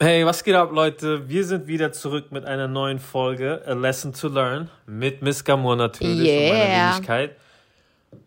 Hey, 0.00 0.26
was 0.26 0.42
geht 0.42 0.56
ab, 0.56 0.72
Leute? 0.72 1.28
Wir 1.28 1.44
sind 1.44 1.68
wieder 1.68 1.92
zurück 1.92 2.32
mit 2.32 2.44
einer 2.44 2.66
neuen 2.66 2.98
Folge 2.98 3.62
A 3.64 3.74
Lesson 3.74 4.12
to 4.12 4.26
Learn 4.26 4.68
mit 4.86 5.22
Miss 5.22 5.44
Gamur 5.44 5.76
natürlich 5.76 6.28
yeah. 6.28 6.50
und 6.50 6.58
meiner 6.58 6.94
Wenigkeit. 6.94 7.36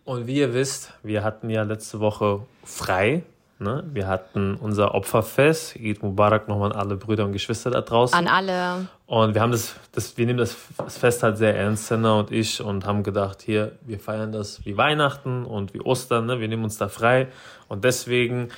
Und 0.05 0.27
wie 0.27 0.37
ihr 0.37 0.53
wisst, 0.53 0.93
wir 1.03 1.25
hatten 1.25 1.49
ja 1.49 1.63
letzte 1.63 1.99
Woche 1.99 2.45
frei. 2.63 3.23
Ne? 3.59 3.83
Wir 3.91 4.07
hatten 4.07 4.55
unser 4.55 4.95
Opferfest. 4.95 5.75
Eid 5.75 6.01
Mubarak 6.01 6.47
nochmal 6.47 6.71
an 6.71 6.79
alle 6.79 6.95
Brüder 6.95 7.25
und 7.25 7.33
Geschwister 7.33 7.69
da 7.69 7.81
draußen. 7.81 8.17
An 8.17 8.27
alle. 8.29 8.87
Und 9.05 9.33
wir 9.33 9.41
haben 9.41 9.51
das, 9.51 9.75
das 9.91 10.17
wir 10.17 10.25
nehmen 10.25 10.39
das, 10.39 10.55
Fest 10.87 11.21
halt 11.21 11.37
sehr 11.37 11.53
ernst, 11.53 11.87
Senna 11.87 12.17
und 12.17 12.31
ich, 12.31 12.61
und 12.61 12.85
haben 12.85 13.03
gedacht, 13.03 13.41
hier, 13.41 13.73
wir 13.81 13.99
feiern 13.99 14.31
das 14.31 14.65
wie 14.65 14.77
Weihnachten 14.77 15.43
und 15.43 15.73
wie 15.73 15.81
Ostern. 15.81 16.27
Ne? 16.27 16.39
Wir 16.39 16.47
nehmen 16.47 16.63
uns 16.63 16.77
da 16.77 16.87
frei. 16.87 17.27
Und 17.67 17.83
deswegen 17.83 18.51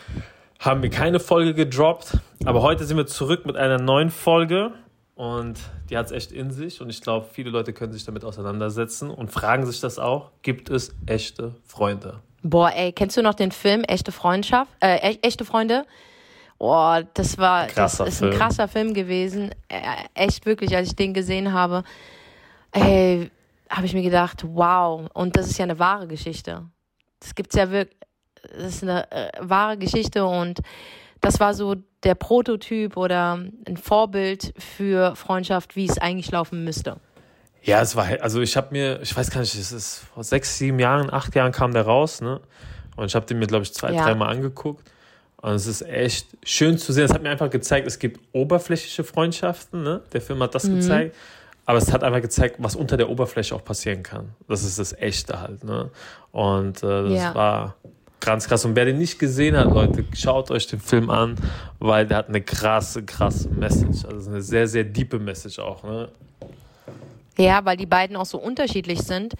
haben 0.60 0.84
wir 0.84 0.90
keine 0.90 1.20
Folge 1.20 1.54
gedroppt. 1.54 2.18
Aber 2.46 2.62
heute 2.62 2.84
sind 2.84 2.98
wir 2.98 3.08
zurück 3.08 3.46
mit 3.46 3.56
einer 3.56 3.80
neuen 3.80 4.10
Folge. 4.10 4.74
Und 5.16 5.60
die 5.90 5.98
hat 5.98 6.06
es 6.08 6.12
echt 6.12 6.32
in 6.32 6.52
sich. 6.52 6.82
Und 6.82 6.90
ich 6.90 7.02
glaube, 7.02 7.28
viele 7.32 7.50
Leute 7.50 7.74
können 7.74 7.92
sich 7.92 8.06
damit 8.06 8.24
auseinandersetzen 8.24 9.10
und 9.10 9.32
fragen 9.32 9.66
sich 9.66 9.80
das 9.80 10.00
auch. 10.00 10.32
Gibt 10.44 10.70
es 10.70 10.94
echte 11.08 11.56
Freunde? 11.66 12.20
Boah, 12.42 12.72
ey, 12.74 12.94
kennst 12.94 13.18
du 13.18 13.22
noch 13.22 13.34
den 13.34 13.52
Film 13.52 13.84
Echte 13.84 14.12
Freundschaft? 14.12 14.72
Äh, 14.80 15.18
echte 15.22 15.44
Freunde? 15.44 15.86
Boah, 16.58 17.04
das 17.14 17.38
war, 17.38 17.68
krasser 17.68 18.06
das 18.06 18.14
ist 18.14 18.20
Film. 18.20 18.32
ein 18.32 18.38
krasser 18.38 18.68
Film 18.68 18.94
gewesen. 18.94 19.52
Äh, 19.68 19.82
echt 20.14 20.46
wirklich, 20.46 20.76
als 20.76 20.90
ich 20.90 20.96
den 20.96 21.14
gesehen 21.14 21.52
habe, 21.52 21.84
ey, 22.72 23.30
habe 23.70 23.86
ich 23.86 23.94
mir 23.94 24.04
gedacht, 24.04 24.44
wow. 24.46 25.10
Und 25.14 25.36
das 25.36 25.48
ist 25.48 25.58
ja 25.58 25.64
eine 25.64 25.80
wahre 25.80 26.08
Geschichte. 26.08 26.66
Das 27.20 27.36
gibt's 27.36 27.56
ja 27.56 27.72
wirklich, 27.72 27.98
das 28.44 28.76
ist 28.76 28.84
eine 28.84 29.12
äh, 29.12 29.30
wahre 29.40 29.78
Geschichte 29.78 30.26
und 30.26 30.60
das 31.22 31.40
war 31.40 31.54
so 31.54 31.76
der 32.04 32.16
Prototyp 32.16 32.96
oder 32.96 33.34
ein 33.68 33.78
Vorbild 33.78 34.54
für 34.58 35.16
Freundschaft, 35.16 35.76
wie 35.76 35.86
es 35.86 35.98
eigentlich 35.98 36.32
laufen 36.32 36.64
müsste. 36.64 36.98
Ja, 37.62 37.82
es 37.82 37.96
war, 37.96 38.08
also 38.22 38.42
ich 38.42 38.56
habe 38.56 38.70
mir, 38.72 39.02
ich 39.02 39.16
weiß 39.16 39.32
gar 39.32 39.42
nicht, 39.42 39.54
es 39.56 39.72
ist 39.72 40.06
vor 40.14 40.24
sechs, 40.24 40.58
sieben 40.58 40.80
Jahren, 40.80 41.12
acht 41.12 41.36
Jahren 41.36 41.52
kam 41.52 41.74
der 41.74 41.84
raus, 41.84 42.22
ne? 42.22 42.40
Und 42.96 43.06
ich 43.06 43.16
habe 43.16 43.26
den 43.26 43.40
mir, 43.40 43.48
glaube 43.48 43.64
ich, 43.64 43.74
zwei, 43.74 43.92
ja. 43.92 44.04
dreimal 44.04 44.30
angeguckt. 44.30 44.90
Und 45.42 45.54
es 45.54 45.68
ist 45.68 45.82
echt 45.84 46.28
schön 46.44 46.78
zu 46.78 46.92
sehen. 46.92 47.06
Es 47.06 47.14
hat 47.14 47.24
mir 47.24 47.30
einfach 47.30 47.50
gezeigt, 47.50 47.88
es 47.88 48.00
gibt 48.00 48.20
oberflächliche 48.34 49.04
Freundschaften, 49.04 49.84
ne? 49.84 50.02
Der 50.12 50.22
Film 50.22 50.42
hat 50.44 50.56
das 50.56 50.66
mhm. 50.66 50.76
gezeigt. 50.76 51.16
Aber 51.66 51.78
es 51.78 51.94
hat 51.94 52.04
einfach 52.04 52.22
gezeigt, 52.22 52.56
was 52.60 52.76
unter 52.76 52.98
der 52.98 53.10
Oberfläche 53.10 53.56
auch 53.56 53.64
passieren 53.64 54.04
kann. 54.04 54.30
Das 54.48 54.64
ist 54.64 54.80
das 54.80 54.92
Echte 54.94 55.40
halt, 55.40 55.64
ne? 55.64 55.92
Und 56.32 56.82
äh, 56.84 57.04
das 57.04 57.14
ja. 57.14 57.36
war 57.36 57.76
ganz 58.20 58.48
krass. 58.48 58.66
Und 58.66 58.76
wer 58.76 58.86
den 58.86 58.98
nicht 58.98 59.20
gesehen 59.20 59.58
hat, 59.58 59.72
Leute, 59.72 60.06
schaut 60.14 60.52
euch 60.52 60.68
den 60.68 60.80
Film 60.80 61.10
an, 61.10 61.36
weil 61.80 62.06
der 62.06 62.18
hat 62.18 62.30
eine 62.30 62.42
krasse, 62.42 63.04
krasse 63.04 63.50
Message. 63.50 64.06
Also 64.06 64.30
eine 64.30 64.42
sehr, 64.42 64.68
sehr 64.68 64.84
diepe 64.84 65.20
Message 65.20 65.60
auch, 65.60 65.84
ne? 65.84 66.10
Ja, 67.38 67.64
weil 67.64 67.78
die 67.78 67.86
beiden 67.86 68.18
auch 68.18 68.26
so 68.26 68.38
unterschiedlich 68.38 69.02
sind. 69.02 69.36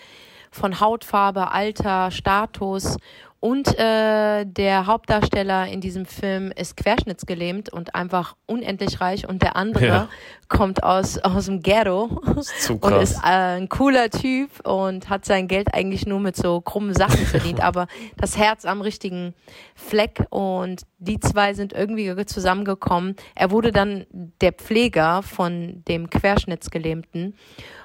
Von 0.52 0.80
Hautfarbe, 0.80 1.52
Alter, 1.52 2.12
Status 2.12 2.98
und 3.42 3.80
äh, 3.80 4.46
der 4.46 4.86
Hauptdarsteller 4.86 5.68
in 5.68 5.80
diesem 5.80 6.06
Film 6.06 6.52
ist 6.52 6.76
querschnittsgelähmt 6.76 7.72
und 7.72 7.96
einfach 7.96 8.36
unendlich 8.46 9.00
reich. 9.00 9.30
Und 9.30 9.42
der 9.42 9.56
andere 9.56 9.86
ja. 9.86 10.10
kommt 10.50 10.84
aus, 10.84 11.18
aus 11.20 11.46
dem 11.46 11.62
Ghetto 11.62 12.22
ist 12.38 12.70
und 12.70 12.94
ist 12.94 13.18
äh, 13.24 13.58
ein 13.58 13.70
cooler 13.70 14.10
Typ 14.10 14.68
und 14.68 15.08
hat 15.08 15.24
sein 15.24 15.48
Geld 15.48 15.74
eigentlich 15.74 16.06
nur 16.06 16.20
mit 16.20 16.36
so 16.36 16.60
krummen 16.60 16.94
Sachen 16.94 17.26
verdient, 17.26 17.62
aber 17.62 17.88
das 18.18 18.38
Herz 18.38 18.66
am 18.66 18.82
richtigen 18.82 19.34
Fleck. 19.74 20.26
Und 20.30 20.82
die 20.98 21.22
zwei 21.22 21.54
sind 21.54 21.72
irgendwie 21.72 22.26
zusammengekommen. 22.26 23.16
Er 23.36 23.52
wurde 23.52 23.72
dann 23.72 24.06
der 24.12 24.52
Pfleger 24.52 25.24
von 25.24 25.82
dem 25.88 26.10
Querschnittsgelähmten. 26.10 27.36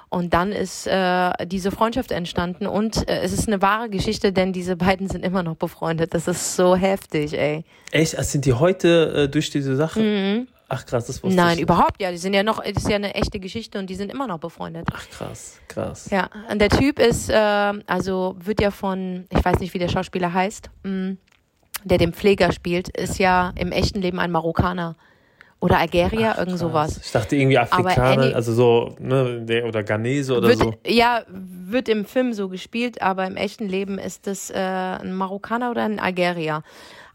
Und 0.09 0.33
dann 0.33 0.51
ist 0.51 0.87
äh, 0.87 1.31
diese 1.45 1.71
Freundschaft 1.71 2.11
entstanden 2.11 2.67
und 2.67 3.07
äh, 3.09 3.21
es 3.21 3.33
ist 3.33 3.47
eine 3.47 3.61
wahre 3.61 3.89
Geschichte, 3.89 4.31
denn 4.31 4.53
diese 4.53 4.75
beiden 4.75 5.09
sind 5.09 5.25
immer 5.25 5.43
noch 5.43 5.55
befreundet. 5.55 6.13
Das 6.13 6.27
ist 6.27 6.55
so 6.55 6.75
heftig, 6.75 7.33
ey. 7.37 7.65
Echt? 7.91 8.17
Also 8.17 8.31
sind 8.31 8.45
die 8.45 8.53
heute 8.53 9.23
äh, 9.23 9.29
durch 9.29 9.49
diese 9.49 9.75
Sache? 9.75 9.99
Mhm. 9.99 10.47
Ach 10.67 10.85
krass, 10.85 11.05
das 11.05 11.21
wusste 11.21 11.35
Nein, 11.35 11.57
ich 11.57 11.61
überhaupt 11.61 12.01
ja. 12.01 12.11
Die 12.11 12.17
sind 12.17 12.33
ja 12.33 12.43
noch, 12.43 12.63
das 12.63 12.83
ist 12.83 12.89
ja 12.89 12.95
eine 12.95 13.13
echte 13.13 13.39
Geschichte 13.39 13.77
und 13.77 13.87
die 13.89 13.95
sind 13.95 14.11
immer 14.11 14.27
noch 14.27 14.39
befreundet. 14.39 14.87
Ach 14.91 15.07
krass, 15.09 15.59
krass. 15.67 16.09
Ja, 16.09 16.29
und 16.51 16.59
der 16.59 16.69
Typ 16.69 16.99
ist, 16.99 17.29
äh, 17.29 17.33
also 17.35 18.35
wird 18.39 18.61
ja 18.61 18.71
von, 18.71 19.25
ich 19.29 19.45
weiß 19.45 19.59
nicht, 19.59 19.73
wie 19.73 19.79
der 19.79 19.89
Schauspieler 19.89 20.33
heißt, 20.33 20.69
mh, 20.83 20.91
mm, 20.91 21.17
der 21.83 21.97
den 21.99 22.13
Pfleger 22.13 22.51
spielt, 22.51 22.89
ist 22.89 23.19
ja 23.19 23.53
im 23.55 23.71
echten 23.71 24.01
Leben 24.01 24.19
ein 24.19 24.31
Marokkaner. 24.31 24.95
Oder 25.59 25.79
Algerier, 25.79 26.33
Ach, 26.33 26.39
irgend 26.39 26.59
sowas. 26.59 26.99
Ich 27.03 27.11
dachte 27.11 27.35
irgendwie 27.35 27.57
Afrikaner, 27.57 28.35
also 28.35 28.53
so, 28.53 28.95
ne, 28.99 29.63
oder 29.65 29.83
Ghanese 29.83 30.37
oder 30.37 30.49
wird, 30.49 30.59
so. 30.59 30.73
Ja, 30.85 31.23
wird 31.27 31.89
im 31.89 32.05
Film 32.05 32.33
so 32.33 32.49
gespielt, 32.49 33.01
aber 33.01 33.25
im 33.25 33.35
echten 33.35 33.67
Leben 33.67 33.97
ist 33.97 34.27
das 34.27 34.51
äh, 34.51 34.55
ein 34.55 35.13
Marokkaner 35.15 35.71
oder 35.71 35.83
ein 35.83 35.99
Algerier. 35.99 36.61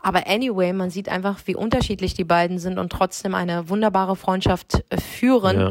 Aber 0.03 0.27
anyway, 0.27 0.73
man 0.73 0.91
sieht 0.91 1.09
einfach, 1.09 1.39
wie 1.45 1.55
unterschiedlich 1.55 2.15
die 2.15 2.25
beiden 2.25 2.59
sind 2.59 2.79
und 2.79 2.91
trotzdem 2.91 3.35
eine 3.35 3.69
wunderbare 3.69 4.17
Freundschaft 4.17 4.83
führen, 4.99 5.61
ja. 5.61 5.71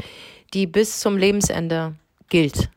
die 0.53 0.68
bis 0.68 1.00
zum 1.00 1.18
Lebensende 1.18 1.96
gilt. 2.30 2.69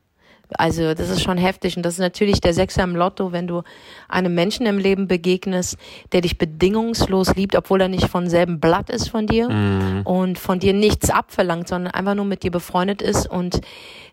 Also 0.59 0.95
das 0.95 1.11
ist 1.11 1.23
schon 1.23 1.39
heftig 1.39 1.77
und 1.77 1.83
das 1.83 1.95
ist 1.95 2.01
natürlich 2.01 2.41
der 2.41 2.55
Sechser 2.55 2.83
im 2.83 2.97
Lotto, 2.97 3.33
wenn 3.33 3.47
du 3.47 3.63
einem 4.09 4.35
Menschen 4.35 4.67
im 4.67 4.79
Leben 4.79 5.09
begegnest, 5.09 5.77
der 6.13 6.21
dich 6.21 6.39
bedingungslos 6.39 7.35
liebt, 7.35 7.57
obwohl 7.57 7.81
er 7.81 7.89
nicht 7.89 8.09
von 8.09 8.29
selben 8.29 8.61
Blatt 8.61 8.91
ist 8.91 9.09
von 9.09 9.27
dir 9.27 9.49
mhm. 9.49 10.03
und 10.05 10.39
von 10.39 10.59
dir 10.59 10.73
nichts 10.73 11.11
abverlangt, 11.11 11.69
sondern 11.69 11.93
einfach 11.93 12.15
nur 12.15 12.25
mit 12.25 12.43
dir 12.43 12.51
befreundet 12.51 13.03
ist 13.03 13.29
und 13.29 13.61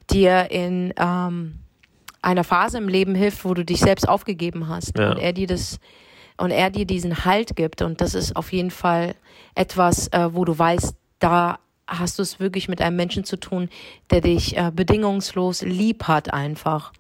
dir 0.10 0.52
in 0.52 0.94
ähm, 0.98 1.60
einer 2.22 2.44
Phase 2.44 2.78
im 2.78 2.88
Leben 2.88 3.16
hilft, 3.16 3.46
wo 3.46 3.54
du 3.54 3.64
dich 3.64 3.80
selbst 3.80 4.08
aufgegeben 4.08 4.68
hast 4.68 4.98
ja. 4.98 5.12
und 5.12 5.18
er 5.18 5.34
dir 5.34 5.48
das 5.48 5.80
und 6.38 6.52
er 6.52 6.70
dir 6.70 6.86
diesen 6.86 7.26
Halt 7.26 7.56
gibt 7.58 7.82
und 7.82 8.00
das 8.00 8.14
ist 8.14 8.36
auf 8.36 8.54
jeden 8.54 8.72
Fall 8.72 9.16
etwas, 9.56 10.08
äh, 10.10 10.34
wo 10.34 10.46
du 10.46 10.58
weißt, 10.58 10.96
da 11.20 11.60
hast 11.90 12.20
du 12.20 12.24
es 12.24 12.40
wirklich 12.40 12.68
mit 12.68 12.82
einem 12.82 12.96
Menschen 12.96 13.24
zu 13.24 13.38
tun, 13.38 13.70
der 14.12 14.22
dich 14.22 14.58
äh, 14.58 14.72
bedingungslos 14.74 15.62
lieb 15.64 16.04
hat 16.04 16.34
einfach. 16.34 16.94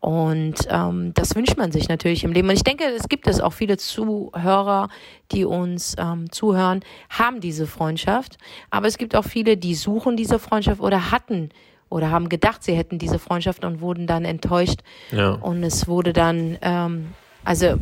Und 0.00 0.54
ähm, 0.70 1.12
das 1.12 1.36
wünscht 1.36 1.58
man 1.58 1.72
sich 1.72 1.88
natürlich 1.88 2.24
im 2.24 2.32
Leben. 2.32 2.48
Und 2.48 2.54
ich 2.54 2.64
denke, 2.64 2.84
es 2.84 3.08
gibt 3.08 3.26
es 3.26 3.40
auch 3.40 3.52
viele 3.52 3.76
Zuhörer, 3.76 4.88
die 5.30 5.44
uns 5.44 5.94
ähm, 5.98 6.32
zuhören, 6.32 6.80
haben 7.10 7.40
diese 7.40 7.66
Freundschaft. 7.66 8.38
Aber 8.70 8.86
es 8.86 8.96
gibt 8.96 9.14
auch 9.14 9.24
viele, 9.24 9.58
die 9.58 9.74
suchen 9.74 10.16
diese 10.16 10.38
Freundschaft 10.38 10.80
oder 10.80 11.10
hatten 11.10 11.50
oder 11.90 12.10
haben 12.10 12.30
gedacht, 12.30 12.62
sie 12.62 12.72
hätten 12.72 12.98
diese 12.98 13.18
Freundschaft 13.18 13.64
und 13.64 13.82
wurden 13.82 14.06
dann 14.06 14.24
enttäuscht. 14.24 14.80
Ja. 15.10 15.32
Und 15.32 15.62
es 15.62 15.86
wurde 15.86 16.14
dann, 16.14 16.56
ähm, 16.62 17.08
also 17.44 17.74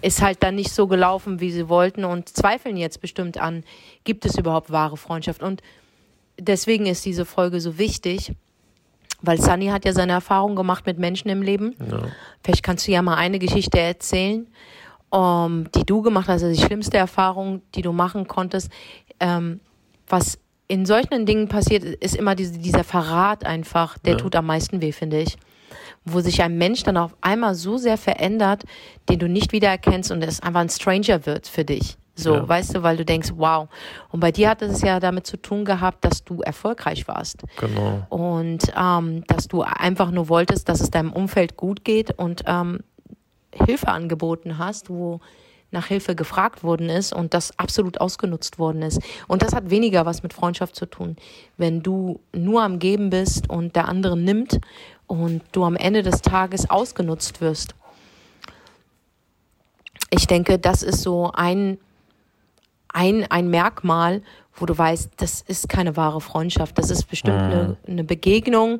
ist 0.00 0.22
halt 0.22 0.42
dann 0.44 0.54
nicht 0.54 0.70
so 0.70 0.86
gelaufen, 0.86 1.40
wie 1.40 1.50
sie 1.50 1.68
wollten 1.68 2.04
und 2.04 2.28
zweifeln 2.28 2.76
jetzt 2.76 3.00
bestimmt 3.00 3.38
an, 3.38 3.64
gibt 4.04 4.26
es 4.26 4.38
überhaupt 4.38 4.70
wahre 4.70 4.96
Freundschaft? 4.96 5.42
Und 5.42 5.62
deswegen 6.48 6.86
ist 6.86 7.04
diese 7.04 7.24
Folge 7.24 7.60
so 7.60 7.78
wichtig, 7.78 8.32
weil 9.22 9.40
Sunny 9.40 9.66
hat 9.66 9.84
ja 9.84 9.92
seine 9.92 10.12
Erfahrung 10.12 10.54
gemacht 10.54 10.86
mit 10.86 10.98
Menschen 10.98 11.28
im 11.28 11.42
Leben. 11.42 11.74
Ja. 11.90 12.02
Vielleicht 12.42 12.62
kannst 12.62 12.86
du 12.86 12.92
ja 12.92 13.02
mal 13.02 13.16
eine 13.16 13.38
Geschichte 13.38 13.80
erzählen, 13.80 14.46
um, 15.10 15.70
die 15.72 15.84
du 15.84 16.02
gemacht 16.02 16.28
hast, 16.28 16.42
also 16.42 16.54
die 16.54 16.66
schlimmste 16.66 16.98
Erfahrung, 16.98 17.62
die 17.74 17.82
du 17.82 17.92
machen 17.92 18.26
konntest. 18.26 18.70
Ähm, 19.20 19.60
was 20.08 20.38
in 20.66 20.86
solchen 20.86 21.26
Dingen 21.26 21.48
passiert, 21.48 21.84
ist 21.84 22.16
immer 22.16 22.34
diese, 22.34 22.58
dieser 22.58 22.84
Verrat 22.84 23.44
einfach, 23.44 23.98
der 23.98 24.14
ja. 24.14 24.18
tut 24.18 24.36
am 24.36 24.46
meisten 24.46 24.80
weh, 24.80 24.92
finde 24.92 25.20
ich. 25.20 25.36
Wo 26.04 26.20
sich 26.20 26.42
ein 26.42 26.58
Mensch 26.58 26.82
dann 26.82 26.96
auf 26.96 27.16
einmal 27.20 27.54
so 27.54 27.78
sehr 27.78 27.96
verändert, 27.96 28.64
den 29.08 29.18
du 29.18 29.28
nicht 29.28 29.52
wiedererkennst 29.52 30.10
und 30.10 30.22
es 30.22 30.40
einfach 30.40 30.60
ein 30.60 30.68
Stranger 30.68 31.26
wird 31.26 31.46
für 31.46 31.64
dich. 31.64 31.96
So, 32.16 32.34
ja. 32.34 32.48
weißt 32.48 32.76
du, 32.76 32.82
weil 32.82 32.96
du 32.96 33.04
denkst, 33.04 33.32
wow. 33.36 33.68
Und 34.10 34.20
bei 34.20 34.30
dir 34.30 34.50
hat 34.50 34.62
es 34.62 34.82
ja 34.82 35.00
damit 35.00 35.26
zu 35.26 35.36
tun 35.36 35.64
gehabt, 35.64 36.04
dass 36.04 36.24
du 36.24 36.42
erfolgreich 36.42 37.08
warst. 37.08 37.42
Genau. 37.58 38.06
Und 38.08 38.72
ähm, 38.76 39.24
dass 39.26 39.48
du 39.48 39.62
einfach 39.62 40.10
nur 40.10 40.28
wolltest, 40.28 40.68
dass 40.68 40.80
es 40.80 40.90
deinem 40.90 41.12
Umfeld 41.12 41.56
gut 41.56 41.84
geht 41.84 42.16
und 42.16 42.44
ähm, 42.46 42.80
Hilfe 43.52 43.88
angeboten 43.88 44.58
hast, 44.58 44.90
wo 44.90 45.20
nach 45.74 45.86
Hilfe 45.86 46.14
gefragt 46.14 46.62
worden 46.62 46.88
ist 46.88 47.12
und 47.12 47.34
das 47.34 47.58
absolut 47.58 48.00
ausgenutzt 48.00 48.58
worden 48.58 48.82
ist. 48.82 49.00
Und 49.26 49.42
das 49.42 49.54
hat 49.54 49.70
weniger 49.70 50.06
was 50.06 50.22
mit 50.22 50.32
Freundschaft 50.32 50.76
zu 50.76 50.86
tun. 50.86 51.16
Wenn 51.58 51.82
du 51.82 52.20
nur 52.32 52.62
am 52.62 52.78
Geben 52.78 53.10
bist 53.10 53.50
und 53.50 53.74
der 53.74 53.88
andere 53.88 54.16
nimmt 54.16 54.60
und 55.06 55.42
du 55.52 55.64
am 55.64 55.76
Ende 55.76 56.02
des 56.02 56.22
Tages 56.22 56.70
ausgenutzt 56.70 57.40
wirst. 57.40 57.74
Ich 60.10 60.26
denke, 60.26 60.58
das 60.58 60.82
ist 60.82 61.02
so 61.02 61.32
ein 61.34 61.78
ein, 62.94 63.26
ein 63.30 63.48
Merkmal, 63.48 64.22
wo 64.54 64.66
du 64.66 64.78
weißt, 64.78 65.14
das 65.16 65.42
ist 65.42 65.68
keine 65.68 65.96
wahre 65.96 66.20
Freundschaft. 66.20 66.78
Das 66.78 66.90
ist 66.90 67.10
bestimmt 67.10 67.38
mhm. 67.38 67.42
eine, 67.42 67.76
eine 67.88 68.04
Begegnung, 68.04 68.78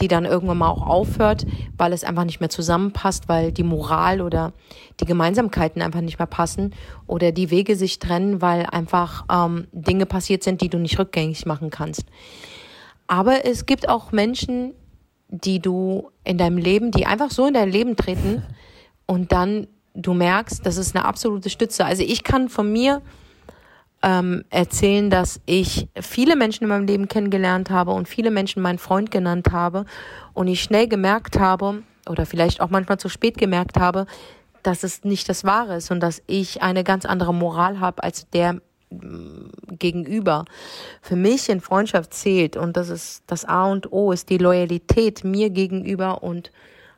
die 0.00 0.08
dann 0.08 0.24
irgendwann 0.24 0.58
mal 0.58 0.68
auch 0.68 0.84
aufhört, 0.84 1.46
weil 1.78 1.92
es 1.92 2.02
einfach 2.02 2.24
nicht 2.24 2.40
mehr 2.40 2.50
zusammenpasst, 2.50 3.28
weil 3.28 3.52
die 3.52 3.62
Moral 3.62 4.20
oder 4.20 4.52
die 4.98 5.04
Gemeinsamkeiten 5.04 5.80
einfach 5.80 6.00
nicht 6.00 6.18
mehr 6.18 6.26
passen 6.26 6.74
oder 7.06 7.30
die 7.30 7.50
Wege 7.50 7.76
sich 7.76 8.00
trennen, 8.00 8.42
weil 8.42 8.66
einfach 8.66 9.24
ähm, 9.30 9.68
Dinge 9.72 10.06
passiert 10.06 10.42
sind, 10.42 10.60
die 10.60 10.68
du 10.68 10.78
nicht 10.78 10.98
rückgängig 10.98 11.46
machen 11.46 11.70
kannst. 11.70 12.06
Aber 13.06 13.44
es 13.44 13.64
gibt 13.64 13.88
auch 13.88 14.10
Menschen, 14.10 14.74
die 15.28 15.60
du 15.60 16.10
in 16.24 16.36
deinem 16.36 16.58
Leben, 16.58 16.90
die 16.90 17.06
einfach 17.06 17.30
so 17.30 17.46
in 17.46 17.54
dein 17.54 17.70
Leben 17.70 17.94
treten 17.94 18.42
und 19.06 19.30
dann 19.30 19.68
du 19.94 20.14
merkst, 20.14 20.66
das 20.66 20.78
ist 20.78 20.96
eine 20.96 21.04
absolute 21.04 21.50
Stütze. 21.50 21.84
Also 21.84 22.02
ich 22.02 22.24
kann 22.24 22.48
von 22.48 22.72
mir 22.72 23.02
ähm, 24.02 24.44
erzählen, 24.50 25.10
dass 25.10 25.40
ich 25.46 25.88
viele 26.00 26.36
Menschen 26.36 26.64
in 26.64 26.68
meinem 26.68 26.86
Leben 26.86 27.08
kennengelernt 27.08 27.70
habe 27.70 27.92
und 27.92 28.08
viele 28.08 28.30
Menschen 28.30 28.62
meinen 28.62 28.78
Freund 28.78 29.10
genannt 29.10 29.52
habe 29.52 29.84
und 30.34 30.48
ich 30.48 30.62
schnell 30.62 30.88
gemerkt 30.88 31.38
habe 31.38 31.82
oder 32.08 32.26
vielleicht 32.26 32.60
auch 32.60 32.70
manchmal 32.70 32.98
zu 32.98 33.08
spät 33.08 33.38
gemerkt 33.38 33.78
habe, 33.78 34.06
dass 34.62 34.82
es 34.82 35.04
nicht 35.04 35.28
das 35.28 35.44
Wahre 35.44 35.76
ist 35.76 35.90
und 35.90 36.00
dass 36.00 36.22
ich 36.26 36.62
eine 36.62 36.84
ganz 36.84 37.04
andere 37.04 37.34
Moral 37.34 37.80
habe 37.80 38.02
als 38.02 38.28
der 38.30 38.54
mm, 38.90 39.50
gegenüber. 39.78 40.44
Für 41.00 41.16
mich 41.16 41.48
in 41.48 41.60
Freundschaft 41.60 42.14
zählt 42.14 42.56
und 42.56 42.76
das 42.76 42.88
ist 42.88 43.22
das 43.26 43.44
A 43.44 43.66
und 43.66 43.92
O 43.92 44.12
ist 44.12 44.30
die 44.30 44.38
Loyalität 44.38 45.24
mir 45.24 45.50
gegenüber 45.50 46.22
und 46.22 46.50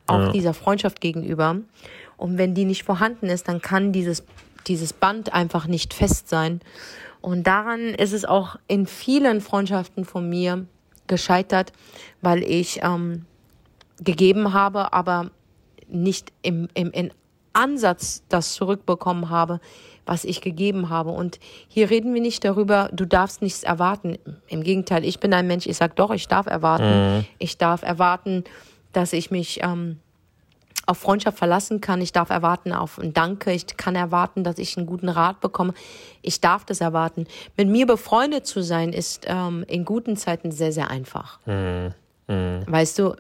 auch 0.07 0.21
ja. 0.21 0.33
dieser 0.33 0.55
Freundschaft 0.55 1.01
gegenüber. 1.01 1.57
Und 2.17 2.39
wenn 2.39 2.55
die 2.55 2.65
nicht 2.65 2.85
vorhanden 2.85 3.27
ist, 3.27 3.49
dann 3.49 3.61
kann 3.61 3.93
dieses 3.93 4.25
dieses 4.67 4.93
Band 4.93 5.33
einfach 5.33 5.67
nicht 5.67 5.95
fest 5.95 6.29
sein. 6.29 6.61
Und 7.21 7.47
daran 7.47 7.81
ist 7.81 8.13
es 8.13 8.25
auch 8.25 8.57
in 8.69 8.87
vielen 8.87 9.41
Freundschaften 9.41 10.05
von 10.05 10.29
mir 10.29 10.67
gescheitert, 11.07 11.73
weil 12.21 12.43
ich 12.43 12.81
ähm, 12.83 13.25
gegeben 14.03 14.53
habe, 14.53 14.93
aber 14.93 15.31
nicht 15.89 16.33
im, 16.43 16.69
im, 16.75 16.91
im 16.91 17.11
Ansatz 17.53 18.23
das 18.29 18.53
zurückbekommen 18.55 19.31
habe, 19.31 19.61
was 20.07 20.25
ich 20.25 20.41
gegeben 20.41 20.91
habe. 20.91 21.11
Und 21.11 21.39
hier 21.69 21.89
reden 21.89 22.13
wir 22.15 22.21
nicht 22.21 22.45
darüber, 22.45 22.91
du 22.93 23.07
darfst 23.07 23.43
nichts 23.43 23.63
erwarten. 23.63 24.19
Im 24.49 24.63
Gegenteil, 24.63 25.05
ich 25.05 25.21
bin 25.21 25.33
ein 25.33 25.47
Mensch, 25.47 25.67
ich 25.67 25.77
sage 25.77 25.95
doch, 25.97 26.11
ich 26.11 26.29
darf 26.29 26.47
erwarten. 26.47 27.19
Mhm. 27.19 27.25
Ich 27.39 27.57
darf 27.57 27.83
erwarten, 27.83 28.45
dass 28.93 29.13
ich 29.13 29.31
mich 29.31 29.61
ähm, 29.63 29.99
auf 30.87 30.99
Freundschaft 30.99 31.39
verlassen 31.39 31.81
kann. 31.81 32.01
Ich 32.01 32.13
darf 32.13 32.31
erwarten 32.31 32.73
auf 32.73 32.99
ein 32.99 33.13
Danke. 33.13 33.53
Ich 33.53 33.77
kann 33.77 33.97
erwarten, 33.97 34.45
dass 34.45 34.59
ich 34.59 34.77
einen 34.77 34.87
guten 34.87 35.09
Rat 35.09 35.41
bekomme. 35.41 35.75
Ich 36.23 36.41
darf 36.41 36.65
das 36.65 36.81
erwarten. 36.81 37.27
Mit 37.57 37.69
mir 37.69 37.87
befreundet 37.87 38.47
zu 38.47 38.63
sein, 38.63 38.93
ist 38.93 39.27
ähm, 39.27 39.65
in 39.69 39.85
guten 39.85 40.17
Zeiten 40.17 40.51
sehr, 40.51 40.73
sehr 40.73 40.91
einfach. 40.91 41.39
Mhm. 41.47 41.95
Mhm. 42.29 42.63
Weißt 42.67 42.99
du, 42.99 43.15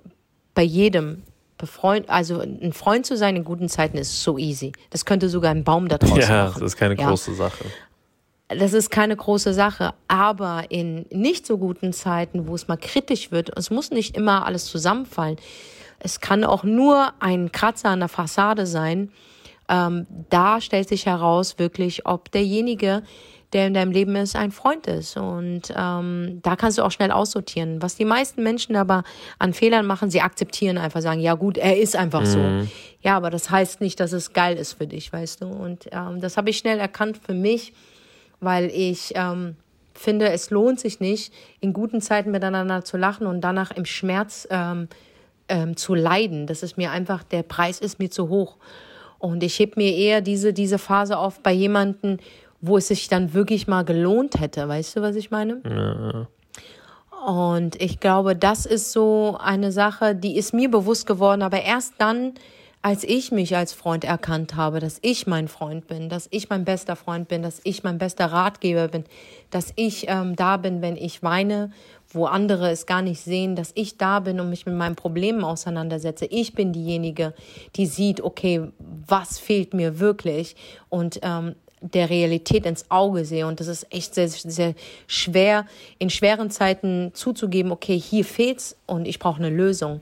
bei 0.55 0.62
jedem 0.62 1.22
befreund, 1.58 2.08
also 2.08 2.40
ein 2.40 2.72
Freund 2.72 3.06
zu 3.06 3.16
sein 3.16 3.37
in 3.37 3.44
guten 3.44 3.69
Zeiten 3.69 3.96
ist 3.96 4.22
so 4.22 4.38
easy. 4.38 4.72
Das 4.90 5.05
könnte 5.05 5.28
sogar 5.28 5.50
ein 5.50 5.64
Baum 5.64 5.88
da 5.88 5.99
draußen 5.99 6.19
ja, 6.20 6.44
machen. 6.46 6.61
das 6.61 6.72
ist 6.72 6.76
keine 6.76 6.96
große 6.96 7.31
ja. 7.32 7.37
Sache. 7.37 7.64
Das 8.49 8.72
ist 8.75 8.90
keine 8.90 9.16
große 9.16 9.55
Sache. 9.55 9.94
Aber 10.06 10.64
in 10.69 11.06
nicht 11.11 11.46
so 11.46 11.56
guten 11.56 11.93
Zeiten, 11.93 12.46
wo 12.46 12.55
es 12.55 12.69
mal 12.69 12.76
kritisch 12.76 13.31
wird, 13.31 13.56
es 13.56 13.70
muss 13.70 13.90
nicht 13.90 14.16
immer 14.16 14.44
alles 14.44 14.66
zusammenfallen 14.66 15.38
es 15.99 16.20
kann 16.20 16.44
auch 16.44 16.64
nur 16.64 17.12
ein 17.20 17.52
Kratzer 17.52 17.91
an 17.91 18.00
der 18.00 18.08
Fassade 18.08 18.67
sein. 18.67 19.11
Ähm, 19.69 20.06
da 20.29 20.61
stellt 20.61 20.88
sich 20.88 21.06
heraus 21.06 21.58
wirklich, 21.58 22.06
ob 22.06 22.31
derjenige, 22.31 23.02
der 23.55 23.69
in 23.69 23.75
deinem 23.75 23.93
Leben 23.93 24.17
ist, 24.17 24.37
ein 24.37 24.50
Freund 24.50 24.87
ist. 24.88 25.17
Und 25.17 25.73
ähm, 25.76 26.41
da 26.43 26.56
kannst 26.56 26.76
du 26.76 26.82
auch 26.82 26.91
schnell 26.91 27.12
aussortieren. 27.12 27.81
Was 27.81 27.94
die 27.94 28.05
meisten 28.05 28.43
Menschen 28.43 28.76
aber 28.76 29.05
an 29.38 29.55
Fehlern 29.55 29.87
machen, 29.87 30.11
sie 30.11 30.20
akzeptieren 30.20 30.76
einfach, 30.76 31.00
sagen, 31.00 31.20
ja 31.20 31.35
gut, 31.35 31.56
er 31.56 31.79
ist 31.79 31.97
einfach 31.97 32.23
mhm. 32.23 32.26
so. 32.26 32.69
Ja, 33.00 33.17
aber 33.17 33.31
das 33.31 33.50
heißt 33.50 33.81
nicht, 33.81 34.00
dass 34.00 34.12
es 34.12 34.32
geil 34.32 34.56
ist 34.56 34.75
für 34.75 34.87
dich, 34.87 35.12
weißt 35.12 35.43
du. 35.43 35.47
Und 35.47 35.88
ähm, 35.93 36.20
das 36.20 36.37
habe 36.37 36.50
ich 36.50 36.58
schnell 36.58 36.79
erkannt 36.79 37.19
für 37.25 37.35
mich, 37.35 37.73
weil 38.40 38.67
ich 38.67 39.12
ähm, 39.14 39.56
finde, 39.94 40.31
es 40.31 40.50
lohnt 40.50 40.81
sich 40.81 40.99
nicht, 40.99 41.32
in 41.61 41.73
guten 41.73 42.00
Zeiten 42.00 42.32
miteinander 42.32 42.85
zu 42.85 42.97
lachen 42.97 43.26
und 43.26 43.40
danach 43.40 43.70
im 43.70 43.85
Schmerz 43.85 44.49
ähm, 44.50 44.88
ähm, 45.49 45.76
zu 45.76 45.94
leiden. 45.94 46.46
Das 46.46 46.62
ist 46.62 46.76
mir 46.76 46.91
einfach, 46.91 47.23
der 47.23 47.43
Preis 47.43 47.81
ist 47.81 47.99
mir 47.99 48.11
zu 48.11 48.29
hoch. 48.29 48.56
Und 49.19 49.43
ich 49.43 49.58
heb 49.58 49.76
mir 49.76 49.94
eher 49.94 50.20
diese, 50.20 50.52
diese 50.52 50.79
Phase 50.79 51.19
auf 51.19 51.41
bei 51.41 51.52
jemandem, 51.52 52.19
wo 52.61 52.76
es 52.79 52.88
sich 52.88 53.08
dann 53.08 53.35
wirklich 53.35 53.67
mal 53.67 53.85
gelohnt 53.85 54.41
hätte. 54.41 54.69
Weißt 54.69 54.96
du, 54.96 55.02
was 55.02 55.17
ich 55.17 55.31
meine? 55.31 55.61
Ja. 55.64 56.29
Und 57.26 57.81
ich 57.81 58.00
glaube, 58.00 58.37
das 58.37 58.67
ist 58.67 58.93
so 58.93 59.38
eine 59.41 59.73
Sache, 59.73 60.14
die 60.14 60.37
ist 60.37 60.52
mir 60.52 60.70
bewusst 60.70 61.06
geworden, 61.06 61.41
aber 61.41 61.62
erst 61.62 61.94
dann, 61.97 62.35
als 62.82 63.02
ich 63.02 63.32
mich 63.32 63.56
als 63.56 63.73
Freund 63.73 64.05
erkannt 64.05 64.56
habe, 64.56 64.79
dass 64.79 64.99
ich 65.00 65.26
mein 65.26 65.49
Freund 65.49 65.87
bin, 65.87 66.11
dass 66.11 66.29
ich 66.31 66.50
mein 66.50 66.67
bester 66.67 66.97
Freund 66.97 67.29
bin, 67.29 67.43
dass 67.43 67.62
ich 67.64 67.82
mein 67.82 67.97
bester 67.97 68.26
Ratgeber 68.26 68.88
bin, 68.88 69.05
dass 69.50 69.73
ich 69.76 70.05
ähm, 70.08 70.37
da 70.37 70.58
bin, 70.58 70.82
wenn 70.82 70.97
ich 70.97 71.23
weine 71.23 71.70
wo 72.14 72.26
andere 72.26 72.70
es 72.70 72.87
gar 72.87 73.02
nicht 73.02 73.20
sehen, 73.20 73.56
dass 73.56 73.72
ich 73.75 73.99
da 73.99 74.20
bin 74.20 74.40
und 74.40 74.50
mich 74.50 74.66
mit 74.66 74.75
meinen 74.75 74.96
Problemen 74.96 75.44
auseinandersetze. 75.44 76.26
Ich 76.26 76.55
bin 76.55 76.72
diejenige, 76.72 77.34
die 77.76 77.87
sieht, 77.87 78.20
okay, 78.20 78.69
was 78.78 79.38
fehlt 79.38 79.75
mir 79.75 79.99
wirklich 79.99 80.56
und 80.88 81.20
ähm, 81.22 81.55
der 81.81 82.08
Realität 82.08 82.64
ins 82.64 82.90
Auge 82.90 83.25
sehe. 83.25 83.46
Und 83.46 83.61
das 83.61 83.66
ist 83.66 83.93
echt 83.93 84.14
sehr, 84.14 84.28
sehr 84.28 84.75
schwer, 85.06 85.66
in 85.99 86.08
schweren 86.08 86.50
Zeiten 86.50 87.11
zuzugeben, 87.14 87.72
okay, 87.72 87.99
hier 87.99 88.25
fehlt's 88.25 88.76
und 88.87 89.06
ich 89.06 89.19
brauche 89.19 89.38
eine 89.38 89.50
Lösung. 89.50 90.00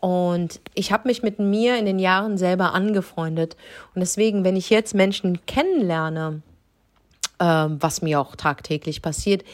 Und 0.00 0.60
ich 0.74 0.92
habe 0.92 1.08
mich 1.08 1.22
mit 1.22 1.38
mir 1.38 1.78
in 1.78 1.86
den 1.86 1.98
Jahren 1.98 2.36
selber 2.36 2.74
angefreundet. 2.74 3.56
Und 3.94 4.00
deswegen, 4.00 4.44
wenn 4.44 4.56
ich 4.56 4.68
jetzt 4.68 4.94
Menschen 4.94 5.46
kennenlerne, 5.46 6.42
äh, 7.38 7.44
was 7.44 8.02
mir 8.02 8.20
auch 8.20 8.36
tagtäglich 8.36 9.00
passiert, 9.00 9.44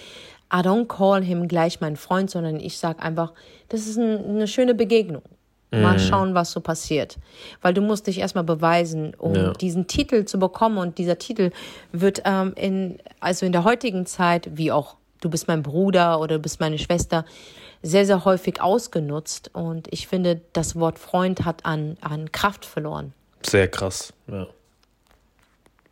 I 0.52 0.58
don't 0.58 0.86
call 0.86 1.22
him 1.22 1.48
gleich 1.48 1.80
mein 1.80 1.96
Freund, 1.96 2.30
sondern 2.30 2.58
ich 2.58 2.78
sage 2.78 3.02
einfach, 3.02 3.32
das 3.68 3.86
ist 3.86 3.96
ein, 3.96 4.24
eine 4.28 4.48
schöne 4.48 4.74
Begegnung. 4.74 5.22
Mal 5.72 5.94
mhm. 5.94 5.98
schauen, 6.00 6.34
was 6.34 6.50
so 6.50 6.60
passiert. 6.60 7.16
Weil 7.62 7.74
du 7.74 7.80
musst 7.80 8.08
dich 8.08 8.18
erstmal 8.18 8.42
beweisen, 8.42 9.14
um 9.16 9.34
ja. 9.36 9.52
diesen 9.52 9.86
Titel 9.86 10.24
zu 10.24 10.40
bekommen. 10.40 10.78
Und 10.78 10.98
dieser 10.98 11.16
Titel 11.18 11.52
wird 11.92 12.22
ähm, 12.24 12.54
in, 12.56 12.98
also 13.20 13.46
in 13.46 13.52
der 13.52 13.62
heutigen 13.62 14.04
Zeit, 14.04 14.50
wie 14.52 14.72
auch 14.72 14.96
du 15.20 15.30
bist 15.30 15.46
mein 15.46 15.62
Bruder 15.62 16.18
oder 16.18 16.36
du 16.36 16.42
bist 16.42 16.58
meine 16.58 16.78
Schwester, 16.78 17.24
sehr, 17.82 18.04
sehr 18.04 18.24
häufig 18.24 18.60
ausgenutzt. 18.60 19.50
Und 19.54 19.86
ich 19.92 20.08
finde, 20.08 20.40
das 20.52 20.74
Wort 20.74 20.98
Freund 20.98 21.44
hat 21.44 21.64
an, 21.64 21.96
an 22.00 22.32
Kraft 22.32 22.64
verloren. 22.64 23.12
Sehr 23.46 23.68
krass, 23.68 24.12
ja. 24.26 24.48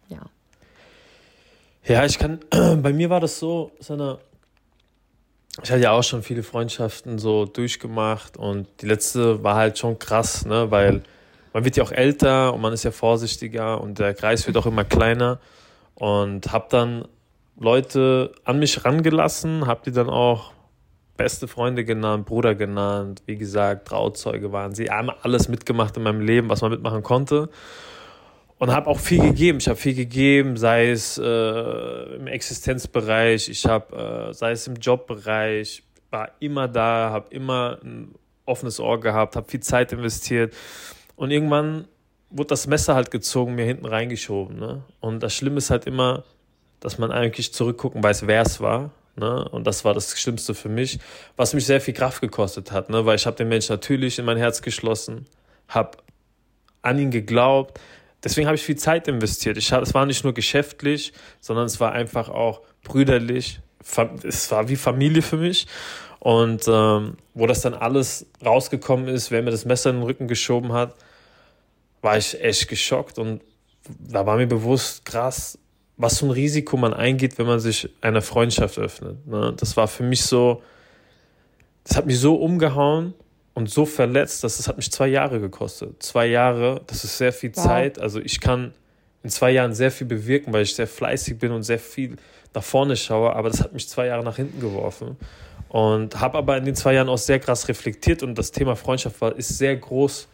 Ja. 0.08 0.22
Ja, 1.84 2.04
ich 2.04 2.18
kann, 2.18 2.40
bei 2.50 2.92
mir 2.92 3.10
war 3.10 3.20
das 3.20 3.38
so, 3.38 3.70
Sana, 3.78 4.18
ich 5.62 5.70
hatte 5.70 5.82
ja 5.82 5.92
auch 5.92 6.02
schon 6.02 6.22
viele 6.22 6.42
Freundschaften 6.42 7.18
so 7.18 7.44
durchgemacht 7.44 8.36
und 8.36 8.68
die 8.80 8.86
letzte 8.86 9.42
war 9.42 9.56
halt 9.56 9.78
schon 9.78 9.98
krass, 9.98 10.46
ne, 10.46 10.70
weil 10.70 11.02
man 11.52 11.64
wird 11.64 11.76
ja 11.76 11.82
auch 11.82 11.92
älter 11.92 12.54
und 12.54 12.60
man 12.60 12.72
ist 12.72 12.84
ja 12.84 12.90
vorsichtiger 12.90 13.80
und 13.80 13.98
der 13.98 14.14
Kreis 14.14 14.46
wird 14.46 14.56
auch 14.56 14.66
immer 14.66 14.84
kleiner. 14.84 15.40
Und 15.94 16.52
hab 16.52 16.68
dann 16.68 17.08
Leute 17.58 18.32
an 18.44 18.60
mich 18.60 18.84
rangelassen, 18.84 19.66
hab 19.66 19.82
die 19.82 19.90
dann 19.90 20.08
auch 20.08 20.52
beste 21.16 21.48
Freunde 21.48 21.84
genannt, 21.84 22.26
Bruder 22.26 22.54
genannt, 22.54 23.22
wie 23.26 23.36
gesagt, 23.36 23.88
Trauzeuge 23.88 24.52
waren 24.52 24.74
sie, 24.74 24.90
haben 24.90 25.10
alles 25.22 25.48
mitgemacht 25.48 25.96
in 25.96 26.04
meinem 26.04 26.20
Leben, 26.20 26.48
was 26.48 26.60
man 26.60 26.70
mitmachen 26.70 27.02
konnte 27.02 27.48
und 28.58 28.70
habe 28.72 28.88
auch 28.88 28.98
viel 28.98 29.20
gegeben. 29.22 29.58
Ich 29.58 29.68
habe 29.68 29.78
viel 29.78 29.94
gegeben, 29.94 30.56
sei 30.56 30.90
es 30.90 31.18
äh, 31.18 32.16
im 32.16 32.26
Existenzbereich, 32.26 33.48
ich 33.48 33.66
habe, 33.66 34.28
äh, 34.30 34.34
sei 34.34 34.52
es 34.52 34.66
im 34.66 34.76
Jobbereich, 34.76 35.82
war 36.10 36.30
immer 36.40 36.68
da, 36.68 37.10
habe 37.10 37.34
immer 37.34 37.78
ein 37.82 38.14
offenes 38.44 38.80
Ohr 38.80 38.98
gehabt, 39.00 39.36
habe 39.36 39.48
viel 39.48 39.60
Zeit 39.60 39.92
investiert 39.92 40.54
und 41.16 41.30
irgendwann 41.30 41.86
wurde 42.30 42.48
das 42.48 42.66
Messer 42.66 42.94
halt 42.94 43.10
gezogen, 43.10 43.54
mir 43.54 43.64
hinten 43.64 43.86
reingeschoben. 43.86 44.58
Ne? 44.58 44.82
Und 45.00 45.22
das 45.22 45.34
Schlimme 45.34 45.58
ist 45.58 45.70
halt 45.70 45.86
immer, 45.86 46.24
dass 46.80 46.98
man 46.98 47.10
eigentlich 47.10 47.52
zurückgucken 47.52 48.02
weiß, 48.02 48.26
wer 48.26 48.42
es 48.42 48.60
war. 48.60 48.90
Ne? 49.16 49.48
Und 49.48 49.66
das 49.66 49.84
war 49.84 49.94
das 49.94 50.18
Schlimmste 50.18 50.54
für 50.54 50.68
mich, 50.68 50.98
was 51.36 51.54
mich 51.54 51.66
sehr 51.66 51.80
viel 51.80 51.94
Kraft 51.94 52.20
gekostet 52.20 52.70
hat, 52.70 52.90
ne? 52.90 53.04
weil 53.06 53.16
ich 53.16 53.26
habe 53.26 53.36
den 53.36 53.48
Menschen 53.48 53.72
natürlich 53.72 54.18
in 54.18 54.24
mein 54.24 54.36
Herz 54.36 54.62
geschlossen, 54.62 55.26
habe 55.68 55.98
an 56.82 56.98
ihn 56.98 57.10
geglaubt, 57.10 57.80
deswegen 58.22 58.46
habe 58.46 58.56
ich 58.56 58.62
viel 58.62 58.76
Zeit 58.76 59.08
investiert. 59.08 59.56
Ich, 59.56 59.70
es 59.72 59.94
war 59.94 60.06
nicht 60.06 60.24
nur 60.24 60.34
geschäftlich, 60.34 61.12
sondern 61.40 61.66
es 61.66 61.80
war 61.80 61.92
einfach 61.92 62.28
auch 62.28 62.62
brüderlich. 62.82 63.60
Es 64.22 64.50
war 64.50 64.68
wie 64.68 64.76
Familie 64.76 65.22
für 65.22 65.36
mich. 65.36 65.66
Und 66.20 66.66
ähm, 66.66 67.16
wo 67.34 67.46
das 67.46 67.60
dann 67.60 67.74
alles 67.74 68.26
rausgekommen 68.44 69.08
ist, 69.08 69.30
wer 69.30 69.42
mir 69.42 69.50
das 69.52 69.64
Messer 69.64 69.90
in 69.90 69.96
den 69.96 70.02
Rücken 70.02 70.26
geschoben 70.26 70.72
hat, 70.72 70.94
war 72.02 72.18
ich 72.18 72.40
echt 72.42 72.68
geschockt. 72.68 73.18
Und 73.18 73.42
da 73.98 74.26
war 74.26 74.36
mir 74.36 74.48
bewusst, 74.48 75.04
krass, 75.04 75.58
was 75.96 76.18
für 76.18 76.26
ein 76.26 76.30
Risiko 76.30 76.76
man 76.76 76.92
eingeht, 76.92 77.38
wenn 77.38 77.46
man 77.46 77.60
sich 77.60 77.88
einer 78.00 78.22
Freundschaft 78.22 78.78
öffnet. 78.78 79.26
Ne? 79.26 79.54
Das 79.56 79.76
war 79.76 79.88
für 79.88 80.02
mich 80.02 80.22
so, 80.22 80.62
das 81.84 81.96
hat 81.96 82.06
mich 82.06 82.18
so 82.18 82.34
umgehauen 82.34 83.14
und 83.58 83.68
so 83.68 83.86
verletzt, 83.86 84.44
dass 84.44 84.60
es 84.60 84.68
hat 84.68 84.76
mich 84.76 84.92
zwei 84.92 85.08
Jahre 85.08 85.40
gekostet. 85.40 86.00
Zwei 86.00 86.28
Jahre, 86.28 86.80
das 86.86 87.02
ist 87.02 87.18
sehr 87.18 87.32
viel 87.32 87.50
wow. 87.56 87.64
Zeit. 87.64 87.98
Also 87.98 88.20
ich 88.20 88.40
kann 88.40 88.72
in 89.24 89.30
zwei 89.30 89.50
Jahren 89.50 89.74
sehr 89.74 89.90
viel 89.90 90.06
bewirken, 90.06 90.52
weil 90.52 90.62
ich 90.62 90.76
sehr 90.76 90.86
fleißig 90.86 91.40
bin 91.40 91.50
und 91.50 91.64
sehr 91.64 91.80
viel 91.80 92.18
nach 92.54 92.62
vorne 92.62 92.94
schaue, 92.94 93.34
aber 93.34 93.50
das 93.50 93.60
hat 93.60 93.72
mich 93.72 93.88
zwei 93.88 94.06
Jahre 94.06 94.22
nach 94.22 94.36
hinten 94.36 94.60
geworfen. 94.60 95.16
Und 95.68 96.20
habe 96.20 96.38
aber 96.38 96.56
in 96.56 96.66
den 96.66 96.76
zwei 96.76 96.94
Jahren 96.94 97.08
auch 97.08 97.18
sehr 97.18 97.40
krass 97.40 97.66
reflektiert 97.66 98.22
und 98.22 98.38
das 98.38 98.52
Thema 98.52 98.76
Freundschaft 98.76 99.20
war, 99.20 99.34
ist 99.34 99.58
sehr 99.58 99.74
groß 99.74 100.28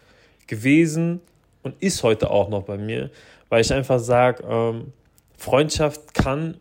gewesen 0.47 1.23
und 1.63 1.83
ist 1.83 2.03
heute 2.03 2.31
auch 2.31 2.51
noch 2.51 2.65
bei 2.65 2.77
mir, 2.77 3.11
weil 3.49 3.63
ich 3.63 3.73
einfach 3.73 4.01
sage, 4.01 4.45
ähm, 4.47 4.93
Freundschaft 5.39 6.13
kann 6.13 6.59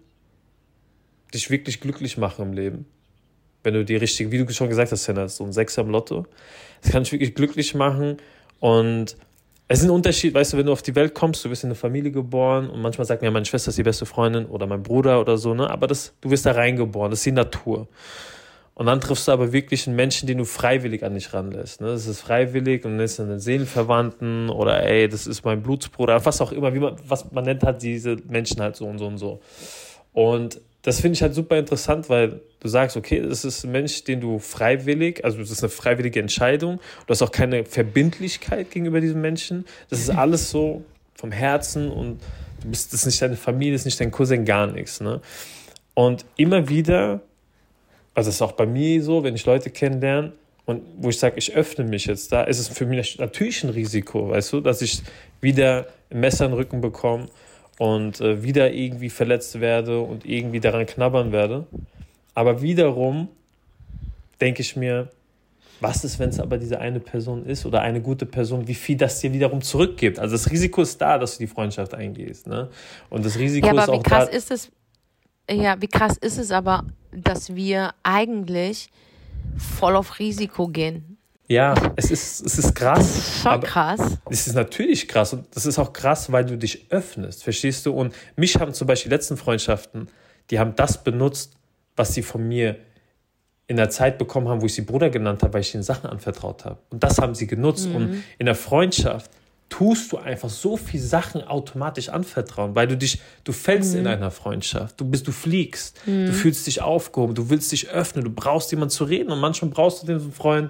dich 1.33 1.49
wirklich 1.49 1.81
glücklich 1.81 2.17
machen 2.17 2.43
im 2.43 2.53
Leben. 2.53 2.85
Wenn 3.63 3.73
du 3.73 3.85
die 3.85 3.95
richtige, 3.95 4.31
wie 4.31 4.43
du 4.43 4.53
schon 4.53 4.69
gesagt 4.69 4.91
hast, 4.91 5.03
Senna, 5.05 5.27
so 5.27 5.43
ein 5.43 5.53
Sechser 5.53 5.81
im 5.81 5.89
Lotto. 5.89 6.25
Das 6.81 6.91
kann 6.91 7.03
dich 7.03 7.11
wirklich 7.11 7.33
glücklich 7.33 7.73
machen 7.75 8.17
und 8.59 9.15
es 9.69 9.79
ist 9.79 9.85
ein 9.85 9.91
Unterschied, 9.91 10.33
weißt 10.33 10.53
du, 10.53 10.57
wenn 10.57 10.65
du 10.65 10.71
auf 10.71 10.81
die 10.81 10.93
Welt 10.93 11.13
kommst, 11.13 11.43
du 11.45 11.49
wirst 11.49 11.63
in 11.63 11.69
eine 11.69 11.75
Familie 11.75 12.11
geboren 12.11 12.69
und 12.69 12.81
manchmal 12.81 13.07
sagt 13.07 13.21
mir, 13.21 13.29
ja, 13.29 13.31
meine 13.31 13.45
Schwester 13.45 13.69
ist 13.69 13.77
die 13.77 13.83
beste 13.83 14.05
Freundin 14.05 14.45
oder 14.45 14.67
mein 14.67 14.83
Bruder 14.83 15.19
oder 15.21 15.37
so, 15.37 15.53
ne? 15.53 15.69
Aber 15.69 15.87
das, 15.87 16.13
du 16.21 16.29
wirst 16.29 16.45
da 16.45 16.51
reingeboren, 16.51 17.09
das 17.09 17.19
ist 17.19 17.25
die 17.25 17.31
Natur. 17.31 17.87
Und 18.75 18.87
dann 18.87 18.99
triffst 18.99 19.27
du 19.27 19.31
aber 19.31 19.53
wirklich 19.53 19.87
einen 19.87 19.95
Menschen, 19.95 20.27
den 20.27 20.39
du 20.39 20.45
freiwillig 20.45 21.03
an 21.03 21.13
dich 21.13 21.33
ranlässt. 21.33 21.79
Ne? 21.79 21.87
Das 21.87 22.07
ist 22.07 22.21
freiwillig 22.21 22.85
und 22.85 22.97
das 22.97 23.13
ist 23.13 23.19
ein 23.19 23.39
Seelenverwandten 23.39 24.49
oder 24.49 24.83
ey, 24.83 25.07
das 25.07 25.27
ist 25.27 25.45
mein 25.45 25.61
Blutsbruder, 25.61 26.25
was 26.25 26.41
auch 26.41 26.51
immer, 26.51 26.73
wie 26.73 26.79
man, 26.79 26.95
was 27.07 27.31
man 27.31 27.43
nennt 27.43 27.63
halt 27.63 27.83
diese 27.83 28.17
Menschen 28.27 28.61
halt 28.61 28.75
so 28.75 28.87
und 28.87 28.97
so 28.97 29.05
und 29.05 29.17
so. 29.19 29.41
Und 30.11 30.59
das 30.83 30.99
finde 31.01 31.15
ich 31.15 31.21
halt 31.21 31.33
super 31.33 31.57
interessant, 31.57 32.09
weil 32.09 32.41
du 32.59 32.67
sagst, 32.67 32.95
okay, 32.95 33.21
das 33.21 33.43
ist 33.43 33.63
ein 33.63 33.71
Mensch, 33.71 34.03
den 34.03 34.21
du 34.21 34.37
freiwillig, 34.37 35.25
also 35.25 35.39
das 35.39 35.49
ist 35.49 35.63
eine 35.63 35.69
freiwillige 35.69 36.19
Entscheidung, 36.19 36.79
du 37.07 37.11
hast 37.11 37.21
auch 37.21 37.31
keine 37.31 37.65
Verbindlichkeit 37.65 38.69
gegenüber 38.69 39.01
diesem 39.01 39.21
Menschen. 39.21 39.65
Das 39.89 39.99
ist 39.99 40.09
alles 40.09 40.49
so 40.49 40.83
vom 41.15 41.31
Herzen 41.31 41.89
und 41.89 42.21
du 42.61 42.69
bist, 42.69 42.93
das 42.93 43.01
ist 43.01 43.05
nicht 43.07 43.21
deine 43.21 43.37
Familie, 43.37 43.73
das 43.73 43.81
ist 43.81 43.85
nicht 43.85 43.99
dein 43.99 44.11
Cousin, 44.11 44.45
gar 44.45 44.67
nichts. 44.67 45.01
Ne? 45.01 45.21
Und 45.95 46.25
immer 46.35 46.69
wieder 46.69 47.21
also 48.13 48.27
das 48.27 48.35
ist 48.35 48.41
auch 48.41 48.53
bei 48.53 48.65
mir 48.65 49.01
so, 49.03 49.23
wenn 49.23 49.35
ich 49.35 49.45
Leute 49.45 49.69
kennenlerne 49.69 50.33
und 50.65 50.83
wo 50.97 51.09
ich 51.09 51.17
sage, 51.17 51.35
ich 51.37 51.53
öffne 51.55 51.83
mich 51.83 52.05
jetzt, 52.05 52.31
da 52.31 52.43
ist 52.43 52.59
es 52.59 52.67
für 52.67 52.85
mich 52.85 53.17
natürlich 53.17 53.63
ein 53.63 53.69
Risiko, 53.69 54.29
weißt 54.29 54.53
du, 54.53 54.61
dass 54.61 54.81
ich 54.81 55.01
wieder 55.41 55.87
ein 56.11 56.19
Messer 56.19 56.45
in 56.45 56.51
den 56.51 56.57
Rücken 56.57 56.81
bekomme 56.81 57.27
und 57.77 58.21
äh, 58.21 58.43
wieder 58.43 58.71
irgendwie 58.71 59.09
verletzt 59.09 59.59
werde 59.59 59.99
und 59.99 60.25
irgendwie 60.25 60.59
daran 60.59 60.85
knabbern 60.85 61.31
werde. 61.31 61.65
Aber 62.35 62.61
wiederum 62.61 63.27
denke 64.39 64.61
ich 64.61 64.75
mir, 64.75 65.09
was 65.79 66.03
ist, 66.03 66.17
wenn 66.17 66.29
es 66.29 66.39
aber 66.39 66.57
diese 66.57 66.79
eine 66.79 66.99
Person 66.99 67.45
ist 67.45 67.65
oder 67.65 67.81
eine 67.81 68.01
gute 68.01 68.25
Person, 68.25 68.67
wie 68.67 68.73
viel 68.73 68.95
das 68.95 69.19
dir 69.19 69.33
wiederum 69.33 69.61
zurückgibt? 69.61 70.17
Also 70.17 70.35
das 70.35 70.49
Risiko 70.49 70.81
ist 70.81 70.99
da, 71.01 71.17
dass 71.17 71.37
du 71.37 71.43
die 71.43 71.47
Freundschaft 71.47 71.93
eingehst. 71.93 72.47
Ne? 72.47 72.69
Und 73.09 73.25
das 73.25 73.37
Risiko 73.37 73.67
ja, 73.67 73.73
aber 73.73 73.83
ist 73.83 73.89
auch 73.89 73.99
wie 73.99 74.03
krass 74.03 74.29
da. 74.29 74.35
Ist 74.35 74.51
es, 74.51 74.71
ja, 75.51 75.81
wie 75.81 75.87
krass 75.87 76.17
ist 76.17 76.37
es 76.37 76.51
aber, 76.51 76.85
dass 77.11 77.55
wir 77.55 77.93
eigentlich 78.01 78.89
voll 79.57 79.95
auf 79.95 80.19
Risiko 80.19 80.67
gehen. 80.67 81.12
Ja, 81.47 81.75
es 81.95 82.09
ist, 82.09 82.45
es 82.45 82.57
ist 82.57 82.73
krass. 82.73 82.99
Das 82.99 83.17
ist 83.17 83.41
schon 83.41 83.61
krass. 83.61 84.17
Es 84.29 84.47
ist 84.47 84.55
natürlich 84.55 85.07
krass 85.07 85.33
und 85.33 85.45
das 85.55 85.65
ist 85.65 85.77
auch 85.77 85.91
krass, 85.91 86.31
weil 86.31 86.45
du 86.45 86.57
dich 86.57 86.87
öffnest, 86.89 87.43
verstehst 87.43 87.85
du? 87.85 87.93
Und 87.93 88.15
mich 88.35 88.57
haben 88.59 88.73
zum 88.73 88.87
Beispiel 88.87 89.09
die 89.09 89.15
letzten 89.15 89.37
Freundschaften, 89.37 90.07
die 90.49 90.59
haben 90.59 90.75
das 90.75 91.03
benutzt, 91.03 91.53
was 91.95 92.13
sie 92.13 92.23
von 92.23 92.47
mir 92.47 92.77
in 93.67 93.77
der 93.77 93.89
Zeit 93.89 94.17
bekommen 94.17 94.47
haben, 94.47 94.61
wo 94.61 94.65
ich 94.65 94.73
sie 94.73 94.81
Bruder 94.81 95.09
genannt 95.09 95.41
habe, 95.43 95.53
weil 95.53 95.61
ich 95.61 95.73
ihnen 95.73 95.83
Sachen 95.83 96.09
anvertraut 96.09 96.65
habe. 96.65 96.79
Und 96.89 97.03
das 97.03 97.19
haben 97.19 97.35
sie 97.35 97.47
genutzt. 97.47 97.89
Mhm. 97.89 97.95
Und 97.95 98.23
in 98.37 98.45
der 98.45 98.55
Freundschaft 98.55 99.31
tust 99.69 100.11
du 100.11 100.17
einfach 100.17 100.49
so 100.49 100.77
viel 100.77 100.99
Sachen 100.99 101.41
automatisch 101.43 102.09
anvertrauen, 102.09 102.75
weil 102.75 102.87
du 102.87 102.95
dich, 102.95 103.21
du 103.43 103.51
fällst 103.51 103.93
mhm. 103.93 104.01
in 104.01 104.07
einer 104.07 104.29
Freundschaft, 104.29 104.99
du 104.99 105.05
bist, 105.05 105.27
du 105.27 105.31
fliegst, 105.31 105.99
mhm. 106.05 106.27
du 106.27 106.33
fühlst 106.33 106.67
dich 106.67 106.81
aufgehoben, 106.81 107.33
du 107.33 107.49
willst 107.49 107.71
dich 107.71 107.89
öffnen, 107.89 108.23
du 108.23 108.29
brauchst 108.29 108.71
jemanden 108.71 108.91
zu 108.91 109.03
reden 109.03 109.31
und 109.31 109.39
manchmal 109.39 109.71
brauchst 109.71 110.03
du 110.03 110.07
den 110.07 110.31
Freund, 110.31 110.69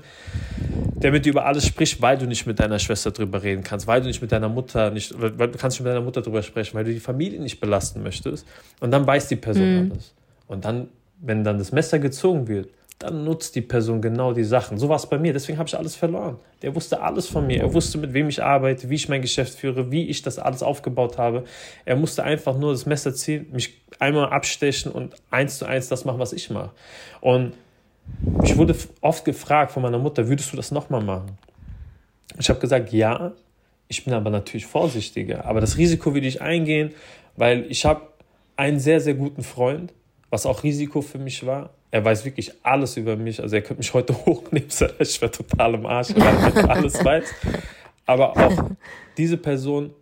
der 0.95 1.11
mit 1.11 1.25
dir 1.25 1.31
über 1.31 1.45
alles 1.45 1.65
spricht, 1.65 2.01
weil 2.01 2.17
du 2.17 2.25
nicht 2.27 2.45
mit 2.45 2.59
deiner 2.59 2.79
Schwester 2.79 3.11
drüber 3.11 3.43
reden 3.43 3.63
kannst, 3.63 3.87
weil 3.87 3.99
du 3.99 4.07
nicht 4.07 4.21
mit 4.21 4.31
deiner 4.31 4.49
Mutter 4.49 4.89
nicht, 4.89 5.13
weil 5.19 5.31
du 5.31 5.57
kannst 5.57 5.77
nicht 5.77 5.85
mit 5.85 5.91
deiner 5.91 6.05
Mutter 6.05 6.21
drüber 6.21 6.41
sprechen, 6.41 6.75
weil 6.75 6.85
du 6.85 6.93
die 6.93 7.01
Familie 7.01 7.41
nicht 7.41 7.59
belasten 7.59 8.03
möchtest 8.03 8.47
und 8.79 8.91
dann 8.91 9.05
weiß 9.05 9.27
die 9.27 9.35
Person 9.35 9.85
mhm. 9.85 9.91
alles. 9.91 10.13
Und 10.47 10.65
dann, 10.65 10.87
wenn 11.19 11.43
dann 11.43 11.57
das 11.57 11.71
Messer 11.71 11.99
gezogen 11.99 12.47
wird, 12.47 12.69
dann 12.99 13.23
nutzt 13.23 13.55
die 13.55 13.61
Person 13.61 14.01
genau 14.01 14.33
die 14.33 14.43
Sachen. 14.43 14.77
So 14.77 14.87
war 14.89 14.95
es 14.95 15.07
bei 15.07 15.17
mir, 15.17 15.33
deswegen 15.33 15.57
habe 15.57 15.67
ich 15.67 15.77
alles 15.77 15.95
verloren. 15.95 16.37
Der 16.61 16.73
wusste 16.75 17.01
alles 17.01 17.27
von 17.27 17.45
mir. 17.47 17.61
Er 17.61 17.73
wusste, 17.73 17.97
mit 17.97 18.13
wem 18.13 18.29
ich 18.29 18.41
arbeite, 18.41 18.89
wie 18.89 18.95
ich 18.95 19.09
mein 19.09 19.21
Geschäft 19.21 19.59
führe, 19.59 19.91
wie 19.91 20.09
ich 20.09 20.21
das 20.21 20.39
alles 20.39 20.63
aufgebaut 20.63 21.17
habe. 21.17 21.43
Er 21.85 21.95
musste 21.95 22.23
einfach 22.23 22.57
nur 22.57 22.71
das 22.71 22.85
Messer 22.85 23.13
ziehen, 23.13 23.47
mich 23.51 23.81
einmal 23.99 24.29
abstechen 24.29 24.91
und 24.91 25.15
eins 25.31 25.57
zu 25.57 25.65
eins 25.65 25.89
das 25.89 26.05
machen, 26.05 26.19
was 26.19 26.33
ich 26.33 26.49
mache. 26.49 26.71
Und 27.19 27.53
ich 28.43 28.57
wurde 28.57 28.75
oft 29.01 29.25
gefragt 29.25 29.71
von 29.71 29.83
meiner 29.83 29.99
Mutter, 29.99 30.27
würdest 30.27 30.51
du 30.51 30.57
das 30.57 30.71
nochmal 30.71 31.03
machen? 31.03 31.37
Ich 32.39 32.49
habe 32.49 32.59
gesagt, 32.59 32.91
ja. 32.93 33.33
Ich 33.89 34.05
bin 34.05 34.13
aber 34.13 34.29
natürlich 34.29 34.65
vorsichtiger. 34.65 35.45
Aber 35.45 35.61
das 35.61 35.77
Risiko 35.77 36.13
würde 36.13 36.25
ich 36.25 36.41
eingehen, 36.41 36.93
weil 37.35 37.65
ich 37.69 37.85
habe 37.85 38.07
einen 38.55 38.79
sehr, 38.79 38.99
sehr 38.99 39.13
guten 39.13 39.43
Freund, 39.43 39.93
was 40.33 40.45
auch 40.45 40.63
Risiko 40.63 41.01
für 41.01 41.19
mich 41.19 41.45
war 41.45 41.69
er 41.93 42.03
weiß 42.03 42.25
wirklich 42.25 42.51
alles 42.63 42.97
über 42.97 43.15
mich. 43.15 43.39
Also 43.39 43.55
er 43.55 43.61
könnte 43.61 43.81
mich 43.81 43.93
heute 43.93 44.15
hochnehmen, 44.25 44.67
ich 44.67 45.21
wäre 45.21 45.31
total 45.31 45.75
im 45.75 45.85
Arsch, 45.85 46.09
weil 46.15 46.55
er 46.55 46.69
alles 46.71 47.05
weiß. 47.05 47.25
Aber 48.07 48.35
auch 48.35 48.71
diese 49.17 49.37
Person 49.37 49.93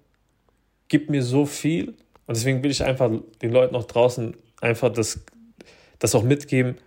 gibt 0.88 1.10
mir 1.10 1.22
so 1.22 1.46
viel. 1.46 1.90
Und 2.28 2.38
deswegen 2.38 2.64
will 2.64 2.72
ich 2.72 2.82
einfach 2.82 3.12
den 3.42 3.52
Leuten 3.52 3.76
auch 3.76 3.84
draußen 3.84 4.38
einfach 4.62 4.88
das, 4.94 5.20
das 6.00 6.16
auch 6.16 6.24
mitgeben. 6.24 6.78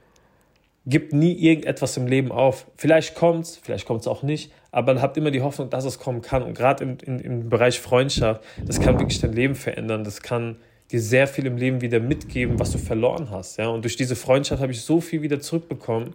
Gib 0.87 1.13
nie 1.13 1.35
irgendetwas 1.35 1.99
im 1.99 2.07
Leben 2.07 2.33
auf. 2.33 2.67
Vielleicht 2.79 3.15
kommt 3.15 3.45
es, 3.45 3.59
vielleicht 3.59 3.87
kommt 3.87 4.01
es 4.01 4.07
auch 4.07 4.23
nicht, 4.23 4.53
aber 4.71 5.03
habt 5.03 5.19
immer 5.19 5.31
die 5.31 5.43
Hoffnung, 5.43 5.69
dass 5.69 5.85
es 5.85 5.99
kommen 5.99 6.23
kann. 6.23 6.43
Und 6.43 6.55
gerade 6.55 6.83
im, 6.83 6.97
im, 7.05 7.21
im 7.21 7.49
Bereich 7.51 7.79
Freundschaft, 7.79 8.43
das 8.65 8.81
kann 8.81 8.99
wirklich 8.99 9.21
dein 9.21 9.35
Leben 9.35 9.55
verändern. 9.55 10.03
Das 10.03 10.23
kann 10.23 10.57
dir 10.95 11.01
sehr 11.01 11.27
viel 11.27 11.47
im 11.47 11.57
Leben 11.57 11.81
wieder 11.81 11.99
mitgeben, 11.99 12.59
was 12.59 12.71
du 12.71 12.79
verloren 12.79 13.31
hast. 13.31 13.59
Ja? 13.59 13.69
Und 13.69 13.83
durch 13.83 13.97
diese 13.97 14.15
Freundschaft 14.15 14.63
habe 14.63 14.73
ich 14.73 14.81
so 14.81 15.01
viel 15.01 15.23
wieder 15.23 15.41
zurückbekommen, 15.41 16.15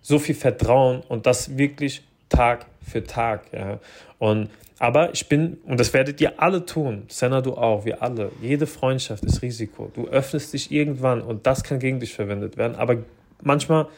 so 0.00 0.18
viel 0.18 0.34
Vertrauen 0.34 1.02
und 1.08 1.26
das 1.26 1.58
wirklich 1.58 2.02
Tag 2.28 2.66
für 2.82 3.04
Tag. 3.04 3.52
Ja? 3.52 3.78
Und, 4.18 4.48
aber 4.78 5.12
ich 5.12 5.28
bin, 5.28 5.58
und 5.66 5.78
das 5.78 5.92
werdet 5.92 6.20
ihr 6.20 6.40
alle 6.40 6.64
tun, 6.64 7.04
Senna, 7.08 7.42
du 7.42 7.54
auch, 7.54 7.84
wir 7.84 8.02
alle, 8.02 8.32
jede 8.40 8.66
Freundschaft 8.66 9.24
ist 9.24 9.42
Risiko. 9.42 9.90
Du 9.94 10.08
öffnest 10.08 10.54
dich 10.54 10.72
irgendwann 10.72 11.20
und 11.20 11.46
das 11.46 11.62
kann 11.62 11.78
gegen 11.78 12.00
dich 12.00 12.14
verwendet 12.14 12.56
werden. 12.56 12.76
Aber 12.76 12.96
manchmal, 13.42 13.88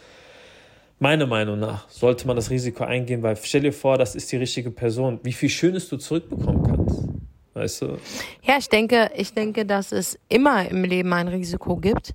meiner 0.99 1.26
Meinung 1.26 1.61
nach, 1.61 1.88
sollte 1.88 2.26
man 2.26 2.35
das 2.35 2.50
Risiko 2.50 2.83
eingehen, 2.83 3.23
weil 3.23 3.37
stell 3.37 3.61
dir 3.61 3.73
vor, 3.73 3.97
das 3.97 4.17
ist 4.17 4.33
die 4.33 4.37
richtige 4.37 4.71
Person, 4.71 5.21
wie 5.23 5.33
viel 5.33 5.49
Schönes 5.49 5.88
du 5.88 5.99
zurückbekommen 5.99 6.62
kannst. 6.64 7.20
Weißt 7.54 7.83
du? 7.83 7.99
Ja, 8.42 8.59
ich 8.59 8.69
denke, 8.69 9.11
ich 9.16 9.35
denke, 9.35 9.66
dass 9.66 9.92
es 9.92 10.19
immer 10.28 10.69
im 10.69 10.85
Leben 10.85 11.12
ein 11.12 11.28
Risiko 11.28 11.76
gibt. 11.76 12.14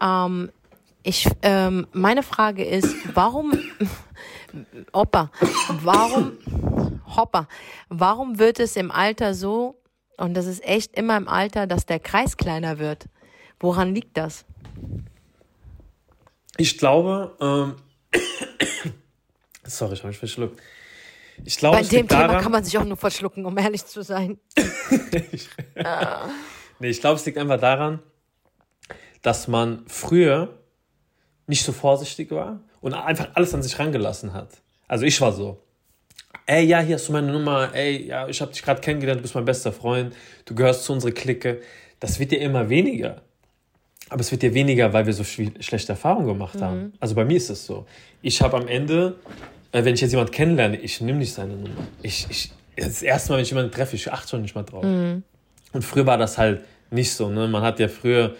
Ähm, 0.00 0.50
ich, 1.02 1.28
ähm, 1.42 1.86
meine 1.92 2.22
Frage 2.22 2.64
ist, 2.64 2.94
warum, 3.14 3.52
Opa, 4.92 5.30
warum, 5.82 6.38
Hoppa, 7.16 7.48
warum 7.88 8.38
wird 8.38 8.60
es 8.60 8.76
im 8.76 8.90
Alter 8.90 9.34
so, 9.34 9.80
und 10.16 10.34
das 10.34 10.46
ist 10.46 10.64
echt 10.64 10.94
immer 10.96 11.16
im 11.16 11.28
Alter, 11.28 11.66
dass 11.66 11.86
der 11.86 12.00
Kreis 12.00 12.36
kleiner 12.36 12.78
wird? 12.78 13.06
Woran 13.60 13.94
liegt 13.94 14.16
das? 14.16 14.44
Ich 16.56 16.78
glaube, 16.78 17.36
ähm, 17.40 17.76
sorry, 19.64 19.94
ich 19.94 20.00
habe 20.00 20.08
mich 20.08 20.18
verschluckt. 20.18 20.60
Ich 21.44 21.56
glaube, 21.56 21.78
Bei 21.78 21.82
dem 21.82 22.08
Thema 22.08 22.28
daran, 22.28 22.42
kann 22.42 22.52
man 22.52 22.64
sich 22.64 22.76
auch 22.78 22.84
nur 22.84 22.96
verschlucken, 22.96 23.46
um 23.46 23.56
ehrlich 23.58 23.84
zu 23.84 24.02
sein. 24.02 24.38
ich, 25.32 25.48
ah. 25.84 26.28
nee, 26.78 26.88
ich 26.88 27.00
glaube, 27.00 27.16
es 27.16 27.26
liegt 27.26 27.38
einfach 27.38 27.60
daran, 27.60 28.00
dass 29.22 29.48
man 29.48 29.84
früher 29.86 30.58
nicht 31.46 31.64
so 31.64 31.72
vorsichtig 31.72 32.30
war 32.30 32.60
und 32.80 32.94
einfach 32.94 33.28
alles 33.34 33.54
an 33.54 33.62
sich 33.62 33.78
rangelassen 33.78 34.32
hat. 34.32 34.50
Also 34.86 35.04
ich 35.04 35.20
war 35.20 35.32
so. 35.32 35.62
Ey, 36.46 36.64
ja, 36.64 36.80
hier 36.80 36.96
hast 36.96 37.08
du 37.08 37.12
meine 37.12 37.30
Nummer. 37.30 37.74
Ey, 37.74 38.06
ja, 38.06 38.28
ich 38.28 38.40
habe 38.40 38.52
dich 38.52 38.62
gerade 38.62 38.80
kennengelernt, 38.80 39.18
du 39.18 39.22
bist 39.22 39.34
mein 39.34 39.44
bester 39.44 39.72
Freund. 39.72 40.14
Du 40.44 40.54
gehörst 40.54 40.84
zu 40.84 40.92
unserer 40.92 41.12
Clique. 41.12 41.60
Das 42.00 42.18
wird 42.18 42.32
ja 42.32 42.38
immer 42.38 42.68
weniger. 42.68 43.22
Aber 44.08 44.20
es 44.20 44.30
wird 44.30 44.42
ja 44.42 44.54
weniger, 44.54 44.92
weil 44.92 45.04
wir 45.04 45.12
so 45.12 45.24
schlechte 45.24 45.92
Erfahrungen 45.92 46.26
gemacht 46.26 46.54
mhm. 46.56 46.60
haben. 46.60 46.92
Also 47.00 47.14
bei 47.14 47.24
mir 47.24 47.36
ist 47.36 47.50
es 47.50 47.66
so. 47.66 47.86
Ich 48.22 48.40
habe 48.40 48.56
am 48.56 48.66
Ende 48.66 49.16
wenn 49.72 49.94
ich 49.94 50.00
jetzt 50.00 50.12
jemanden 50.12 50.32
kennenlerne, 50.32 50.76
ich 50.76 51.00
nehme 51.00 51.18
nicht 51.18 51.34
seine 51.34 51.54
Nummer. 51.54 51.86
Ich, 52.02 52.26
ich, 52.30 52.50
das 52.76 53.02
erste 53.02 53.30
Mal, 53.30 53.36
wenn 53.36 53.42
ich 53.42 53.50
jemanden 53.50 53.72
treffe, 53.72 53.96
ich 53.96 54.10
achte 54.12 54.30
schon 54.30 54.42
nicht 54.42 54.54
mal 54.54 54.62
drauf. 54.62 54.84
Mhm. 54.84 55.22
Und 55.72 55.82
früher 55.82 56.06
war 56.06 56.18
das 56.18 56.38
halt 56.38 56.62
nicht 56.90 57.12
so. 57.12 57.28
Ne? 57.28 57.48
Man 57.48 57.62
hat 57.62 57.78
ja 57.78 57.88
früher 57.88 58.34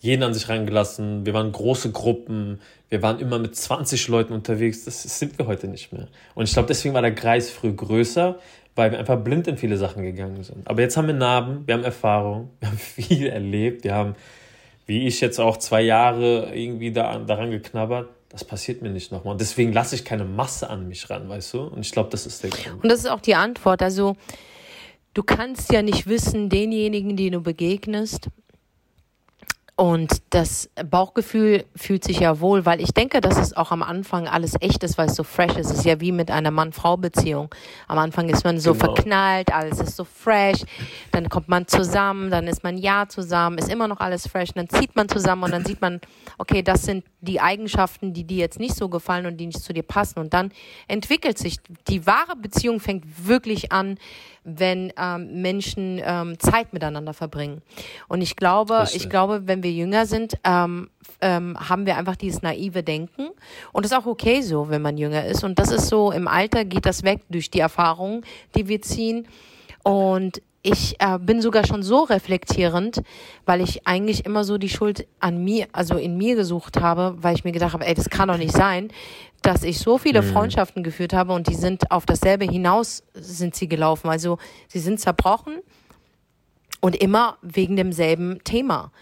jeden 0.00 0.22
an 0.22 0.32
sich 0.32 0.48
reingelassen. 0.48 1.26
Wir 1.26 1.34
waren 1.34 1.52
große 1.52 1.92
Gruppen. 1.92 2.60
Wir 2.88 3.02
waren 3.02 3.20
immer 3.20 3.38
mit 3.38 3.54
20 3.54 4.08
Leuten 4.08 4.32
unterwegs. 4.32 4.84
Das 4.84 5.02
sind 5.02 5.38
wir 5.38 5.46
heute 5.46 5.68
nicht 5.68 5.92
mehr. 5.92 6.08
Und 6.34 6.44
ich 6.44 6.52
glaube, 6.52 6.68
deswegen 6.68 6.94
war 6.94 7.02
der 7.02 7.14
Kreis 7.14 7.50
früher 7.50 7.72
größer, 7.72 8.38
weil 8.74 8.92
wir 8.92 8.98
einfach 8.98 9.18
blind 9.18 9.46
in 9.46 9.58
viele 9.58 9.76
Sachen 9.76 10.02
gegangen 10.02 10.42
sind. 10.42 10.66
Aber 10.66 10.80
jetzt 10.80 10.96
haben 10.96 11.06
wir 11.06 11.14
Narben, 11.14 11.66
wir 11.66 11.74
haben 11.74 11.84
Erfahrung, 11.84 12.50
wir 12.60 12.68
haben 12.68 12.78
viel 12.78 13.26
erlebt. 13.26 13.84
Wir 13.84 13.94
haben, 13.94 14.14
wie 14.86 15.06
ich 15.06 15.20
jetzt 15.20 15.38
auch 15.38 15.58
zwei 15.58 15.82
Jahre 15.82 16.54
irgendwie 16.54 16.92
da, 16.92 17.18
daran 17.18 17.50
geknabbert. 17.50 18.08
Das 18.30 18.44
passiert 18.44 18.80
mir 18.80 18.90
nicht 18.90 19.12
nochmal. 19.12 19.32
Und 19.32 19.40
deswegen 19.40 19.72
lasse 19.72 19.96
ich 19.96 20.04
keine 20.04 20.24
Masse 20.24 20.70
an 20.70 20.88
mich 20.88 21.10
ran, 21.10 21.28
weißt 21.28 21.54
du? 21.54 21.62
Und 21.64 21.80
ich 21.80 21.92
glaube, 21.92 22.10
das 22.10 22.26
ist 22.26 22.42
der 22.42 22.50
Grund. 22.50 22.84
Und 22.84 22.88
das 22.90 23.00
ist 23.00 23.10
auch 23.10 23.20
die 23.20 23.34
Antwort. 23.34 23.82
Also, 23.82 24.16
du 25.14 25.22
kannst 25.22 25.72
ja 25.72 25.82
nicht 25.82 26.06
wissen, 26.06 26.48
denjenigen, 26.48 27.16
die 27.16 27.30
du 27.30 27.40
begegnest, 27.40 28.28
und 29.80 30.20
das 30.28 30.68
Bauchgefühl 30.90 31.64
fühlt 31.74 32.04
sich 32.04 32.20
ja 32.20 32.40
wohl, 32.40 32.66
weil 32.66 32.82
ich 32.82 32.92
denke, 32.92 33.22
dass 33.22 33.38
es 33.38 33.56
auch 33.56 33.70
am 33.70 33.82
Anfang 33.82 34.28
alles 34.28 34.52
echt 34.60 34.84
ist, 34.84 34.98
weil 34.98 35.06
es 35.06 35.14
so 35.14 35.22
fresh 35.22 35.56
ist. 35.56 35.70
Es 35.70 35.78
ist 35.78 35.84
ja 35.86 35.98
wie 36.02 36.12
mit 36.12 36.30
einer 36.30 36.50
Mann-Frau-Beziehung. 36.50 37.48
Am 37.88 37.96
Anfang 37.96 38.28
ist 38.28 38.44
man 38.44 38.60
so 38.60 38.74
genau. 38.74 38.92
verknallt, 38.92 39.54
alles 39.54 39.80
ist 39.80 39.96
so 39.96 40.04
fresh. 40.04 40.66
Dann 41.12 41.30
kommt 41.30 41.48
man 41.48 41.66
zusammen, 41.66 42.30
dann 42.30 42.46
ist 42.46 42.62
man 42.62 42.76
ja 42.76 43.06
zusammen, 43.08 43.56
ist 43.56 43.72
immer 43.72 43.88
noch 43.88 44.00
alles 44.00 44.28
fresh. 44.28 44.50
dann 44.54 44.68
zieht 44.68 44.94
man 44.96 45.08
zusammen 45.08 45.44
und 45.44 45.50
dann 45.52 45.64
sieht 45.64 45.80
man, 45.80 46.02
okay, 46.36 46.60
das 46.60 46.82
sind 46.82 47.02
die 47.20 47.40
Eigenschaften, 47.40 48.12
die 48.12 48.24
dir 48.24 48.38
jetzt 48.38 48.58
nicht 48.58 48.74
so 48.74 48.88
gefallen 48.88 49.26
und 49.26 49.36
die 49.36 49.46
nicht 49.46 49.62
zu 49.62 49.72
dir 49.72 49.82
passen. 49.82 50.18
Und 50.18 50.32
dann 50.32 50.52
entwickelt 50.88 51.38
sich 51.38 51.58
die 51.88 52.06
wahre 52.06 52.36
Beziehung 52.36 52.80
fängt 52.80 53.26
wirklich 53.26 53.72
an, 53.72 53.98
wenn 54.44 54.92
ähm, 54.96 55.42
Menschen 55.42 56.00
ähm, 56.02 56.38
Zeit 56.38 56.72
miteinander 56.72 57.12
verbringen. 57.12 57.60
Und 58.08 58.22
ich 58.22 58.36
glaube, 58.36 58.86
ich 58.92 59.10
glaube, 59.10 59.42
wenn 59.46 59.62
wir 59.62 59.70
jünger 59.70 60.06
sind, 60.06 60.38
ähm, 60.44 60.88
ähm, 61.20 61.56
haben 61.58 61.86
wir 61.86 61.96
einfach 61.96 62.16
dieses 62.16 62.40
naive 62.42 62.82
Denken. 62.82 63.28
Und 63.72 63.84
das 63.84 63.92
ist 63.92 63.98
auch 63.98 64.06
okay 64.06 64.40
so, 64.40 64.70
wenn 64.70 64.82
man 64.82 64.96
jünger 64.96 65.26
ist. 65.26 65.44
Und 65.44 65.58
das 65.58 65.70
ist 65.70 65.88
so, 65.88 66.10
im 66.10 66.26
Alter 66.26 66.64
geht 66.64 66.86
das 66.86 67.02
weg 67.02 67.20
durch 67.28 67.50
die 67.50 67.60
Erfahrungen, 67.60 68.24
die 68.56 68.68
wir 68.68 68.80
ziehen. 68.80 69.28
Und 69.82 70.42
ich 70.62 70.96
äh, 71.00 71.18
bin 71.18 71.40
sogar 71.40 71.66
schon 71.66 71.82
so 71.82 72.02
reflektierend, 72.02 73.02
weil 73.46 73.62
ich 73.62 73.86
eigentlich 73.86 74.26
immer 74.26 74.44
so 74.44 74.58
die 74.58 74.68
Schuld 74.68 75.06
an 75.18 75.42
mir, 75.42 75.68
also 75.72 75.96
in 75.96 76.18
mir 76.18 76.36
gesucht 76.36 76.80
habe, 76.80 77.16
weil 77.20 77.34
ich 77.34 77.44
mir 77.44 77.52
gedacht 77.52 77.72
habe, 77.72 77.86
ey, 77.86 77.94
das 77.94 78.10
kann 78.10 78.28
doch 78.28 78.36
nicht 78.36 78.54
sein, 78.54 78.88
dass 79.42 79.62
ich 79.62 79.78
so 79.78 79.96
viele 79.96 80.20
mhm. 80.20 80.32
Freundschaften 80.32 80.82
geführt 80.82 81.14
habe 81.14 81.32
und 81.32 81.48
die 81.48 81.54
sind 81.54 81.90
auf 81.90 82.04
dasselbe 82.04 82.44
hinaus 82.44 83.02
sind 83.14 83.54
sie 83.54 83.68
gelaufen. 83.68 84.10
Also 84.10 84.38
sie 84.68 84.80
sind 84.80 85.00
zerbrochen 85.00 85.60
und 86.80 86.94
immer 86.96 87.38
wegen 87.40 87.76
demselben 87.76 88.44
Thema. 88.44 88.92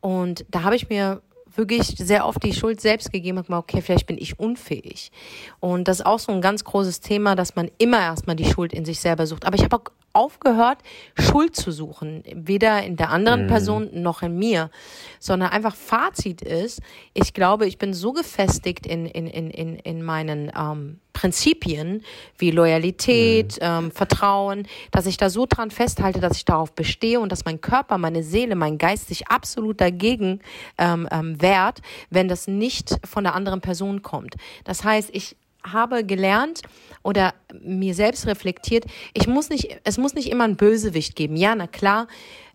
Und 0.00 0.44
da 0.48 0.62
habe 0.62 0.76
ich 0.76 0.88
mir 0.88 1.22
wirklich 1.56 1.88
sehr 1.98 2.26
oft 2.26 2.42
die 2.44 2.54
Schuld 2.54 2.80
selbst 2.80 3.12
gegeben 3.12 3.38
und 3.38 3.46
gesagt, 3.46 3.64
okay, 3.64 3.82
vielleicht 3.82 4.06
bin 4.06 4.16
ich 4.16 4.38
unfähig. 4.38 5.10
Und 5.58 5.88
das 5.88 5.98
ist 5.98 6.06
auch 6.06 6.20
so 6.20 6.30
ein 6.30 6.40
ganz 6.40 6.62
großes 6.62 7.00
Thema, 7.00 7.34
dass 7.34 7.56
man 7.56 7.68
immer 7.78 7.98
erstmal 7.98 8.36
die 8.36 8.44
Schuld 8.44 8.72
in 8.72 8.84
sich 8.84 9.00
selber 9.00 9.26
sucht. 9.26 9.44
Aber 9.44 9.56
ich 9.56 9.64
habe 9.64 9.76
auch 9.76 9.84
aufgehört, 10.12 10.78
Schuld 11.18 11.54
zu 11.54 11.70
suchen, 11.70 12.24
weder 12.34 12.82
in 12.82 12.96
der 12.96 13.10
anderen 13.10 13.44
mhm. 13.44 13.48
Person 13.48 13.88
noch 13.92 14.22
in 14.22 14.38
mir, 14.38 14.70
sondern 15.18 15.50
einfach 15.50 15.76
Fazit 15.76 16.42
ist, 16.42 16.80
ich 17.14 17.32
glaube, 17.32 17.66
ich 17.66 17.78
bin 17.78 17.94
so 17.94 18.12
gefestigt 18.12 18.86
in, 18.86 19.06
in, 19.06 19.26
in, 19.26 19.50
in, 19.50 19.76
in 19.76 20.02
meinen 20.02 20.50
ähm, 20.56 21.00
Prinzipien 21.12 22.02
wie 22.38 22.50
Loyalität, 22.50 23.56
mhm. 23.60 23.66
ähm, 23.66 23.90
Vertrauen, 23.92 24.66
dass 24.90 25.06
ich 25.06 25.16
da 25.16 25.30
so 25.30 25.46
dran 25.48 25.70
festhalte, 25.70 26.20
dass 26.20 26.36
ich 26.36 26.44
darauf 26.44 26.72
bestehe 26.72 27.20
und 27.20 27.30
dass 27.30 27.44
mein 27.44 27.60
Körper, 27.60 27.98
meine 27.98 28.22
Seele, 28.22 28.56
mein 28.56 28.78
Geist 28.78 29.08
sich 29.08 29.28
absolut 29.28 29.80
dagegen 29.80 30.40
ähm, 30.78 31.08
ähm, 31.10 31.40
wehrt, 31.40 31.82
wenn 32.10 32.28
das 32.28 32.48
nicht 32.48 32.98
von 33.04 33.24
der 33.24 33.34
anderen 33.34 33.60
Person 33.60 34.02
kommt. 34.02 34.34
Das 34.64 34.82
heißt, 34.82 35.10
ich 35.12 35.36
habe 35.64 36.04
gelernt 36.04 36.62
oder 37.02 37.34
mir 37.62 37.94
selbst 37.94 38.26
reflektiert, 38.26 38.84
ich 39.14 39.26
muss 39.26 39.48
nicht, 39.48 39.80
es 39.84 39.98
muss 39.98 40.14
nicht 40.14 40.30
immer 40.30 40.44
einen 40.44 40.56
Bösewicht 40.56 41.16
geben. 41.16 41.36
Ja, 41.36 41.54
na 41.54 41.66
klar, 41.66 42.08